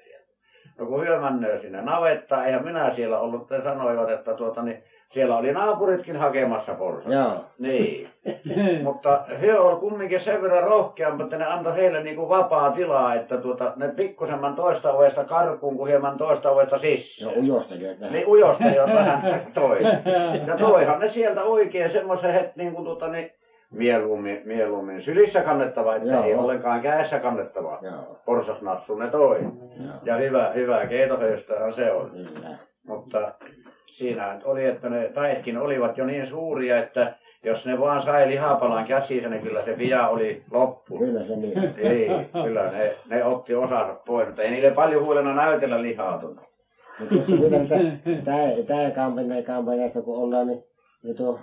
[0.79, 1.19] No kun hyö
[1.61, 4.83] sinne navettaan, eihän minä siellä ollut, te sanoivat, että tuota niin,
[5.13, 7.13] siellä oli naapuritkin hakemassa porsasta.
[7.13, 7.45] Joo.
[7.59, 8.09] Niin.
[8.83, 13.13] Mutta he oli kumminkin sen verran rohkeampi, että ne antoi heille niin kuin vapaa tilaa,
[13.15, 17.33] että tuota, ne pikkusemman toista ovesta karkuun kuin hieman toista ovesta No sisään.
[17.39, 19.77] ujosteli, että Niin ujosta jo vähän toi.
[20.47, 23.31] Ja toihan ne sieltä oikein semmoisen niin kuin tuota, niin,
[23.71, 26.23] mieluummin, mieluummin sylissä kannettava, että Joo.
[26.23, 27.79] ei ollenkaan kädessä kannettava.
[27.81, 28.19] Joo.
[28.25, 29.39] Porsasnassu ne toi.
[29.41, 29.93] Joo.
[30.03, 32.09] Ja hyvä, hyvä keitohöystähän se on.
[32.09, 32.47] Kyllä.
[32.87, 33.31] Mutta
[33.93, 38.85] siinä oli, että ne taitkin olivat jo niin suuria, että jos ne vaan sai lihapalan
[38.87, 40.97] käsiinsä, niin kyllä se pia oli loppu.
[40.97, 41.73] Kyllä se niin.
[41.77, 42.07] Ei,
[42.43, 46.41] kyllä ne, ne otti osansa pois, mutta ei niille paljon huolena näytellä lihaa tuota.
[48.25, 50.63] Tää, tää kampanja, kampanjasta kun ollaan, niin,
[51.03, 51.39] niin tuo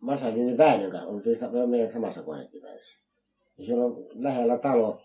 [0.00, 2.98] Masalinin Väinön kanssa, sa- meidän samassa konekiväessä.
[3.58, 5.00] Ja siellä on lähellä talo,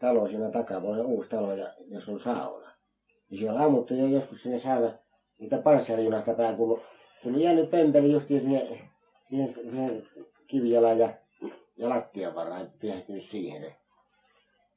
[0.00, 2.66] talo siinä takapuolella, uusi talo, ja jos on sauna.
[3.30, 4.92] Ja siellä on ammuttu jo joskus sinne sauna,
[5.42, 6.80] niitä panssarijunasta päin, kun
[7.22, 8.68] tuli jäänyt pempeli justiin sinne,
[9.28, 10.06] siihen, siihen
[10.46, 11.14] kivijalan ja,
[11.76, 13.74] ja lattian varaan, piehtynyt siihen.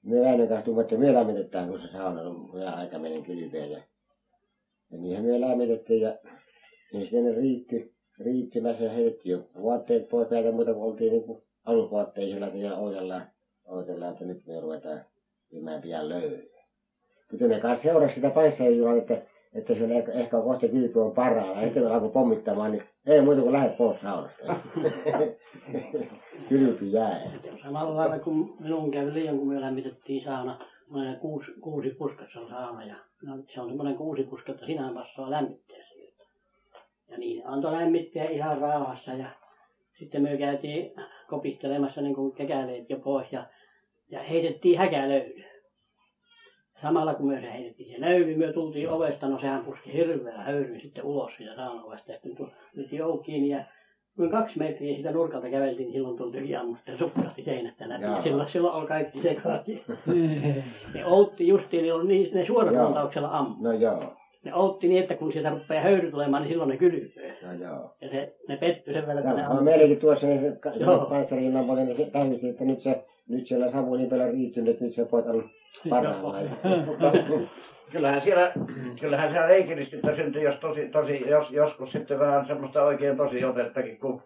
[0.03, 3.71] Me Väinön kanssa tuumme, että me lämmitetään, kun se sauna on hyvä aika meidän kylpeen.
[3.71, 3.77] Ja,
[4.91, 6.17] ja niinhän me lämmitettiin ja
[6.93, 11.43] niin sitten riitti, riittimässä ja heitettiin jo vaatteet pois päältä muuta kuin oltiin niin kuin
[11.65, 13.27] alusvaatteisilla ja odotellaan,
[13.65, 15.05] odotellaan, että nyt me ruvetaan
[15.51, 16.43] viemään pian löylyä.
[17.31, 19.21] Mutta ne kanssa seurasi sitä paissajuhlaa, että,
[19.55, 21.13] että se ehkä, ehkä kohta kylpy on.
[21.55, 24.55] Ja sitten kun alkoi pommittamaan, niin ei muuta kuin lähde pois saunasta.
[26.49, 27.21] kylpy jää.
[27.63, 32.49] Samalla lailla kuin minun kävi liian, kun me lämmitettiin sauna, semmoinen kuusi, kuusi puskassa on
[32.49, 36.23] sauna ja no, se on semmoinen kuusi puska, että sinä passaa lämmittää sieltä.
[37.11, 39.29] Ja niin antoi lämmittää ihan rauhassa ja
[39.99, 40.93] sitten me käytiin
[41.29, 43.45] kopittelemassa niin kuin kekäleet jo pois ja,
[44.09, 45.54] ja heitettiin häkälöyly.
[46.81, 50.79] Samalla kun me se heitettiin se löyly, me tultiin ovesta, no sehän puski hirveä höyry
[50.79, 52.89] sitten ulos siitä saunaovesta ja sitten nyt
[53.25, 53.65] kiinni ja
[54.17, 58.03] Noin kaksi metriä siitä nurkalta käveltiin, silloin tultiin hiamusta ja sukkasti seinästä läpi.
[58.03, 58.17] Jaa.
[58.17, 59.81] Ja silloin, silloin oli kaikki sekaisin.
[60.93, 63.55] Ne outti justiin, niin oli niin, ne suorapuntauksella ammu.
[63.63, 64.13] No joo.
[64.43, 67.37] ne otti niin, että kun sieltä rupeaa höyry tulemaan, niin silloin ne kylpee.
[67.41, 67.95] No joo.
[68.01, 70.47] Ja se, ne petty sen verran, että ne Joo, no meilläkin tuossa niin se,
[72.23, 75.29] niin se että nyt se, nyt siellä savu niin paljon riittynyt, että nyt se poika
[75.29, 75.49] on
[75.89, 76.49] parhaillaan.
[76.85, 77.11] Mutta
[77.91, 78.51] kyllähän siellä,
[78.99, 83.97] kyllähän siellä leikillisyyttä syntyi, jos, tosi, tosi, jos joskus sitten vähän semmoista oikein tosi otettakin,
[83.97, 84.21] kun,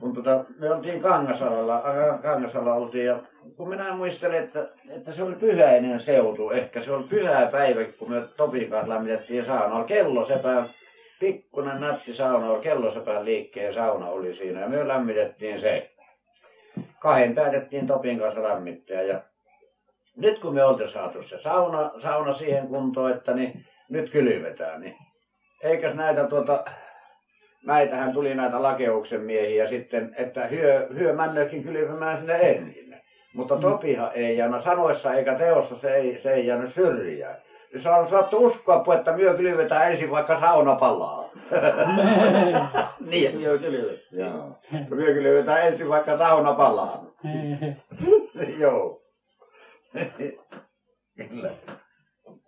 [0.00, 1.82] kun tota, me oltiin Kangasalalla,
[2.22, 3.18] Kangasalla oltiin ja
[3.56, 8.10] kun minä muistelen, että, että se oli pyhäinen seutu, ehkä se oli pyhä päivä, kun
[8.10, 10.70] me Topin kanssa lämmitettiin saunaa, kellosepän,
[11.20, 15.90] pikkunen nätti sauna, oli kellosepän liikkeen sauna oli siinä ja me lämmitettiin se.
[17.00, 19.20] Kahden päätettiin Topin kanssa lämmittää ja
[20.16, 24.96] nyt kun me oltiin saatu se sauna, sauna siihen kuntoon, että niin, nyt kylvetään, niin
[25.62, 26.64] eikös näitä tuota,
[27.66, 32.96] näitähän tuli näitä lakeuksen miehiä sitten, että hyö, hyö männökin kylvämään sinne ensin.
[33.34, 37.36] Mutta Topihan ei jäänyt sanoissa eikä teossa, se ei, se ei jäänyt syrjään.
[37.72, 41.30] Niin se on saattu uskoa, että myö kylvetään ensin vaikka sauna palaa.
[43.10, 43.98] niin, myö kylvetään.
[44.12, 44.58] Joo.
[44.90, 47.04] Myö kylvetään ensin vaikka sauna palaa.
[48.60, 49.02] Joo.
[51.28, 51.50] Kyllä.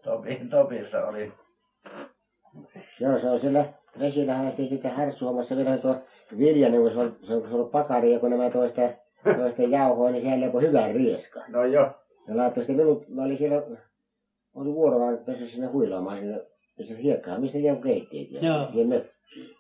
[0.05, 1.33] Topi, Topissa oli.
[3.01, 3.65] Joo, se on siellä
[4.01, 5.97] vesillähän se sitten harsuamassa vielä tuo
[6.39, 8.81] Viljanen, kun se on, se on, se on pakari, ja kun nämä toista,
[9.37, 11.41] toista jauhoa, niin siellä lepoi hyvän rieska.
[11.49, 11.91] No jo.
[12.29, 13.63] Ja laittoi sitten minut, mä olin siellä,
[14.55, 16.41] oli vuorovaan tässä sinne huilaamaan siinä,
[16.79, 18.67] missä hiekkaa, mistä joku keittiöt ja Joo.
[18.71, 19.57] siihen mökkiin.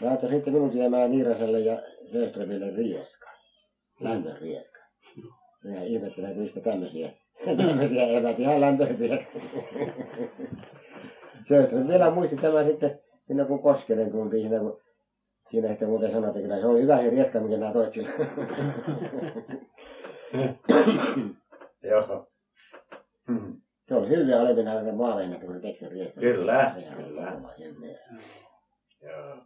[0.00, 3.30] Mä laittoi sitten minut jäämään Niiraselle ja Söströmille rieska,
[4.00, 4.78] lämmön rieska.
[5.64, 7.10] Minä ihmettelen, että mistä tämmöisiä,
[7.56, 9.18] tämmöisiä evät ihan lämpöisiä.
[11.48, 14.80] Söström vielä muisti tämän sitten, siinä kun Koskelen tultiin siinä, kun
[15.50, 18.10] Siinä sitten muuten sanoi, että kyllä se oli hyvä se rieska, mikä nämä toit sillä.
[21.90, 22.26] Joo.
[23.88, 26.22] Se oli hyvä olevina se maaveina, kun se teki sen rieskan.
[26.22, 27.40] Kyllä, kyllä.
[29.02, 29.36] Joo.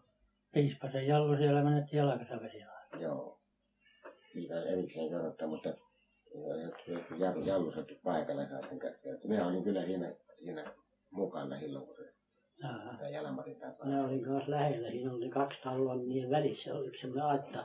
[0.52, 2.73] Piispasen Jallu siellä menetti jalkansa vesillä.
[3.01, 3.39] Joo.
[4.32, 5.69] Siitä on erikseen kerrottu, mutta
[6.89, 9.19] jotkut Jallu, Jallu sattui paikalle saa sen kätkeen.
[9.24, 10.64] Minä olin kyllä siinä, siinä
[11.10, 12.12] mukana silloin, kun se
[12.62, 13.09] Jaa.
[13.09, 13.85] Jalmarin tapaus.
[13.85, 17.64] Minä olin kanssa lähellä, siinä oli kaksi taloa niiden välissä, oli yksi semmoinen aitta,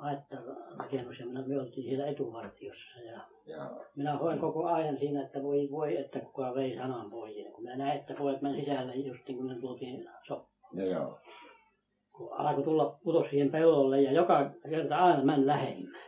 [0.00, 0.36] aitta
[0.78, 3.20] rakennus ja minä, me oltiin siellä etuvartiossa ja
[3.96, 7.36] minä hoin koko ajan siinä, että voi, voi että kuka vei sanan pois.
[7.36, 10.84] Ja kun minä näin, että pojat meni sisälle just niin kuin ne tultiin so, No
[10.84, 11.18] joo.
[12.12, 15.98] kun alkoi tulla putos siihen pellolle ja joka kerta aina meni lähemmä.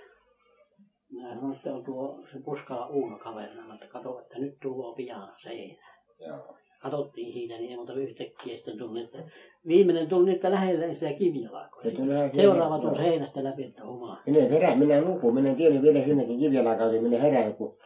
[1.11, 5.33] Minä sanoin, että on tuo se Puskala Uuno kaverina, että kato, että nyt tuo pian
[5.43, 5.85] seinä.
[6.19, 6.57] Joo.
[6.82, 9.19] Katsottiin siitä niin ei muuta yhtäkkiä sitten tuli, että
[9.66, 11.82] viimeinen tuli nyt lähelle sitä kivijalkoa.
[11.82, 11.93] Se
[12.36, 13.02] Seuraava tuli joo.
[13.02, 14.23] seinästä läpi, että omaa.
[14.27, 17.77] Minä herään, minä nukun, minä en tiennyt vielä sinnekin kivijalakautiin, minä herään, kun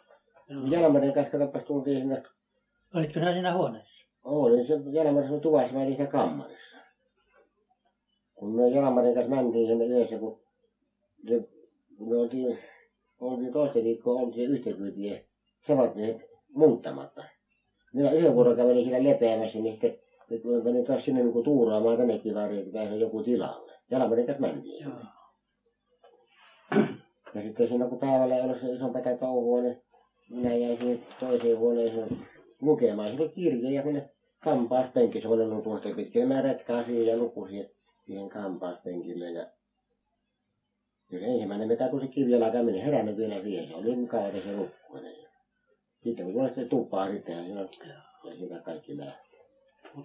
[0.70, 2.22] Jalmarin kanssa katsopas tultiin sinne
[2.94, 4.06] Olitko sinä siinä huoneessa?
[4.24, 6.76] Oli se Jalmarin tuvassa, mä olin siinä kammarissa.
[8.34, 10.40] Kun me Jalmarin kanssa mentiin sinne yhdessä, kun
[11.28, 11.48] se,
[11.98, 12.58] kun me oltiin,
[13.20, 15.20] oltiin toista viikkoa, oltiin yhtäkyytiä,
[15.66, 16.20] samat ne
[16.54, 17.24] muuttamatta.
[17.94, 21.96] Minä yhden vuoron kävelin siinä lepeämässä, niin sitten kun mä menin taas sinne niin tuuraamaan
[21.96, 23.72] tänne kivääriin, että pääsin joku tilalle.
[23.90, 24.84] Jalmarin kanssa mentiin.
[24.84, 24.92] Joo.
[27.34, 29.82] Ja sitten siinä kun päivällä ei ollut se isompaa touhua, niin
[30.30, 32.26] minä jäin siihen toiseen huoneeseen
[32.60, 33.08] lukemaan.
[33.08, 34.10] Siinä oli kirja ja kun ne
[34.44, 36.18] kampaaspenkki, semmoinen on tuosta pitkä.
[36.18, 37.70] Ja mä retkaasin ja nukusin
[38.06, 39.30] siihen kampaaspenkille.
[39.30, 39.46] Ja
[41.08, 43.68] kyllä ensimmäinen mitä kun se kivijalka meni, herännyt vielä siihen.
[43.68, 45.23] Se oli niin mukava, että se nukkui.
[46.04, 47.60] Ja sitten kun tulee sitten tupaa sitten, ja
[48.24, 49.28] ja siitä kaikki lähti.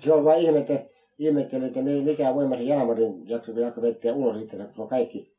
[0.04, 0.80] Se on vain ihmettä,
[1.18, 4.88] ihmettely, että mi- mikä voima se Jalmarin jakso, jakso vetää ulos sitten, että se on
[4.88, 5.34] kaikki,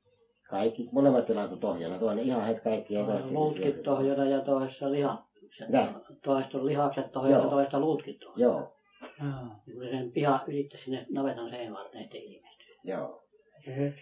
[0.51, 3.31] kaikki molemmat tilat tohjana, toinen ihan het kaikki ja toista.
[3.32, 5.20] Luutkit tohjona ja toisessa lihat.
[5.66, 5.87] Mitä?
[6.24, 7.51] Toista on lihakset tohjona, Joo.
[7.51, 8.55] toista luutkit tohjona.
[8.55, 8.73] Joo,
[9.23, 9.43] Joo.
[9.66, 12.74] Niin kun se sen piha ylitti sinne navetan seinän varten, ettei ilmestyy.
[12.85, 13.23] joo.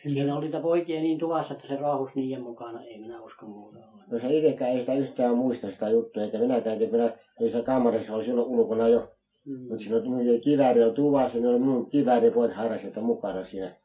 [0.02, 2.82] Siinä oli niitä poikia niin tuvassa, että se raahusi niiden mukana.
[2.82, 4.10] Ei minä usko muuta ollenkaan.
[4.10, 7.62] No se itsekään ei sitä yhtään muista sitä juttua, että minä täytin, minä, niin se
[7.62, 9.08] kamarissa oli silloin ulkona jo,
[9.46, 9.68] Mm.
[9.68, 13.76] mutta siinä oli kivääri on tuvassa, niin oli minun kivääri pois harrasilta mukana siinä.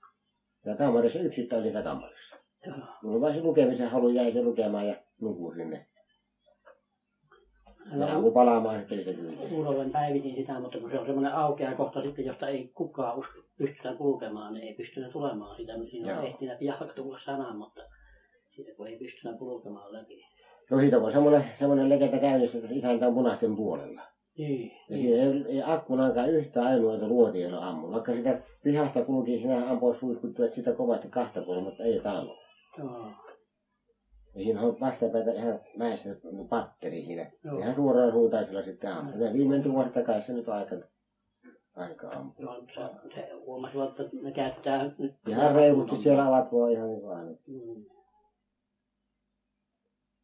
[0.66, 2.36] Ja kamarissa yksittain oli sitä kamarissa.
[2.68, 2.76] Joo.
[3.04, 5.86] Mulla vain se lukemisen halu jäi se lukemaan ja nukuin sinne.
[7.92, 9.34] No, kun palaamaan sitten sitä kyllä.
[9.52, 13.34] Uudelleen päivitin sitä, mutta kun se on semmoinen aukea kohta sitten, josta ei kukaan usko,
[13.58, 15.74] pystytä kulkemaan, niin ei pystynyt tulemaan sitä.
[15.74, 16.20] Siinä Joo.
[16.20, 17.82] on ehtinyt pian tulla sana, mutta
[18.56, 20.26] siitä kun ei pystynyt kulkemaan läpi.
[20.72, 24.02] No siitä on semmoinen, semmoinen legenda käynnissä, että isäntä on punaisten puolella.
[24.38, 24.72] Niin.
[24.90, 27.92] Ja siinä ei, ei akkunankaan yhtä ainoata luotia ammu.
[27.92, 32.38] Vaikka sitä pihasta kulki, sinä ampoi suihkuttuvat sitä kovasti kahta puolella, mutta ei tainnut.
[32.78, 33.12] Joo.
[34.36, 36.10] Ja siinä on vastapäätä ihan mäessä
[36.50, 37.32] patteri siinä.
[37.44, 37.60] Joo.
[37.60, 39.26] Ihan suoraan suuntaisella sitten ampui.
[39.26, 40.76] Ja viimeinen tuossa takaisin nyt aika
[41.76, 42.46] aika ampua.
[42.46, 42.82] No, se,
[43.16, 45.16] se huomasivat, että ne käyttää nyt...
[45.28, 47.28] Ihan reilusti siellä avat voi ihan niin vaan.
[47.28, 47.86] Mm.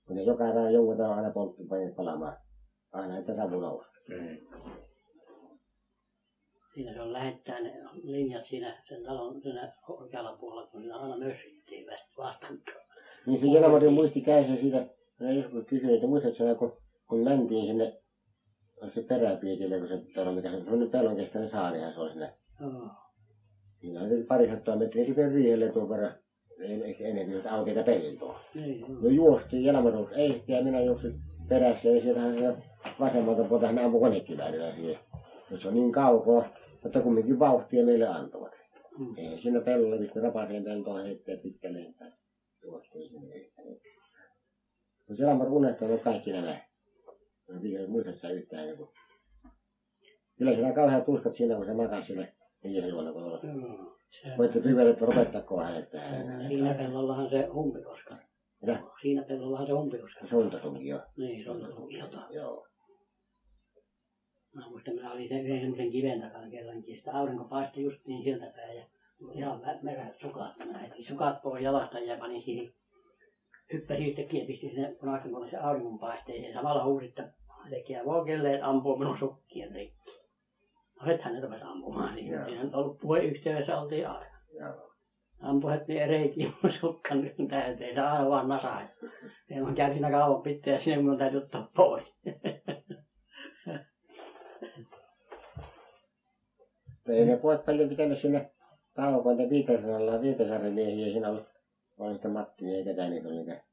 [0.07, 2.37] Kun ne joka päivä joudutaan aina polttipaneet palamaan.
[2.91, 3.89] Aina että savu nousi.
[4.09, 4.47] Niin.
[6.73, 7.73] Siinä se on lähettää ne
[8.03, 11.87] linjat siinä sen talon siinä oikealla puolella, kun siinä aina mössittiin
[12.17, 12.59] vastaan.
[13.25, 14.85] Niin se Jelmari muisti käysä siitä,
[15.19, 16.73] minä joskus kysyin, että muistatko sinä, kun,
[17.09, 17.93] kun mentiin sinne,
[18.95, 22.33] se peräpietille, kun se talo, mikä se on, se pellon kestäinen saarihan se on siinä.
[22.61, 22.89] Joo.
[23.81, 26.13] Siinä on pari sattaa metriä sitten riihelle tuon verran,
[26.59, 28.39] ei ehkä enemmän, että aukeita peltoa.
[28.55, 28.89] Niin, joo.
[29.01, 31.13] No juostiin, Jelmari nousi eisti ja minä juoksin
[31.49, 32.53] perässä ja sieltähän se
[32.99, 34.99] vasemmalta puolta hän ampui konekiväärillä siihen.
[35.49, 36.49] No se on niin kaukaa,
[36.83, 38.51] mutta kumminkin vauhtia meille antavat.
[38.99, 39.17] Mm.
[39.17, 42.11] Ei siinä pellolla piti rapaseen peltoa heittää pitkälle tai
[45.09, 46.61] No siellä on unohtanut kaikki nämä.
[47.49, 48.93] No vielä muista sitä yhtään joku.
[50.37, 52.27] Kyllä siinä kauheat tuskat siinä, kun se makasi siinä
[52.63, 53.53] miehen luona kotona.
[53.53, 53.97] Joo.
[54.09, 56.47] Se, Voitte pyydellä, että lopettakoon hänet tähän.
[56.47, 58.17] siinä pellollahan se humpikoska.
[58.61, 58.79] Mitä?
[59.01, 60.27] Siinä pellollahan se humpikoska.
[60.29, 61.01] Sontatunkin jo.
[61.17, 62.33] Niin, se on ollut jotain.
[62.35, 62.67] Joo.
[64.55, 66.97] Mä muistan, mä olin sen yhden semmoisen kiven takana kerrankin.
[66.97, 68.85] Sitä aurinko paistoi just niin sieltä päin ja
[69.33, 70.57] ihan märät sukat.
[70.57, 72.73] Mä heti sukat pois jalasta ja panin siihen.
[73.73, 76.53] Hyppäsin yhtäkkiä ja pistin sinne punaisen kun se auringon paisteeseen.
[76.53, 77.31] Samalla huusi, että
[77.69, 80.11] tekijä vokelleet ampuu minun sukkien rikki.
[80.99, 82.15] No hethän ne rupesi ampumaan.
[82.15, 82.45] Niin Joo.
[82.45, 84.39] siinä nyt ollut puheyhteydessä oltiin aina.
[84.59, 84.89] Joo.
[85.41, 87.95] Ampui heti reikiin mun sukkan täyteen.
[87.95, 88.81] Se aina vaan nasaa.
[89.49, 92.03] Ja mä käyn siinä kauan pitää ja sinne mun täytyy ottaa pois.
[97.09, 98.51] Ei ne pojat paljon pitänyt sinne
[98.93, 101.45] taukoon, että Viitasaarella Viitasaaren miehiä siinä oli,
[101.97, 103.63] oli sitä Matti eikä ketä niitä oli niitä.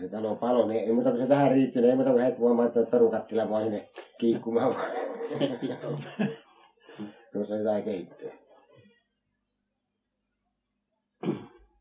[0.00, 2.68] Se talo palo, niin ei muuta kuin se vähän riittynyt, ei muuta kuin heti voimaan,
[2.68, 3.88] että perukattila vaan sinne
[4.18, 4.76] kiikkumaan.
[7.32, 8.08] Tuossa on jotain.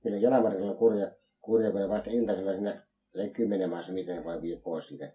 [0.03, 1.11] Kyllä Jalamarilla on kurja,
[1.41, 2.81] kurja, kun ne vasta iltasella sinne
[3.15, 5.11] se kymmenen maassa, miten ne vaan vie pois siitä.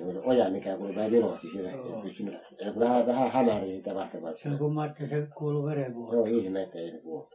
[0.00, 3.94] Se on se oja, mikä kun vähän ei pystynyt, ei kun vähän, vähän hämärii sitä
[3.94, 4.32] vastaavaa.
[4.42, 6.22] Se on kumma, että se kuuluu Se verenvuotoon.
[6.22, 7.30] on ihme, että ei se kuulu.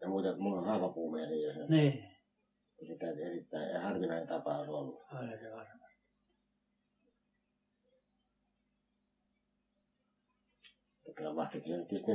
[0.00, 2.04] Ja muuta, mulla on haavapuumeeri ja se, Niin,
[2.86, 5.00] se täytyy erittäin harvinainen tapaus ollut.
[5.12, 5.80] aina se varma.
[11.16, 12.12] Kyllä mahtakin se tietysti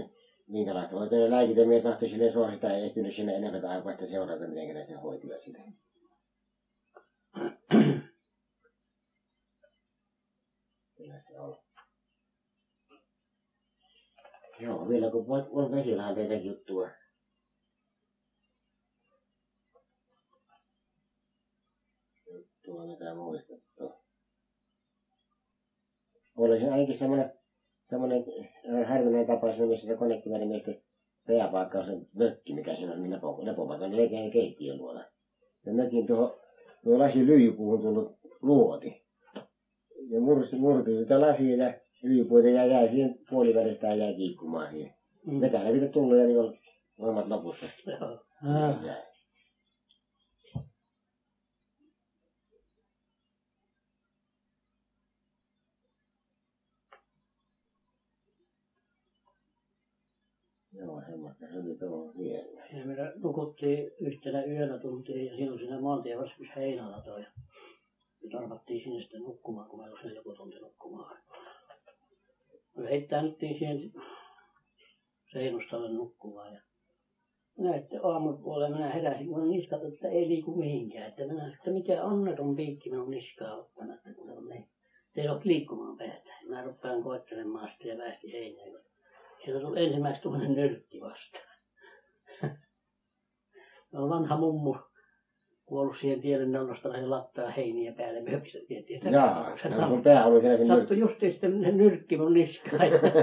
[0.47, 4.75] minkälaista hoitoa lääkitämies mahtui sinne suosi sitä ei ehtinyt sinne enemmän aikaa, että seurata, miten
[4.75, 5.59] ne sen hoitivat sitä.
[10.97, 11.57] Kyllä se on.
[14.59, 16.89] Joo, vielä kun voit, on teitä juttua.
[22.31, 23.91] Juttua mitä muistettu.
[26.37, 27.31] Oli se ainakin semmoinen,
[27.89, 28.25] semmoinen
[28.73, 30.83] äh, harvinainen tapaus, missä se konekiväärimiesten
[31.27, 35.05] pääpaikka on se mökki, mikä siinä on niin lepo, lepopaikka, niin eikä keittiön luona.
[35.65, 36.39] Ja mökin tuohon,
[36.83, 39.05] tuo lasi lyijypuuhun tullut luoti.
[40.09, 44.93] Ja mursi, murti sitä lasia ja lyijypuita ja jäi siihen puolivälistä ja jäi kiikkumaan siihen.
[45.25, 45.41] Mm.
[45.41, 46.57] Vetää ne pitää tullut ja niin on
[46.99, 47.65] voimat lopussa.
[47.87, 48.19] Joo.
[48.43, 49.05] Ah.
[60.73, 62.65] Joo, semmoista se nyt on vielä.
[62.73, 67.25] Ja me nukuttiin yhtenä yönä tultiin ja silloin siinä maantien vastus heinällä toi.
[68.23, 71.17] Me tarvattiin sinne sitten nukkumaan, kun meillä oli siinä joku tunti nukkumaan.
[72.83, 73.93] Heittäydyttiin siihen
[75.33, 76.61] seinustalle nukkumaan ja
[77.57, 81.07] näette aamupuolella minä heräsin, kun niskat, että ei liiku mihinkään.
[81.09, 84.63] Että minä että mikä onneton piikki minun niskaa ottanut, että kun se on niin.
[85.07, 86.33] että Ei ole liikkumaan päätä.
[86.49, 88.83] Mä rupean koettelemaan sitä ja päästi heinään.
[89.45, 91.55] Sieltä tuli ensimmäiseksi tuommoinen nyrkki vastaan.
[93.91, 94.75] Se on vanha mummu
[95.65, 98.19] kuollut siihen tielle nollasta ja lattaa heiniä päälle
[98.97, 102.81] että Jaa, se no, kun pää oli siellä Sattui justiin sitten nyrkki mun niskaan.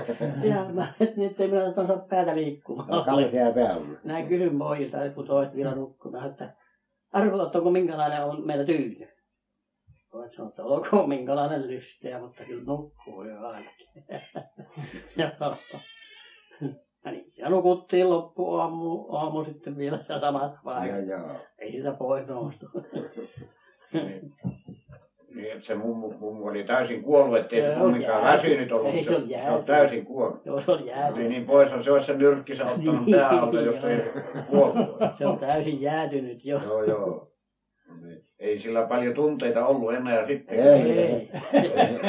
[0.51, 3.05] Ja, mä ajattelin, että ei minä saa päätä liikkumaan.
[3.05, 3.87] Kallisea pää oli.
[4.05, 6.55] Näin kysyn pojilta, kun toiset vielä nukkumaan, että
[7.13, 9.09] arvotatko minkälainen on meillä tyyny?
[10.11, 13.89] Pojat sanoo, että olkoon minkälainen lysteä, mutta kyllä nukkuu jo ainakin.
[17.05, 17.13] Joo.
[17.13, 21.07] Ja niin, ja nukuttiin loppu aamu, aamu sitten vielä Ja paikat.
[21.07, 21.37] joo.
[21.59, 22.67] Ei sitä pois noustu.
[25.35, 28.37] Niin, että se mummu, mummu oli täysin kuollut, ettei se Se on kumminkaan jääty.
[28.49, 28.95] väsynyt ollut.
[28.95, 29.51] Ei, se, on se jääty.
[29.55, 30.47] on täysin kuollut.
[30.47, 31.29] Joo, se on oli jäätynyt.
[31.29, 34.01] niin pois, se olisi se nyrkkinsä ottanut Niin, pää alta, jos ei
[34.51, 34.97] kuollut.
[35.19, 36.61] Se on täysin jäätynyt jo.
[36.65, 37.29] Joo, joo.
[38.39, 40.59] Ei sillä paljon tunteita ollut enää sitten.
[40.59, 41.31] Ei, ei.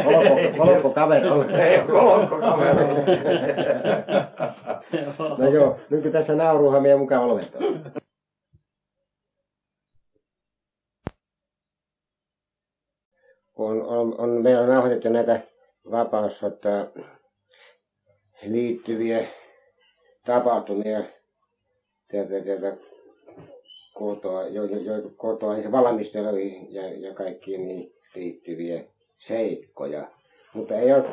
[0.04, 1.58] Kolko, kolko kaverolla.
[1.58, 3.04] Ei ole kolkko kaverolla.
[5.38, 7.62] No joo, nyt kun tässä nauruuhan meidän mukava lopettaa.
[13.56, 15.42] On, on, on, meillä on nauhoitettu näitä
[15.92, 16.88] vapaussota
[18.44, 19.28] liittyviä
[20.26, 21.04] tapahtumia
[22.12, 22.78] täältä, täältä
[23.94, 28.84] kotoa, jo, jo, kotoa niin valmisteluihin ja, ja kaikkiin niin liittyviä
[29.28, 30.12] seikkoja.
[30.54, 31.04] Mutta ei ole,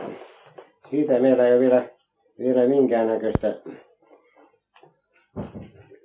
[0.90, 1.89] siitä meillä ei ole vielä,
[2.40, 3.54] vielä minkäännäköistä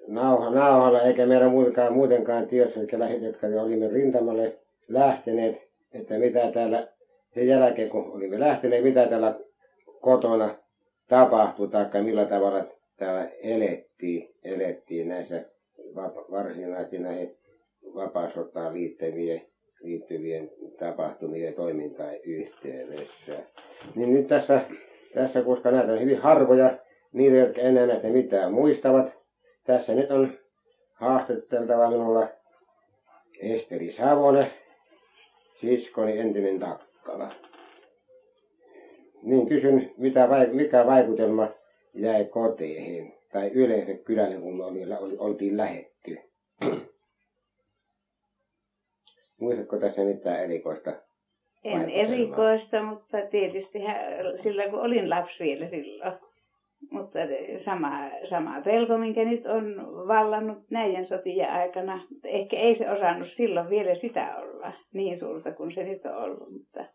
[0.08, 5.58] nauha, nauhalla, eikä meillä muutenkaan, muutenkaan tiedossa, jotka, jotka olimme rintamalle lähteneet,
[5.94, 6.88] että mitä täällä
[7.34, 9.40] sen jälkeen, kun olimme lähteneet, mitä täällä
[10.02, 10.56] kotona
[11.10, 12.66] tapahtui, tai millä tavalla
[12.98, 15.46] täällä elettiin, elettiin näissä
[16.32, 17.36] varsinaisesti näihin
[17.96, 19.42] vapaasotaan liittyvien,
[19.82, 23.44] liittyvien tapahtumien toimintaan yhteydessä.
[23.96, 24.62] Niin nyt tässä,
[25.16, 26.78] tässä, koska näitä on hyvin harvoja,
[27.14, 29.14] niille, jotka enää näitä mitään muistavat,
[29.64, 30.38] tässä nyt on
[30.94, 32.28] haastatteltava minulla
[33.40, 34.52] Esteri Savonen,
[35.62, 37.32] siskoni entinen Takkala.
[39.24, 41.50] Niin kysyn, mitä, mikä vaikutelma
[41.94, 46.18] jäi koteihin tai yleensä kylälle, kun oli, oltiin lähetty.
[49.40, 51.05] Muistatko tässä mitään erikoista?
[51.66, 53.80] En erikoista, mutta tietysti
[54.44, 56.14] sillä kun olin lapsi vielä silloin.
[56.92, 57.20] Mutta
[57.58, 57.90] sama,
[58.30, 59.76] sama pelko, minkä nyt on
[60.08, 62.02] vallannut näiden sotien aikana.
[62.24, 66.52] Ehkä ei se osannut silloin vielä sitä olla niin suurta kuin se nyt on ollut.
[66.52, 66.86] Mutta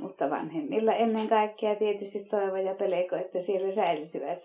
[0.00, 4.38] mutta vanhemmilla ennen kaikkea tietysti toivo ja pelko, että siellä säilyisivät.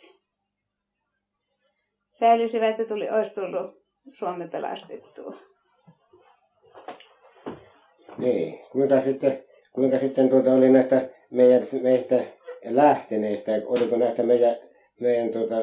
[2.12, 3.84] Säilyisivät ja tuli, olisi tullut
[4.14, 5.36] Suomi pelastettua.
[8.18, 12.24] Niin, kuinka sitten, kuinka sitten tuota oli näistä meidän, meistä
[12.66, 14.56] lähteneistä, oliko näistä meidän,
[15.00, 15.56] meidän tuota,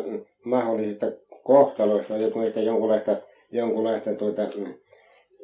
[0.45, 1.07] mahdollisista
[1.43, 3.17] kohtaloista, oliko meistä jonkunlaista,
[3.53, 4.43] jonkunlaista, tuota,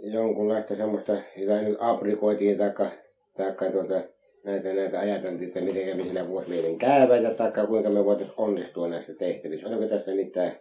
[0.02, 2.90] jonkunlaista semmoista, jota nyt aprikoitiin, taikka,
[3.36, 4.02] taikka tuota,
[4.44, 8.40] näitä, näitä ajateltiin, että miten me sillä voisi meidän käydä ja taikka kuinka me voitaisiin
[8.40, 9.68] onnistua näissä tehtävissä.
[9.68, 10.52] Oliko tässä mitään,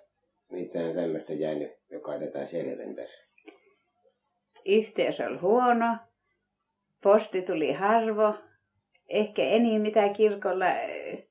[0.52, 3.14] mitään tämmöistä jäänyt, joka tätä selventäisi?
[4.66, 5.96] Yhteys oli huono,
[7.04, 8.36] posti tuli harvo,
[9.10, 11.28] ehkä enin mitä kirkolla eh,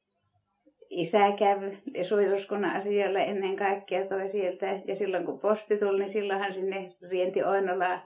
[0.91, 4.81] isä kävi suojeluskunnan asioilla ennen kaikkea toi sieltä.
[4.87, 8.03] Ja silloin kun posti tuli, niin silloinhan sinne rienti Oinolaan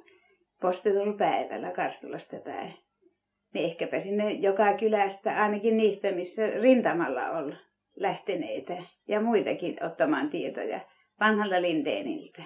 [0.60, 2.74] posti tuli päivällä Karstulasta päin
[3.54, 7.56] niin ehkäpä sinne joka kylästä, ainakin niistä, missä rintamalla on
[7.96, 10.80] lähteneitä ja muitakin ottamaan tietoja
[11.20, 12.42] vanhalta Lindeeniltä,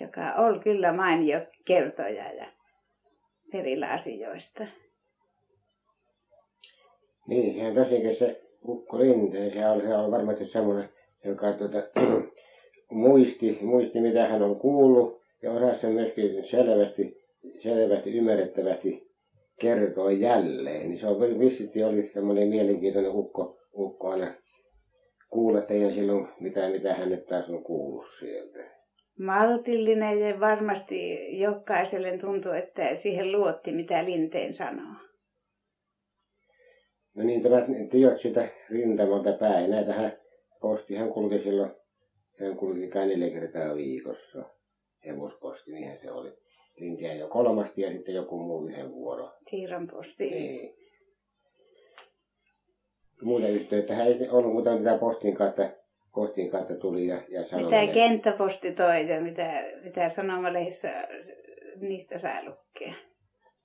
[0.00, 2.46] joka oli kyllä mainio kertoja ja
[3.52, 4.66] perillä asioista.
[7.28, 10.88] Niin, sehän tosiaan se Ukko Linteen, se on, se on varmasti semmoinen,
[11.24, 11.78] joka tuota,
[12.90, 17.16] muisti, muisti, mitä hän on kuullut ja osasi myöskin selvästi,
[17.62, 19.12] selvästi ymmärrettävästi
[19.60, 20.88] kertoi jälleen.
[20.88, 24.34] Niin se on vissisti oli semmoinen mielenkiintoinen ukko, ukko aina
[25.30, 28.81] kuulla teidän silloin, mitä, mitä hän nyt taas on kuullut sieltä.
[29.18, 34.94] Maltillinen ja varmasti jokaiselle tuntuu, että siihen luotti, mitä Linteen sanoo.
[37.14, 39.70] No niin, tämä tiedät sitä rintamalta päin.
[39.70, 40.12] Näitähän
[40.60, 41.70] postihan kulki silloin,
[42.40, 44.44] hän kulki kai neljä kertaa viikossa.
[45.06, 46.32] Hevosposti, niinhän se oli.
[46.76, 49.30] Lintiä jo kolmasti ja sitten joku muu yhden vuoro.
[49.50, 50.30] Siirron posti.
[50.30, 50.74] Niin.
[53.22, 55.70] Muuta yhteyttä ei ollut muuta mitä postin kautta,
[56.14, 61.08] postin kautta tuli ja, ja Mitä kenttäposti toi ja mitä, mitä sanomalehdessä
[61.80, 62.94] niistä saa lukea.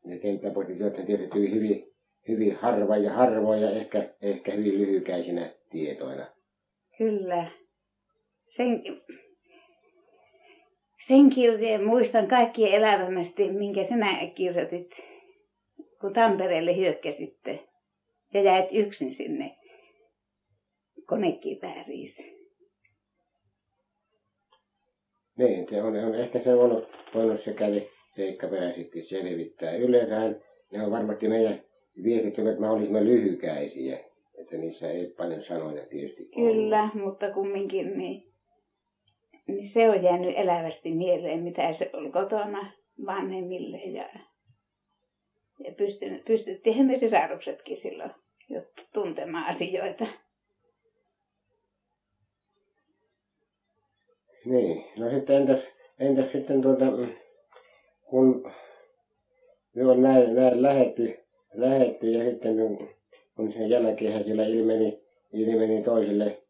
[0.05, 1.93] Ne kenttäpostit, jotka tietysti hyvin,
[2.27, 6.27] hyvin harva ja harvoin ja ehkä, ehkä hyvin lyhykäisinä tietoina.
[6.97, 7.51] Kyllä.
[8.45, 8.83] Sen,
[11.07, 14.91] sen kirjeen muistan kaikkien elävämästi, minkä sinä kirjoitit,
[16.01, 17.59] kun Tampereelle hyökkäsitte
[18.33, 19.55] ja jäit yksin sinne
[21.05, 22.36] konekipääriin.
[25.37, 26.83] Niin, se on, on ehkä se on
[27.13, 29.75] voinut se kävi seikkaperäisesti selvittää.
[29.75, 30.41] Yleensähän
[30.71, 31.61] ne on varmasti meidän
[32.03, 33.99] viestit, me olisimme lyhykäisiä,
[34.37, 36.93] että niissä ei paljon sanoja tietysti Kyllä, ollut.
[36.93, 38.27] mutta kumminkin niin
[39.47, 42.71] niin se on jäänyt elävästi mieleen, mitä se oli kotona
[43.05, 44.09] vanhemmille ja,
[45.59, 45.71] ja
[46.27, 48.11] pystyttiin me sisaruksetkin silloin
[48.49, 48.61] jo
[48.93, 50.07] tuntemaan asioita.
[54.49, 55.59] Niin, no sitten entäs,
[55.99, 56.85] entäs sitten tuota,
[58.09, 58.51] kun
[59.85, 61.17] on näin, näin lähetty,
[61.53, 62.89] lähetty ja sitten kun,
[63.35, 64.99] kun sen jälkeen siellä ilmeni,
[65.33, 66.41] ilmeni toisille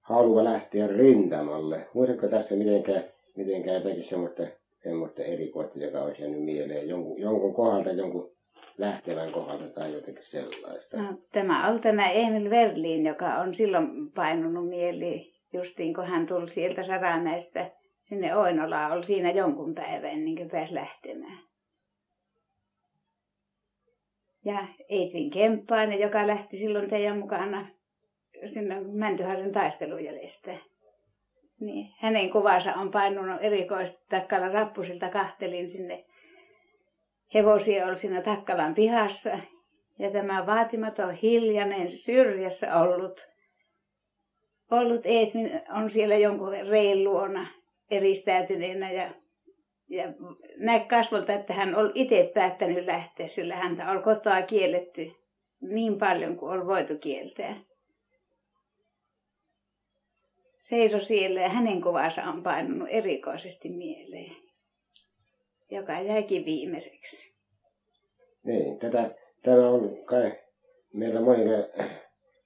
[0.00, 1.86] halua lähteä rintamalle.
[1.94, 3.04] Muistatko tästä mitenkään,
[3.36, 4.42] mitenkään jotakin semmoista,
[4.82, 8.32] semmoista erikoista, joka olisi jäänyt mieleen jonkun, jonkun kohdalta, jonkun
[8.78, 10.96] lähtevän kohdalta tai jotenkin sellaista?
[10.96, 16.50] No, tämä on tämä Emil Verlin, joka on silloin painunut mieli, justiin kun hän tuli
[16.50, 17.70] sieltä Saramäestä
[18.02, 21.38] sinne Oinolaan, oli siinä jonkun päivän ennen kuin pääsi lähtemään.
[24.44, 27.66] Ja Eidvin Kemppainen, joka lähti silloin teidän mukana
[28.46, 30.56] sinne Mäntyharjun taistelujäljestä.
[31.60, 36.04] Niin, hänen kuvansa on painunut erikoisesti Takkalan rappusilta kahtelin sinne.
[37.34, 39.38] Hevosia oli siinä Takkalan pihassa.
[39.98, 43.31] Ja tämä vaatimaton hiljainen syrjässä ollut,
[44.72, 47.46] ollut Eetmin on siellä jonkun rein luona
[47.90, 49.10] eristäytyneenä ja,
[49.88, 50.04] ja
[50.56, 55.12] näin kasvolta, että hän oli itse päättänyt lähteä, sillä häntä oli kotoa kielletty
[55.60, 57.56] niin paljon kuin oli voitu kieltää
[60.72, 64.36] seiso siellä ja hänen kuvansa on painunut erikoisesti mieleen,
[65.70, 67.32] joka jäikin viimeiseksi.
[68.44, 69.10] Niin, tätä,
[69.42, 70.32] tämä on kai
[70.92, 71.70] meillä monille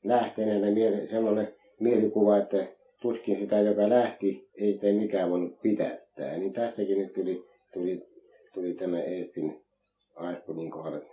[0.05, 2.67] lähteneenä miele, sellainen mielikuva, että
[3.03, 6.37] tuskin sitä, joka lähti, ei tee mikään voinut pidättää.
[6.37, 7.45] Niin tästäkin nyt tuli,
[7.75, 8.03] tuli,
[8.55, 9.61] tuli tämä Eestin
[10.17, 11.07] Aispunin kohdalla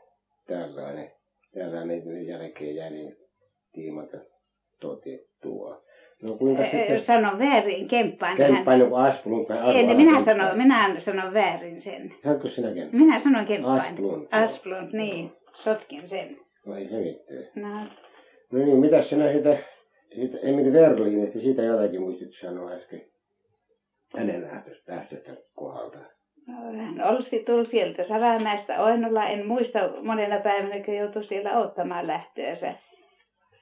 [0.48, 1.12] tällainen,
[1.54, 3.16] tällainen jälkeen jäljen
[3.74, 4.18] tiimalta
[4.80, 5.84] totettua.
[6.22, 7.02] No kuinka sitten...
[7.02, 8.54] Sano väärin, kemppainen.
[8.54, 12.14] Kemppainen kuin Asplund tai En, minä sanon, minä sanon väärin sen.
[12.24, 13.02] Sanoitko sinä kemppainen?
[13.02, 13.94] Minä sanon kemppainen.
[13.94, 14.28] Asplund.
[14.32, 15.32] Asplund, niin.
[15.54, 16.38] Sotkin sen.
[16.66, 17.48] No ei se mitään.
[17.56, 17.88] No.
[18.52, 19.58] No niin, mitä sinä siitä,
[20.16, 23.02] siitä Emil että siitä jotakin muistit sanoa äsken
[24.18, 25.06] hänen lähtöstä,
[25.56, 25.98] kohdalta?
[26.48, 29.28] No, hän Olssi tuli sieltä Saramäestä Oinolla.
[29.28, 32.74] En muista monena päivänä, kun joutui siellä ottamaan lähtöönsä.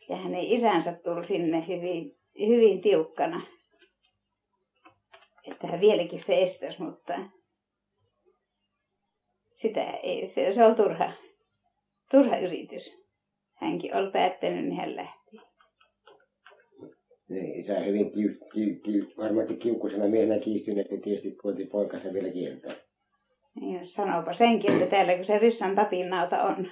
[0.09, 3.41] Ja hänen isänsä tuli sinne hyvin hyvin tiukkana.
[5.51, 7.19] Että hän vieläkin se estäisi, mutta
[9.55, 11.11] sitä ei, se, se on turha,
[12.11, 12.97] turha yritys.
[13.53, 15.20] Hänkin oli päättänyt, niin hän lähti.
[17.31, 22.29] Niin, isä hyvin kiu, kiu, kiu, varmasti kiukkusena miehenä kiihtynyt, että tietysti koiti poikansa vielä
[22.29, 22.75] kieltää.
[23.61, 26.71] Niin, sanopa senkin, että täällä kun se Ryssan tapinnauta on.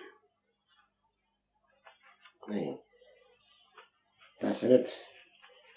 [2.48, 2.80] Niin.
[4.40, 4.88] Tässä nyt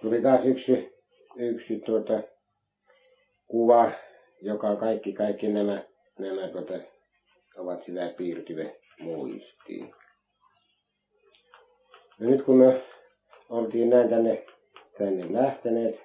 [0.00, 0.92] tuli taas yksi,
[1.36, 2.22] yksi tuota,
[3.46, 3.90] kuva,
[4.40, 5.84] joka kaikki, kaikki nämä,
[6.18, 6.74] nämä tuota,
[7.56, 8.64] ovat hyvä piirtyvä
[9.00, 9.94] muistiin.
[12.20, 12.82] Ja nyt kun me
[13.48, 14.44] oltiin näin tänne,
[15.04, 16.00] tänne lähteneet,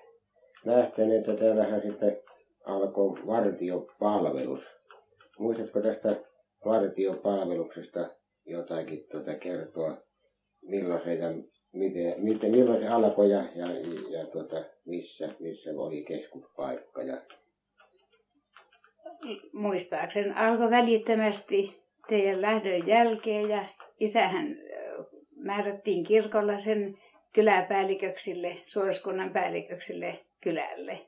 [0.66, 2.18] lähteneet ja täällähän sitten
[2.66, 4.62] alkoi vartiopalvelus.
[5.40, 6.16] Muistatko tästä
[6.66, 8.10] vartiopalveluksesta
[8.46, 9.98] jotakin tuota kertoa,
[10.62, 11.28] milloin se ja
[11.74, 13.68] miten, miten, milloin se alkoi ja, ja,
[14.10, 17.02] ja tuota, missä, missä oli keskuspaikka.
[17.02, 17.22] Ja...
[19.54, 23.66] Muistaakseni alkoi välittömästi teidän lähdön jälkeen ja
[24.00, 24.58] isähän
[25.36, 26.98] määrättiin kirkolla sen
[27.38, 31.00] kyläpäälliköksille, suoriskunnan päälliköksille kylälle.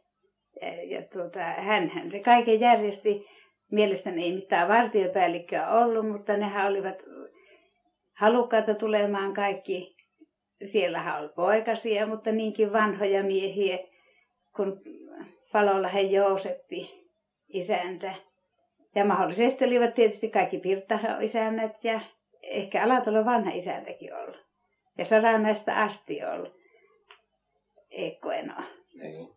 [0.61, 3.26] Ja, ja tuota, hänhän se kaiken järjesti.
[3.72, 6.95] Mielestäni ei mitään vartiopäällikköä ollut, mutta nehän olivat
[8.14, 9.95] halukkaita tulemaan kaikki
[10.65, 13.80] siellähän oli poikasia, mutta niinkin vanhoja miehiä,
[14.56, 14.81] kun
[15.51, 17.07] Palolahen Jooseppi
[17.47, 18.14] isäntä.
[18.95, 21.99] Ja mahdollisesti olivat tietysti kaikki Pirttahan isännät ja
[22.43, 24.48] ehkä Alatalon vanha isäntäkin ollut.
[24.99, 26.53] Ja Saramäestä asti ollut.
[27.91, 28.53] Eikko Eno.
[28.93, 29.30] Niin.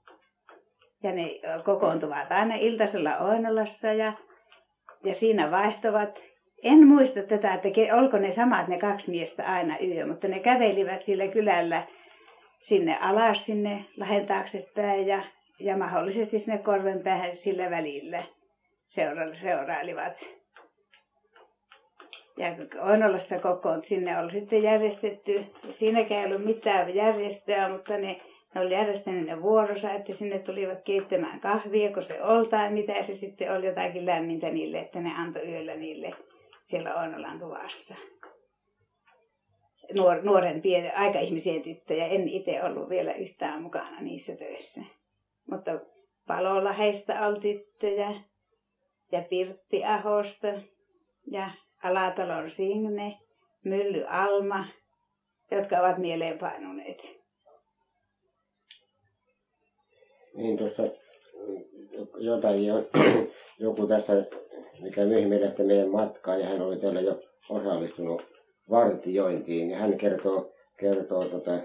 [1.03, 4.13] Ja ne kokoontuvat aina iltasella Oinolassa ja,
[5.05, 6.19] ja siinä vaihtovat
[6.63, 11.05] en muista tätä, että olko ne samat ne kaksi miestä aina yö, mutta ne kävelivät
[11.05, 11.83] sillä kylällä
[12.59, 15.25] sinne alas sinne lahden taaksepäin ja,
[15.59, 18.25] ja mahdollisesti sinne korven päähän sillä välillä
[18.85, 20.42] seura- seurailivat.
[22.37, 28.21] Ja Oinolassa kokoon sinne oli sitten järjestetty, siinäkään ei ollut mitään järjestöä, mutta ne,
[28.55, 33.03] ne oli järjestänyt ne vuorossa, että sinne tulivat keittämään kahvia, kun se oli tai mitä
[33.03, 36.13] se sitten oli jotakin lämmintä niille, että ne antoi yöllä niille
[36.65, 37.95] siellä Oinolan tuvassa.
[39.95, 42.07] Nuor, nuorempia aikaihmisiä tyttöjä.
[42.07, 44.81] En itse ollut vielä yhtään mukana niissä töissä.
[45.51, 45.81] Mutta
[46.27, 48.15] Palolla heistä oli tyttöjä
[49.13, 50.47] ja Pirtti Ahosta
[51.31, 51.51] ja
[51.83, 53.19] Alatalon Signe,
[53.65, 54.65] Mylly Alma,
[55.51, 56.99] jotka ovat mieleenpainuneet.
[60.35, 60.83] Niin tuossa
[62.17, 62.87] jotakin, on,
[63.59, 64.13] joku tässä,
[64.81, 68.23] mikä myöhemmin lähti meidän matkaan ja hän oli täällä jo osallistunut
[68.71, 71.59] vartiointiin, niin hän kertoo, kertoo tota,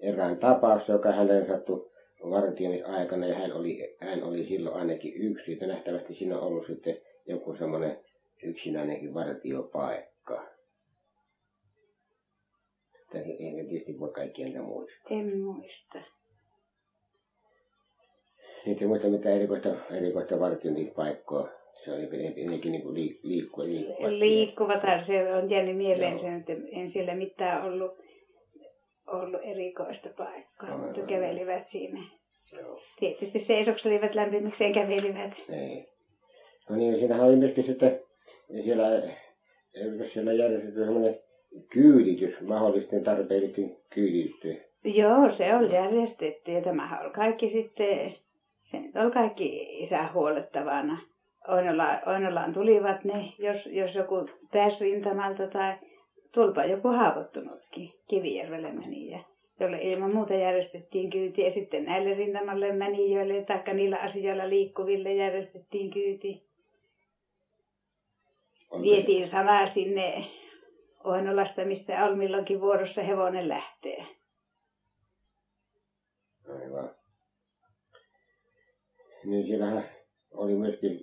[0.00, 1.90] erään tapauksen, joka hänelle sattui
[2.30, 6.96] vartioimisaikana ja hän oli, hän oli silloin ainakin yksi, että nähtävästi siinä on ollut sitten
[7.26, 7.98] joku semmoinen
[8.44, 10.44] yksinäinenkin vartiopaikka.
[13.00, 15.06] Että ei tietysti voi kaikkia niitä muistaa.
[15.10, 15.98] En muista.
[18.66, 21.48] Niitä ei muista mitään erikoista, erikoista vartiointipaikkoa.
[21.84, 24.08] Se oli ennenkin niin kuin liik, liikkua, liikkuva.
[24.10, 27.92] Liikkuvathan se on jäänyt mieleen sen, että en siellä mitään ollut,
[29.06, 30.80] ollut erikoista paikkaa, Aivan.
[30.80, 32.00] mutta kävelivät siinä.
[32.52, 32.80] Joo.
[32.98, 35.32] Tietysti seisokselivat lämpimikseen kävelivät.
[35.48, 35.88] Ei.
[36.68, 38.00] No niin, siinähän oli myöskin sitten
[38.64, 39.02] siellä,
[39.74, 41.20] eikö siellä järjestetty semmoinen
[41.70, 44.56] kyyditys, mahdollisten tarpeellisten kyyditys.
[44.84, 48.14] Joo, se oli järjestetty ja tämähän oli kaikki sitten,
[48.62, 50.98] se nyt oli kaikki isän huolettavana.
[51.48, 55.74] Oinolaan, Oinolaan tulivat ne, jos, jos joku pääsi rintamalta tai
[56.34, 57.90] tulpa joku haavoittunutkin.
[58.08, 59.18] Kivijärvelle meni ja
[59.60, 65.90] jolle ilman muuta järjestettiin kyyti ja sitten näille rintamalle menijöille tai niillä asioilla liikkuville järjestettiin
[65.90, 66.42] kyyti.
[68.82, 70.24] Vietiin salaa sinne
[71.04, 74.06] Oinolasta, mistä oli milloinkin vuorossa hevonen lähtee.
[76.48, 76.90] Aivan.
[79.24, 79.84] Niin siellähän
[80.30, 81.00] oli myöskin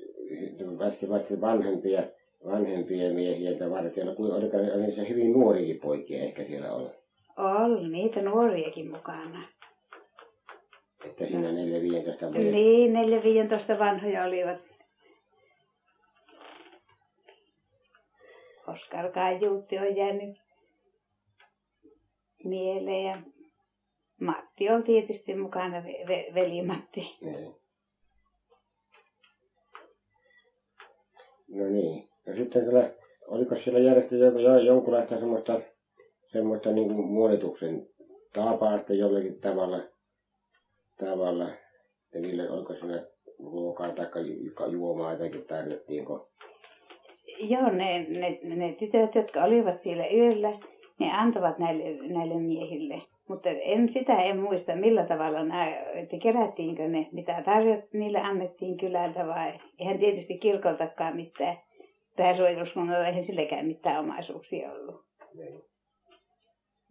[0.82, 2.04] äsken vaikka vanhempia,
[2.46, 6.90] vanhempia miehiä että vartioilla, kuin oliko ne- oli se hyvin nuorikin poikia ehkä siellä oli.
[7.38, 9.48] Oli niitä nuoriakin mukana.
[11.06, 11.54] Että siinä 4-15
[12.26, 12.52] vuoden.
[12.52, 12.94] Niin,
[13.76, 14.71] 4-15 vanhoja olivat.
[18.74, 20.38] Oskar Kaijuutti on jäänyt
[22.44, 23.22] mieleen ja
[24.20, 27.18] Matti on tietysti mukana, ve- ve- veli Matti.
[27.22, 27.56] Niin.
[31.48, 32.10] No niin.
[32.28, 32.90] No sitten kyllä,
[33.28, 35.60] oliko siellä järjestetty jo, jo, jonkunlaista semmoista,
[36.32, 37.88] semmoista niin kuin muonituksen
[38.34, 39.80] tapausta jollakin tavalla,
[41.00, 43.06] tavalla, että niille, oliko siinä
[43.40, 46.32] ruokaa tai ju- juomaa jotakin tarjottiinko?
[47.42, 50.60] Joo, ne, ne, ne tytöt, jotka olivat siellä yöllä,
[51.00, 53.02] ne antavat näille, näille miehille.
[53.28, 58.78] Mutta en sitä en muista, millä tavalla nämä, että kerättiinkö ne, mitä tarjot, niille annettiin
[58.78, 61.58] kylältä vai eihän tietysti kirkoltakaan mitään
[62.18, 65.06] pääsuojeluskunnalla, eihän silläkään mitään omaisuuksia ollut.
[65.34, 65.62] Niin.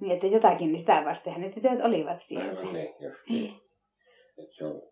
[0.01, 2.51] Niin, että jotakin niin sitä vastenhan ne tytöt olivat siellä.
[2.51, 3.55] Aivan ne, just niin.
[4.39, 4.83] Että se on,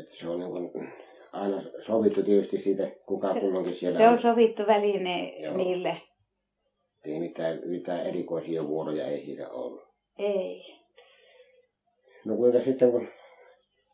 [0.00, 0.92] että se on niin kuin
[1.40, 5.56] aina sovittu tietysti siitä, kuka Se- kulloinkin siellä Se on sovittu väline Joo.
[5.56, 5.96] niille.
[7.04, 9.82] Ei mitään, mitään erikoisia vuoroja ei siitä ollut.
[10.18, 10.62] Ei.
[12.24, 13.08] No kuinka sitten kun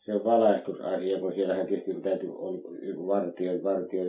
[0.01, 4.03] se valaistusasia, kun siellähän tietysti täytyy, oli joku vartio, vartio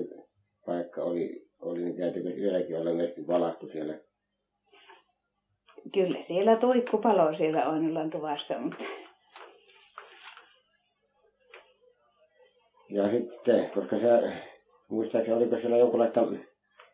[0.65, 3.99] paikka oli, oli niin täytyykö yölläkin olla myöskin valaistu siellä.
[5.93, 8.83] Kyllä siellä tuikku palo siellä Oinolan tuvassa, mutta
[12.93, 14.07] Ja sitten, koska se,
[14.89, 16.27] muistaakseni oliko siellä jonkunlaista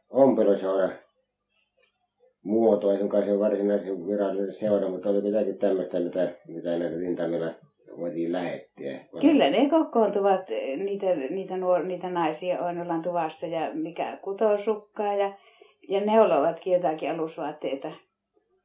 [0.09, 0.89] ompeluseura
[2.43, 7.51] muotoa, suinkaan se varsinaisen virallinen seura, mutta oli jotakin tämmöistä, mitä, mitä näitä rintamilla
[7.99, 9.05] voitiin lähettää.
[9.21, 15.33] Kyllä ne kokoontuvat niitä, niitä, nuor, niitä naisia Oinolan tuvassa ja mikä kutoo sukkaa ja,
[15.89, 17.91] ja neulovatkin jotakin alusvaatteita.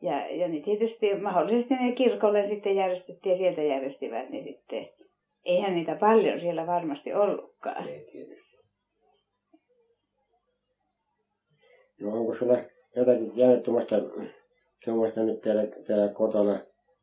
[0.02, 5.03] Ja, ja niin tietysti mahdollisesti ne kirkolle sitten järjestettiin ja sieltä järjestivät ne sitten.
[5.44, 7.88] Eihän niitä paljon siellä varmasti ollutkaan.
[7.88, 8.58] Ei tietysti.
[12.00, 12.58] No onko sulla
[12.96, 13.96] jotakin jäänyt tuommoista,
[14.84, 16.60] tuommoista nyt täällä, täällä kotona,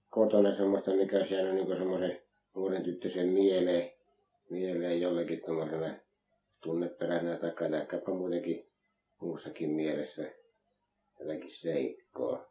[0.09, 2.21] kotona semmoista, mikä siellä niin semmoisen
[2.55, 3.91] nuoren tyttösen mieleen,
[4.49, 5.95] mieleen jollakin tuommoisena
[6.63, 8.65] tunneperäisenä tai näkääpä muutenkin
[9.21, 10.23] muussakin mielessä
[11.19, 12.50] jotakin seikkoa.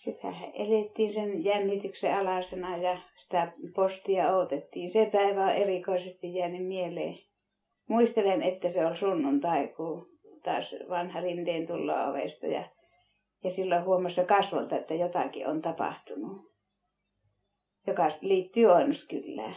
[0.00, 4.90] Sitähän elettiin sen jännityksen alaisena ja sitä postia odotettiin.
[4.90, 7.18] Se päivä on erikoisesti jäänyt mieleen.
[7.88, 10.08] Muistelen, että se on sunnuntai, kun
[10.42, 12.68] taas vanha rinteen tulla ovesta ja,
[13.44, 16.52] ja silloin huomasi kasvolta, että jotakin on tapahtunut,
[17.86, 19.56] joka liittyy Oinuskylään.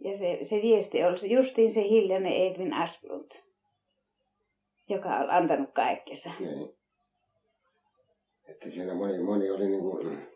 [0.00, 3.30] Ja se, se viesti oli se justiin se hiljainen Edvin Asplund,
[4.88, 6.30] joka on antanut kaikkensa.
[6.40, 6.83] Niin.
[8.48, 10.28] Että siellä moni, moni oli niin kuin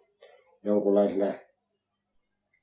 [0.65, 1.35] jonkunlaisena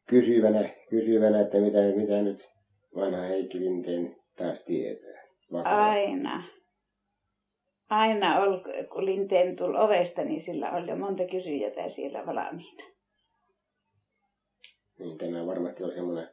[0.07, 2.49] kysyvänä, kysyvänä, että mitä, mitä nyt
[2.95, 5.23] vanha Heikki Rinteen taas tietää.
[5.51, 5.85] Vakava.
[5.85, 6.43] Aina.
[7.89, 12.83] Aina oli, kun Linteen tuli ovesta, niin sillä oli jo monta kysyjää siellä valmiina.
[14.99, 16.29] Niin tämä varmasti on semmoinen,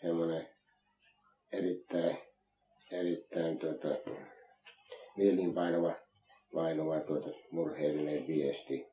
[0.00, 0.48] semmoinen
[1.52, 2.18] erittäin,
[2.92, 3.88] erittäin tuota,
[5.16, 6.03] mielinpainava
[6.54, 8.86] painava tuota, murheellinen viesti.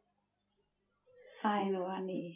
[1.44, 2.36] Ainoa niin.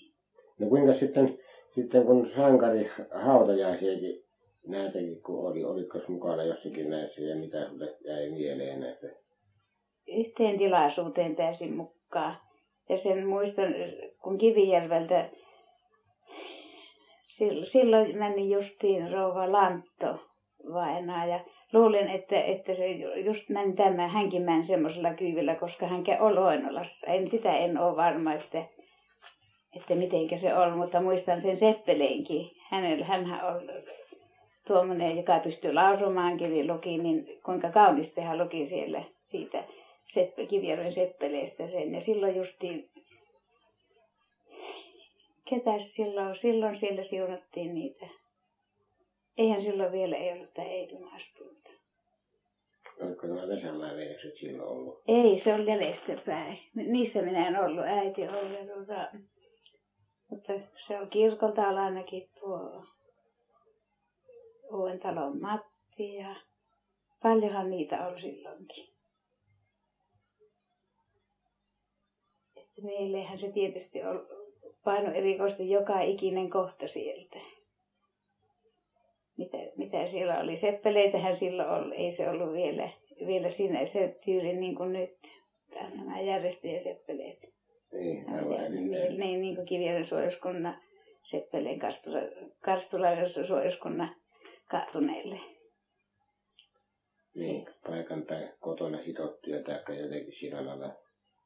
[0.59, 1.39] No kuinka sitten,
[1.75, 4.25] sitten kun sankari hautajaisiakin
[4.67, 9.07] näitäkin kun oli, oliko mukana jossakin näissä ja mitä sinulle jäi mieleen näistä?
[10.07, 12.37] Yhteen tilaisuuteen pääsin mukaan.
[12.89, 13.75] Ja sen muistan,
[14.23, 15.29] kun Kivijärveltä
[17.63, 20.19] silloin meni justiin rouva Lantto
[20.73, 21.39] vainaa ja
[21.73, 22.91] luulin, että, että se
[23.25, 27.07] just meni tämä, hänkin semmoisella kyydillä, koska hän oli Oinolassa.
[27.07, 28.65] En, sitä en ole varma, että,
[29.75, 32.51] että mitenkä se on, mutta muistan sen Seppeleenkin.
[32.69, 33.61] Hänellä, hänhän on
[34.67, 39.63] tuommoinen, joka pystyy lausumaankin, niin luki, niin kuinka kaunisti hän luki siellä siitä
[40.05, 41.93] Seppe, Kivijärven Seppeleestä sen.
[41.93, 42.89] Ja silloin justiin
[45.49, 48.07] ketäs silloin, silloin siellä siunattiin niitä.
[49.37, 51.34] Eihän silloin vielä ei ollut tämä Eilun astunut.
[53.01, 55.03] Oliko nämä Vesanmäen veljekset silloin ollut?
[55.07, 56.59] Ei, se oli jäljestäpäin.
[56.75, 58.67] Niissä minä en ollut, äiti oli.
[58.73, 59.07] Tuota,
[60.29, 60.53] mutta
[60.87, 62.85] se on kirkolta ainakin tuo
[64.71, 66.35] Uuden talon Matti ja
[67.23, 68.85] paljonhan niitä oli silloinkin.
[72.57, 74.27] Että meillehän se tietysti on
[74.83, 77.39] paino erikoisesti joka ikinen kohta sieltä.
[79.37, 80.57] Mitä, mitä siellä oli.
[80.57, 81.95] Seppeleitähän silloin oli.
[81.95, 82.89] Ei se ollut vielä,
[83.27, 85.17] vielä siinä se tyyli niin kuin nyt.
[85.95, 87.39] Nämä järjestöjen seppeleet.
[87.93, 90.77] Niin, aivan niin, niin, niin kuin Kivijärven suojeluskunnan
[91.23, 92.19] seppeleen Karstula,
[92.61, 93.07] Karstula
[93.47, 94.15] suojeluskunnan
[94.71, 95.39] kaatuneille.
[97.35, 100.93] Niin, paikan päin kotona hitottuja tai jotenkin sillä lailla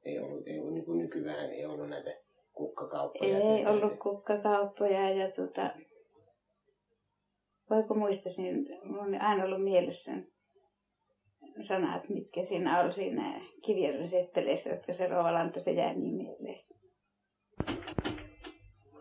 [0.06, 2.10] ei ollut, ei ollut niin kuin nykyään, ei ollut näitä
[2.53, 3.38] kukkakauppoja.
[3.38, 5.70] Ei ollut kukkakauppoja ja tota,
[7.70, 10.12] voiko muistaisin, niin minulla on aina ollut mielessä
[11.62, 13.41] sanat, mitkä siinä oli siinä
[14.06, 16.64] seppeleissä, jotka se Rovalanta se jää niin mieleen.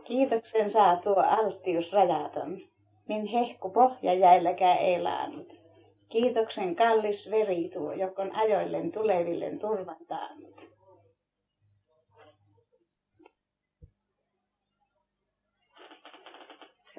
[0.05, 2.61] Kiitoksen saa tuo alttius rajaton,
[3.09, 5.53] min hehku pohjajäilläkään ei laannut.
[6.09, 10.58] Kiitoksen kallis veri tuo, jokon ajoillen tuleville turvan taannut.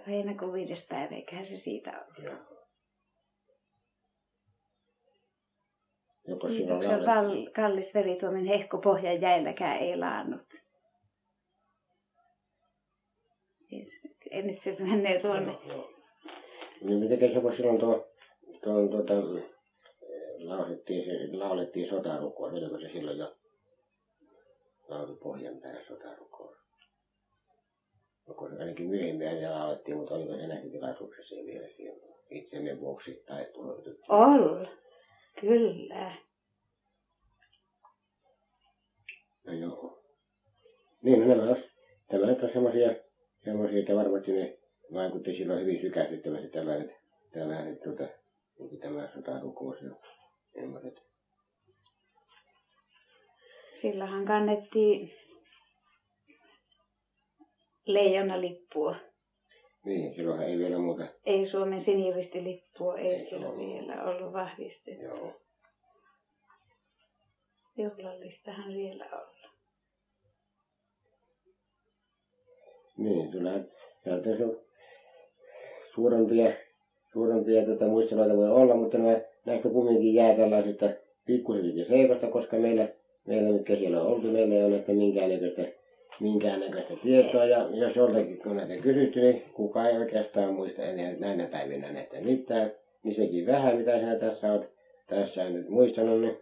[0.07, 2.37] Heinäkuun viides päivä, eiköhän se siitä ole.
[6.27, 10.41] Joko Kiitoksen val, kallis verituomin hehko pohjan jäilläkään ei laannut.
[14.31, 15.51] En nyt se menee tuonne.
[15.51, 15.91] Joo, joo.
[16.81, 18.07] Niin miten se kun silloin tuo,
[18.63, 19.13] tuo tuota,
[20.37, 23.35] laulettiin, se, laulettiin sotarukua, oliko se silloin jo
[24.87, 26.58] laulu pohjan päällä sotarukua?
[28.33, 33.45] Kun ainakin myöhemmin ja laulettiin, mutta oliko se näissä tilaisuuksissa vielä siellä itsemme vuoksi tai
[33.53, 34.11] punotettiin?
[34.11, 34.67] Oli,
[35.41, 36.15] kyllä.
[39.47, 40.03] No joo.
[41.01, 41.69] Niin, no nämä olisi,
[42.07, 42.95] tämä on semmoisia,
[43.43, 44.57] semmoisia, että varmasti ne
[44.93, 46.91] vaikutti silloin hyvin sykästyttävästi tällaiset,
[47.33, 48.03] tällaiset tuota,
[48.59, 49.89] niin kuin tämä sotarukous ja
[50.53, 50.93] semmoiset.
[53.67, 55.11] Silloinhan kannettiin
[57.93, 58.95] leijonalippua.
[59.85, 61.07] Niin, silloin ei vielä muuta.
[61.25, 65.03] Ei Suomen siniristilippua, ei, ei silloin vielä ollut vahvistettu.
[65.03, 65.31] Joo.
[67.77, 69.49] Juhlallistahan siellä olla.
[72.97, 73.51] Niin, kyllä
[74.03, 74.57] tässä on
[75.93, 76.53] suurempia,
[77.13, 80.89] suurempia tätä muisteluita voi olla, mutta nämä, näistä kumminkin jää tällaisista
[81.25, 82.87] pikkuisista seikosta, koska meillä,
[83.27, 85.78] meillä mitkä siellä on oltu, meillä ei ole näistä minkäännäköistä
[86.21, 87.45] minkäännäköistä tietoa.
[87.45, 92.21] Ja jos joltakin kun näitä kysytty, niin kukaan ei oikeastaan muista enää näinä päivinä näitä
[92.21, 92.71] mitään.
[93.03, 94.69] Niin sekin vähän, mitä sinä tässä olet
[95.07, 96.37] tässä nyt muistanut, niin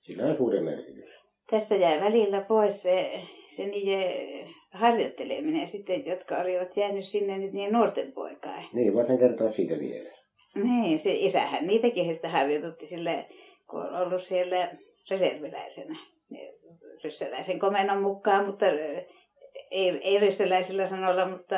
[0.00, 1.10] sillä on suuri merkitys.
[1.50, 7.72] Tästä jää välillä pois se, se niiden harjoitteleminen sitten, jotka olivat jäänyt sinne nyt niin
[7.72, 8.62] nuorten poikaa.
[8.72, 10.10] Niin, voisin kertoa siitä vielä.
[10.54, 13.26] Niin, se isähän niitäkin sitä harjoitutti sille,
[13.70, 14.70] kun on ollut siellä
[15.10, 15.96] reserviläisenä
[17.04, 18.66] ryssäläisen komennon mukaan, mutta
[19.70, 21.56] ei, ei ryssäläisillä sanoilla, mutta...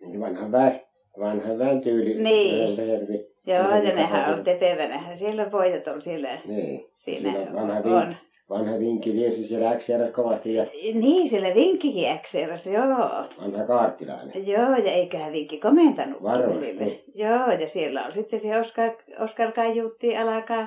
[0.00, 0.80] Niin vanhan väen,
[1.20, 2.22] vanhan väen tyyli.
[2.22, 2.78] Niin.
[2.78, 6.38] Reservi, Joo, ja nehän on tepevänähän siellä pojat on siellä.
[6.44, 6.84] Niin.
[7.04, 7.92] Siinä vanha on.
[7.92, 8.16] on.
[8.50, 10.54] Vanha vinkki tiesi siellä XR kovasti.
[10.54, 10.66] Ja...
[10.94, 13.24] Niin, siellä vinkkikin XR, joo.
[13.40, 14.46] Vanha kaartilainen.
[14.46, 16.22] Joo, ja eiköhän vinkki komentanut.
[16.22, 17.04] Varmasti.
[17.14, 20.66] Joo, ja siellä on sitten se Oskar, Oskar Kaijutti alkaa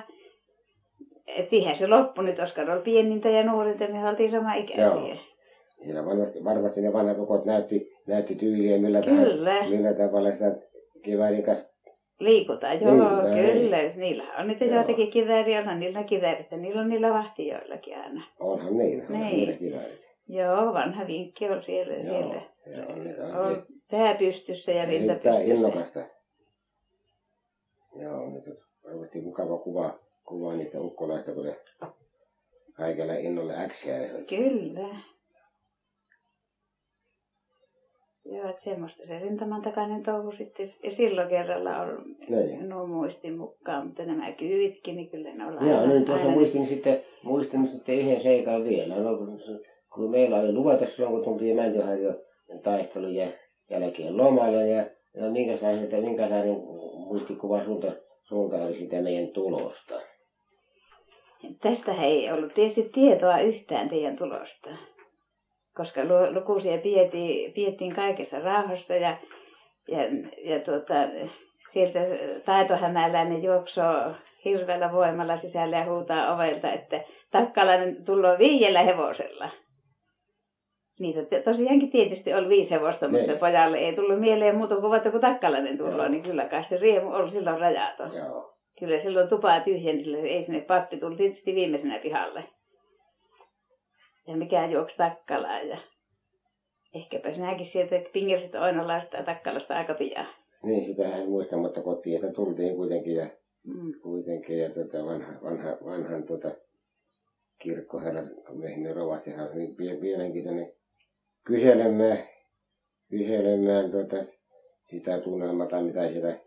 [1.36, 4.84] et siihen se loppui nyt, Oskar oli pienintä ja nuorinta, me oltiin sama ikäisiä.
[4.84, 5.16] Joo.
[5.84, 9.68] Siinä varmasti, varmasti ne vanhat ukot näytti, näytti tyyliä, millä, tavalla, Kyllä.
[9.68, 10.56] millä tavalla sitä
[11.02, 11.68] kiväärin kanssa
[12.20, 13.76] Liikutaan, joo, Liikutaan, kyllä.
[13.96, 14.74] Niillä on niitä Joo.
[14.74, 18.22] joitakin kivääriä, onhan niillä kiväärit, ja niillä on niillä vahtijoillakin aina.
[18.40, 19.36] onhan niillä, onhan Niin.
[19.36, 20.00] niillä kiväärit.
[20.28, 22.42] Joo, vanha vinkki on siellä, Joo, siellä.
[22.76, 25.40] joo, niitä on On pää pystyssä ja rinta pystyssä.
[25.40, 26.00] innokasta.
[27.96, 29.98] Joo, nyt on varmasti mukava kuva,
[30.28, 31.56] kuva niistä ukkolaista, kun ne
[32.76, 33.98] kaikella innolla äksiä.
[34.28, 34.88] Kyllä.
[38.24, 42.62] Joo, että semmoista se rintaman takainen touhu sitten ja silloin kerralla on Niin.
[42.62, 46.36] minun muistin mukaan, mutta nämä kyytkin, niin kyllä ne on Joo, aina, niin tuossa aina
[46.36, 48.96] muistin sitten, muistin sitten yhden seikan vielä.
[48.96, 49.40] No, kun,
[49.94, 52.14] kun meillä oli luvata silloin, kun tultiin Mäntyharjo
[52.62, 53.26] taistelun ja
[53.70, 54.84] jälkeen lomalle, ja,
[55.14, 56.56] ja minkälainen, minkälainen
[56.94, 57.92] muistikuva sulta,
[58.22, 60.00] sulta oli sitä meidän tulosta?
[61.62, 64.70] Tästä ei ollut tietysti tietoa yhtään teidän tulosta.
[65.76, 69.16] Koska lu- lukuisia pidettiin, pidettiin kaikessa rauhassa ja,
[69.88, 69.98] ja,
[70.44, 70.94] ja tuota,
[71.72, 71.98] sieltä
[72.44, 74.12] taitohämäläinen juoksoo
[74.44, 77.00] hirveällä voimalla sisälle ja huutaa ovelta, että
[77.30, 79.48] takkalainen tulee viidellä hevosella.
[81.00, 83.38] Niitä tosiaankin tietysti oli viisi hevosta, mutta Niin.
[83.38, 87.12] pojalle ei tullut mieleen muuta kuin vaikka kun takkalainen tulee, niin kyllä kai se riemu
[87.12, 88.14] oli silloin rajaton.
[88.16, 88.54] Joo.
[88.78, 92.44] Kyllä silloin tupaa tyhjeni, sillä ei sinne pappi tuli tietysti viimeisenä pihalle.
[94.26, 95.78] Ja mikä juoksi Takkalaan ja
[96.94, 100.26] ehkäpä sinäkin sieltä pingersit Oinolaista ja Takkalasta aika pian.
[100.62, 103.28] Niin, sitä en muista, mutta kotiin tultiin kuitenkin ja,
[103.64, 103.92] Mm.
[104.02, 106.50] kuitenkin ja tota, vanha, vanha, vanhan tota,
[107.58, 110.72] kirkkoherran myöhemmin rovasti hän oli pie- mielenkiintoinen
[111.44, 112.18] kyselemään,
[113.10, 114.16] kyselemään tota,
[114.90, 116.38] sitä tunnelmaa, tai mitä siellä,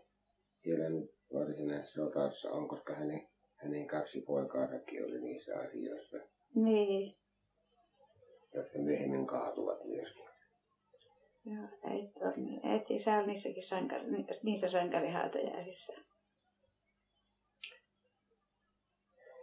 [0.62, 3.26] siellä nyt varsinaisessa sotassa on, koska hänen,
[3.56, 6.16] hänen kaksi poikaansakin oli niissä asioissa,
[6.54, 7.16] Niin,
[8.54, 10.24] jotka myöhemmin kaatuvat myöskin.
[11.44, 14.04] joo, äiti, on, äiti isä oli niissäkin sankari,
[14.42, 15.92] niissä sankarihautajaisissa.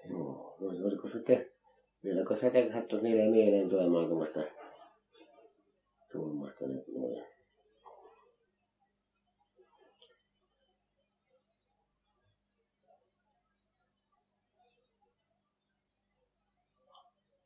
[0.10, 1.46] Joo, no, oliko sitten,
[2.04, 4.40] vieläkö sä sattui niille mieleen tulemaan tuommoista,
[6.12, 7.39] tuommoista nyt noin?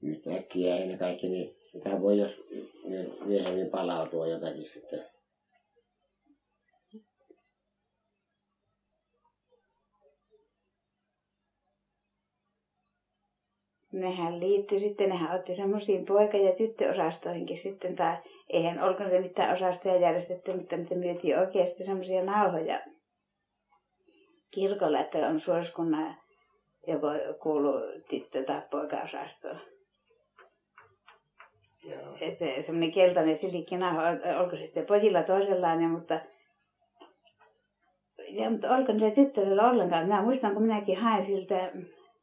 [0.04, 2.32] Yhtäkkiä ei ne kaikki, niin sitä voi jos
[2.86, 5.06] ne myöhemmin palautua jotakin sitten.
[13.92, 18.18] Nehän liittyi sitten, nehän otti semmoisiin poika- ja tyttöosastoihinkin sitten, tai
[18.50, 22.80] eihän olko ne mitään osastoja järjestetty, mutta niitä myytiin oikeasti semmoisia nauhoja
[24.52, 26.16] kirkolla, että on suosikunnan
[26.88, 27.08] joko
[27.42, 27.74] kuulu
[28.10, 29.73] tyttö- tai poikaosastoon.
[32.22, 34.02] Että semmoinen keltainen silkkinauha,
[34.40, 36.20] olko se sitten pojilla toisenlainen, mutta
[38.30, 40.04] ja, mutta olko niillä tytöillä ollenkaan.
[40.04, 41.72] Minä muistan, kun minäkin hain siltä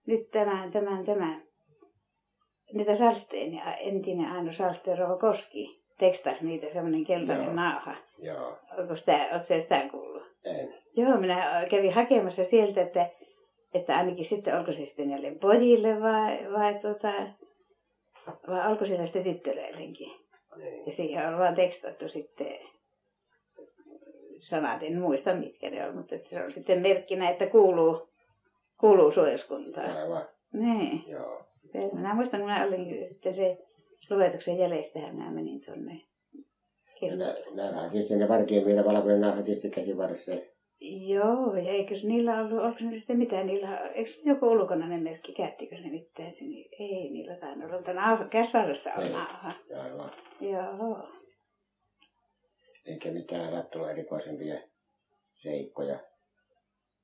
[0.06, 1.42] nyt tämän, tämän, tämän,
[2.72, 7.54] niitä Salsteenia, entinen Aino Salsteen Rova Koski, tekstasi niitä semmoinen keltainen Joo.
[7.54, 7.94] nauha.
[8.18, 10.22] Joo, Onko sitä, oletko sitä kuullut?
[10.44, 10.74] en.
[10.96, 13.10] Joo, minä kävin hakemassa sieltä, että,
[13.74, 17.12] että ainakin sitten, olko se sitten näille pojille vai, vai, tota,
[18.48, 20.10] vai olko siellä sitten tyttöillekin.
[20.56, 20.86] Niin.
[20.86, 22.58] Ja siihen on vaan tekstattu sitten
[24.40, 28.08] sanat, en muista mitkä ne on, mutta että se on sitten merkkinä, että kuuluu,
[28.80, 29.96] kuuluu suojeluskuntaan.
[29.96, 31.04] Aivan, Niin.
[31.08, 31.44] joo.
[31.92, 33.58] Minä muistan, kun minä olin sitten se
[34.10, 37.18] luetuksen jäljestähän minä menin tuonne Ja kirkkoon.
[37.56, 40.32] nä- Nämähän tietysti ne vartioon vielä valkoinen nauha tietysti käsivarressa.
[40.80, 45.76] Joo, ja eikös niillä ollut, onko niillä sitten mitään, niillä, eikö joku ulkonainen merkki, käyttikö
[45.76, 46.68] ne mitään sinne?
[46.78, 49.52] Ei niillä tainnut olla, mutta nauha, käsivarressa on nauha.
[49.82, 50.10] Aivan.
[50.40, 51.08] Joo.
[52.86, 54.60] Eikä mitään rattua erikoisempia
[55.34, 55.98] seikkoja.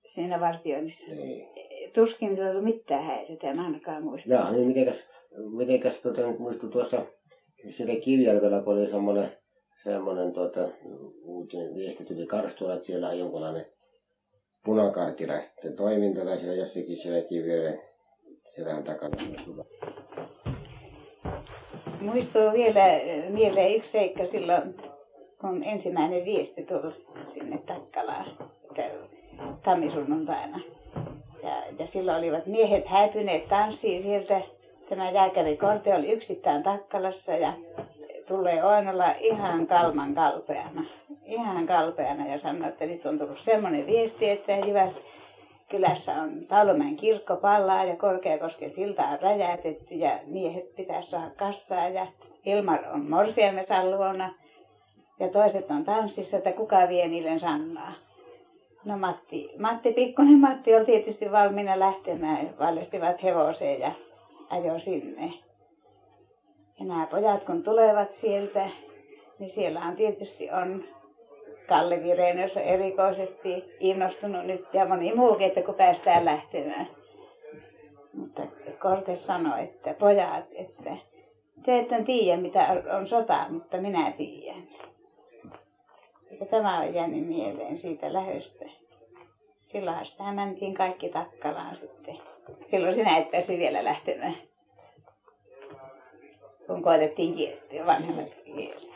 [0.05, 1.15] Siinä vartioinnissa.
[1.15, 1.49] Niin.
[1.95, 4.33] Tuskin niillä ollut mitään häiriötä, en ainakaan muista.
[4.33, 4.97] Jaa, niin mitenkäs,
[5.57, 7.07] mitenkäs nyt muistui tuossa
[7.77, 9.36] siellä Kivijärvellä, kun oli semmoinen,
[9.87, 10.69] semmoinen tuota,
[11.23, 13.67] uutinen viesti tuli Karstulla, että siellä on jonkunlainen
[14.65, 17.81] punakartilaisten toiminta tai siellä jossakin siellä Kivijärven
[18.57, 19.17] selän takana.
[22.01, 24.77] Muistuu vielä eh, mieleen yksi seikka silloin,
[25.41, 28.27] kun ensimmäinen viesti tuli sinne Takkalaan
[29.65, 30.61] tammisunnuntaina.
[31.43, 34.41] Ja, ja silloin olivat miehet häipyneet tanssiin sieltä.
[34.89, 37.53] Tämä jääkäri Korte oli yksittäin Takkalassa ja
[38.27, 40.85] tulee Oinola ihan kalman kalpeana.
[41.25, 45.03] Ihan kalpeana ja sanoi, että nyt on tullut semmoinen viesti, että Jyväs
[45.69, 51.89] kylässä on Talomäen kirkko pallaa ja Korkeakosken silta on räjäytetty ja miehet pitäisi saada kassaa
[51.89, 52.07] ja
[52.45, 54.35] Ilmar on morsiamensa luona
[55.21, 57.93] ja toiset on tanssissa, että kuka vie niille sannaa.
[58.85, 63.93] No Matti, Matti, pikkunen Matti oli tietysti valmiina lähtemään, valjastivat hevoseen ja
[64.51, 65.46] ajo sinne.
[66.79, 68.71] Ja nämä pojat kun tulevat sieltä,
[69.39, 70.85] niin siellähän tietysti on
[71.69, 76.87] Kalle Virenius on erikoisesti innostunut nyt ja moni muukin, että kun päästään lähtemään.
[78.13, 78.43] Mutta
[78.79, 80.97] Kortes sanoi, että pojat, että
[81.65, 84.69] te ette tiedä mitä on sota, mutta minä tiedän.
[86.41, 88.65] Ja tämä on jäänyt mieleen siitä lähöstä.
[89.73, 92.19] Silloinhan sitä mentiin kaikki Takkalaan sitten.
[92.67, 94.37] Silloin sinä et päässyt vielä lähtemään.
[96.67, 98.87] Kun koetettiin kieltä, vanhemmat kieltä.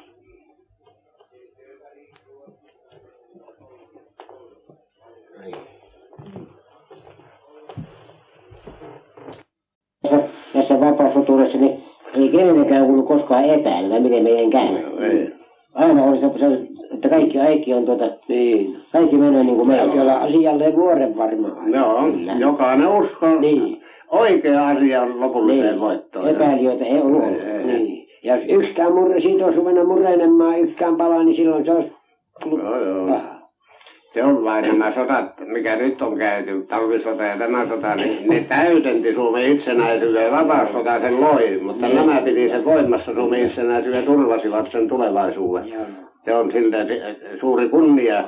[10.52, 11.82] Tässä vapaasotuudessa niin
[12.14, 14.74] ei kenenkään kuulu koskaan epäillä, miten meidän käy.
[15.04, 15.32] Ei.
[15.74, 16.26] Aina oli se,
[16.94, 18.76] että kaikki kaikki on tuota, Niin.
[18.92, 21.72] kaikki menee niin kuin me Jolla asialle vuoren varmaan.
[21.72, 21.98] Joo,
[22.38, 23.40] jokainen uskoo.
[23.40, 23.79] Niin.
[24.10, 25.80] Oikea asia on lopulliseen Niin.
[25.80, 26.28] voittoon.
[26.28, 27.24] Epäilijöitä ei ollut.
[27.24, 27.64] Ei.
[27.64, 28.08] Niin.
[28.22, 31.92] Ja jos yksikään murre, siitä olisi ruvennut murenemaan yksikään pala, niin silloin se olisi
[32.42, 33.06] tullut Joo, joo.
[33.06, 33.40] paha.
[34.14, 38.40] Se on vain nämä sodat, mikä nyt on käyty, talvisota ja tämä sota, niin ne
[38.48, 41.96] täydenti Suomen itsenäisyyden ja vapaussota sen loi, mutta Niin.
[41.96, 45.68] nämä piti sen voimassa Suomen itsenäisyyden ja turvasivat sen tulevaisuuden.
[45.68, 45.82] Joo.
[46.24, 46.76] Se on siltä
[47.40, 48.24] suuri kunnia,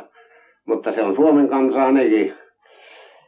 [0.66, 2.32] mutta se on Suomen kansaa nekin.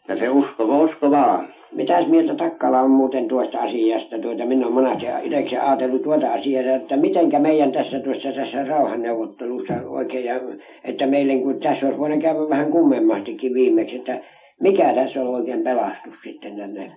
[0.09, 1.49] Ja se usko, usko vaan.
[1.75, 4.19] Mitäs mieltä Takkala on muuten tuosta asiasta?
[4.19, 9.75] Tuota, minä olen monasti itse ajatellut tuota asiaa, että mitenkä meidän tässä tuossa tässä rauhanneuvottelussa
[9.87, 10.41] oikein, ja,
[10.85, 14.21] että meille kun tässä olisi voinut käydä vähän kummemmastikin viimeksi, että
[14.61, 16.93] mikä tässä on oikein pelastus sitten tänne?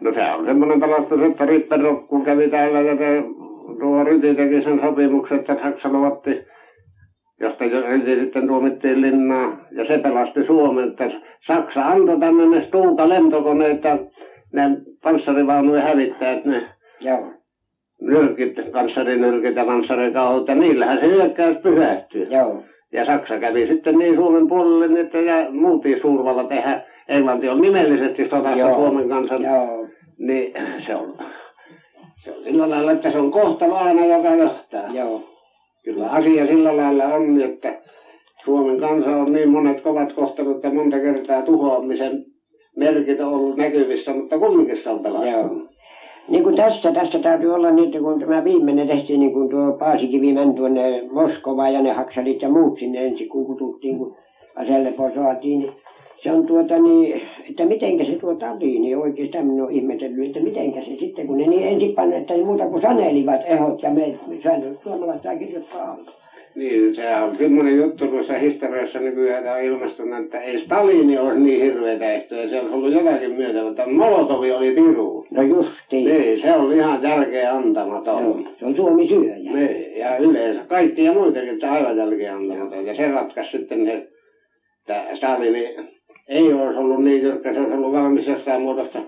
[0.00, 2.96] No se on semmoinen pelastus, että Ripperok, kun kävi täällä ja
[3.80, 6.44] tuo Ryti teki sen sopimuksen, että Saksalla otti,
[7.44, 11.10] josta jo- Ryti sitten tuomittiin linnaan, ja se pelasti Suomen, että
[11.46, 13.98] Saksa antoi tänne ne Stuuka lentokoneet ja
[14.52, 14.62] ne
[15.02, 16.62] panssarivaunujen hävittäjät, ne
[17.00, 17.26] Joo.
[18.00, 22.26] nyrkit, panssarinyrkit ja panssarikauhut, ja niillähän se hyökkäys pysähtyi.
[22.30, 22.62] Joo.
[22.92, 26.80] Ja Saksa kävi sitten niin Suomen puolelle, niin että ja muuttiin suurvalla tehdä.
[27.08, 28.74] Englanti on nimellisesti sodassa Joo.
[28.74, 29.88] Suomen kansan Joo.
[30.18, 30.54] niin
[30.86, 31.18] se on,
[32.24, 34.88] se on sillä lailla, että se on kohtalo aina, joka johtaa.
[34.92, 35.33] Joo.
[35.84, 37.78] Kyllä asia sillä lailla on, että
[38.44, 42.18] Suomen kansa on niin monet kovat kohtalut ja monta kertaa tuhoamisen
[42.76, 45.52] merkit on ollut näkyvissä, mutta kumminkin se on pelastunut.
[45.52, 45.68] Joo.
[46.28, 49.72] Niin kuin tässä, tässä täytyy olla niin, että kun tämä viimeinen tehtiin, niin kuin tuo
[49.78, 54.16] Paasikivi meni tuonne Moskovaan ja ne haksalit ja muut sinne ensin, kun kututtiin, kun
[54.56, 55.72] aselepo saatiin, niin
[56.24, 60.40] se on tuota niin, että mitenkä se tuota oli, niin oikeastaan minä olen ihmetellyt, että
[60.40, 63.90] mitenkä se sitten, kun ne niin ensin panne, että ne muuta kuin sanelivat ehot ja
[63.90, 64.18] me
[64.82, 66.10] suomalaiset saa kirjoittaa alle.
[66.54, 71.62] Niin, se on semmoinen juttu tuossa historiassa nykyään on ilmastunut, että ei Stalini olisi niin
[71.62, 75.26] hirveätä ehtoja, se olisi ollut jotakin myötä, mutta Molotovi oli piru.
[75.30, 76.04] No justiin.
[76.04, 78.24] Niin, se on ihan jälkeen antamaton.
[78.24, 79.34] Joo, se on Suomi syöjä.
[79.34, 82.86] Niin, ja yleensä kaikki ja muitakin, että aivan jälkeen antamaton.
[82.86, 84.08] Ja se ratkaisi sitten se,
[84.80, 85.76] että Stalini
[86.28, 88.98] ei olisi ollut niin jyrkkä, se olisi ollut valmis jossain muodossa.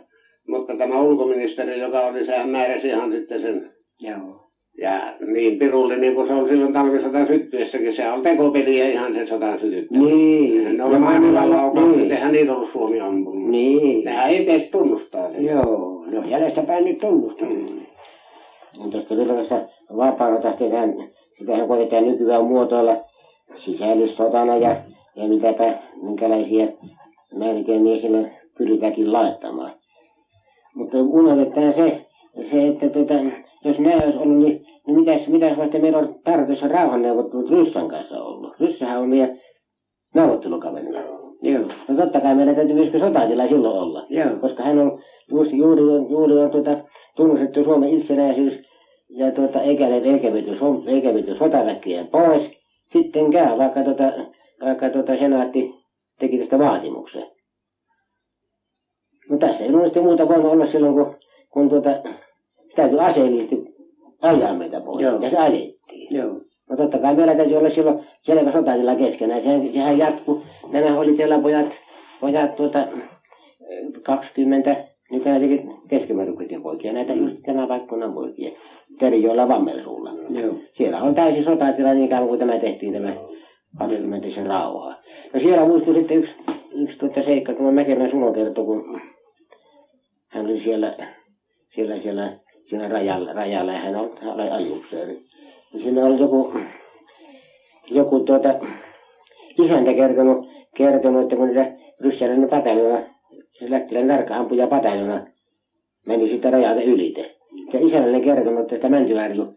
[0.48, 3.70] Mutta tämä ulkoministeri, joka oli, sehän määräsi ihan sitten sen.
[4.00, 4.46] Joo.
[4.78, 9.26] Ja niin pirullinen niin kuin se on silloin talvisodan syttyessäkin, se on tekopeliä ihan se
[9.26, 10.16] sodan sytyttäminen.
[10.16, 10.76] Niin.
[10.76, 12.12] Ne oli mainilla laukaukset, Niin.
[12.12, 13.50] eihän niitä ollut Suomi ampunut.
[13.50, 14.04] Niin.
[14.04, 15.44] Nehän ei edes tunnustaa sen.
[15.44, 17.56] Joo, no jäljestäpäin nyt tunnustanut.
[18.78, 20.94] Niin Tuosta vielä tästä vapaudesta tehdään,
[21.38, 22.96] sitähän koitetaan nykyään muotoilla
[23.54, 24.76] sisällissotana ja,
[25.16, 26.66] ja mitäpä, minkälaisia
[27.38, 29.72] määritelmiä sillä pyritäänkin laittamaan.
[30.74, 32.06] Mutta unohdetaan se,
[32.50, 33.14] se että tuota,
[33.64, 38.22] jos nämä olisi ollut, niin, niin mitäs, mitäs vasta meillä on tarkoitussa rauhanneuvottelut Ryssan kanssa
[38.22, 38.60] ollut.
[38.60, 39.40] Ryssähän on meidän
[40.14, 41.00] neuvottelukaverina.
[41.42, 41.64] Joo.
[41.88, 44.36] No totta kai meillä täytyy myöskin sotatila silloin olla Joo.
[44.40, 46.76] koska hän on juuri, juuri on, juuri on tuota,
[47.16, 48.66] tunnustettu Suomen itsenäisyys
[49.08, 49.84] ja tuota, eikä,
[50.58, 52.50] so- eikä viety sotaväkeä pois.
[52.92, 54.12] Sitten käy, vaikka, tuota,
[54.60, 55.74] vaikka tuota senaatti
[56.18, 57.26] teki tästä vaatimuksen.
[59.30, 61.16] No tässä ei luonnollisesti muuta voinut olla silloin, kun,
[61.50, 61.90] kun tuota,
[62.76, 63.56] täytyy aseellisesti
[64.22, 65.00] ajaa meitä pois.
[65.00, 65.20] Joo.
[65.20, 66.14] Ja se ajettiin.
[66.16, 66.40] Joo.
[66.70, 69.42] No totta kai meillä täytyy olla silloin selvä sotatila keskenään.
[69.42, 70.42] Sehän, sehän jatkuu.
[70.72, 71.66] Nämä oli siellä pojat,
[72.20, 72.88] pojat tuota,
[74.02, 74.76] 20,
[75.10, 78.50] nyt näitäkin keskimäärin poikia, näitä just tänä vaikkuna poikia.
[78.98, 80.10] Terijoilla Vammelsuulla.
[80.30, 80.54] Joo.
[80.76, 83.12] Siellä on täysin sotatila niin kauan kuin tämä tehtiin tämä
[83.78, 84.96] parikymmentisen rauhaa.
[85.34, 86.34] No siellä muistui sitten yksi,
[86.74, 89.00] yksi tuota seikka, kun Mäkelän Sulo kertoi, kun
[90.28, 90.96] hän oli siellä,
[91.74, 92.32] siellä, siellä
[92.68, 95.22] siinä rajalla, rajalla ja hän oli aliupseeri.
[95.72, 96.52] Ja siinä oli joku,
[97.90, 98.54] joku tuota,
[99.58, 102.98] isäntä kertonut, kertonut, että kun niitä ryssälänne pataljona,
[103.58, 105.26] se lättiläinen tarkka-ampuja pataljona
[106.06, 107.36] meni sitten rajalta ylite.
[107.72, 109.55] Ja isälle kertonut tästä Mäntyharju,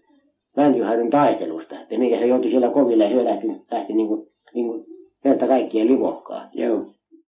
[0.59, 4.67] Mäntyharjun taistelusta, että mikä se joutui siellä koville ja hyö lähti, lähti niin kuin, niin
[4.67, 4.85] kuin
[5.23, 6.49] kerta kaikkien livohkaa.
[6.53, 6.85] Joo.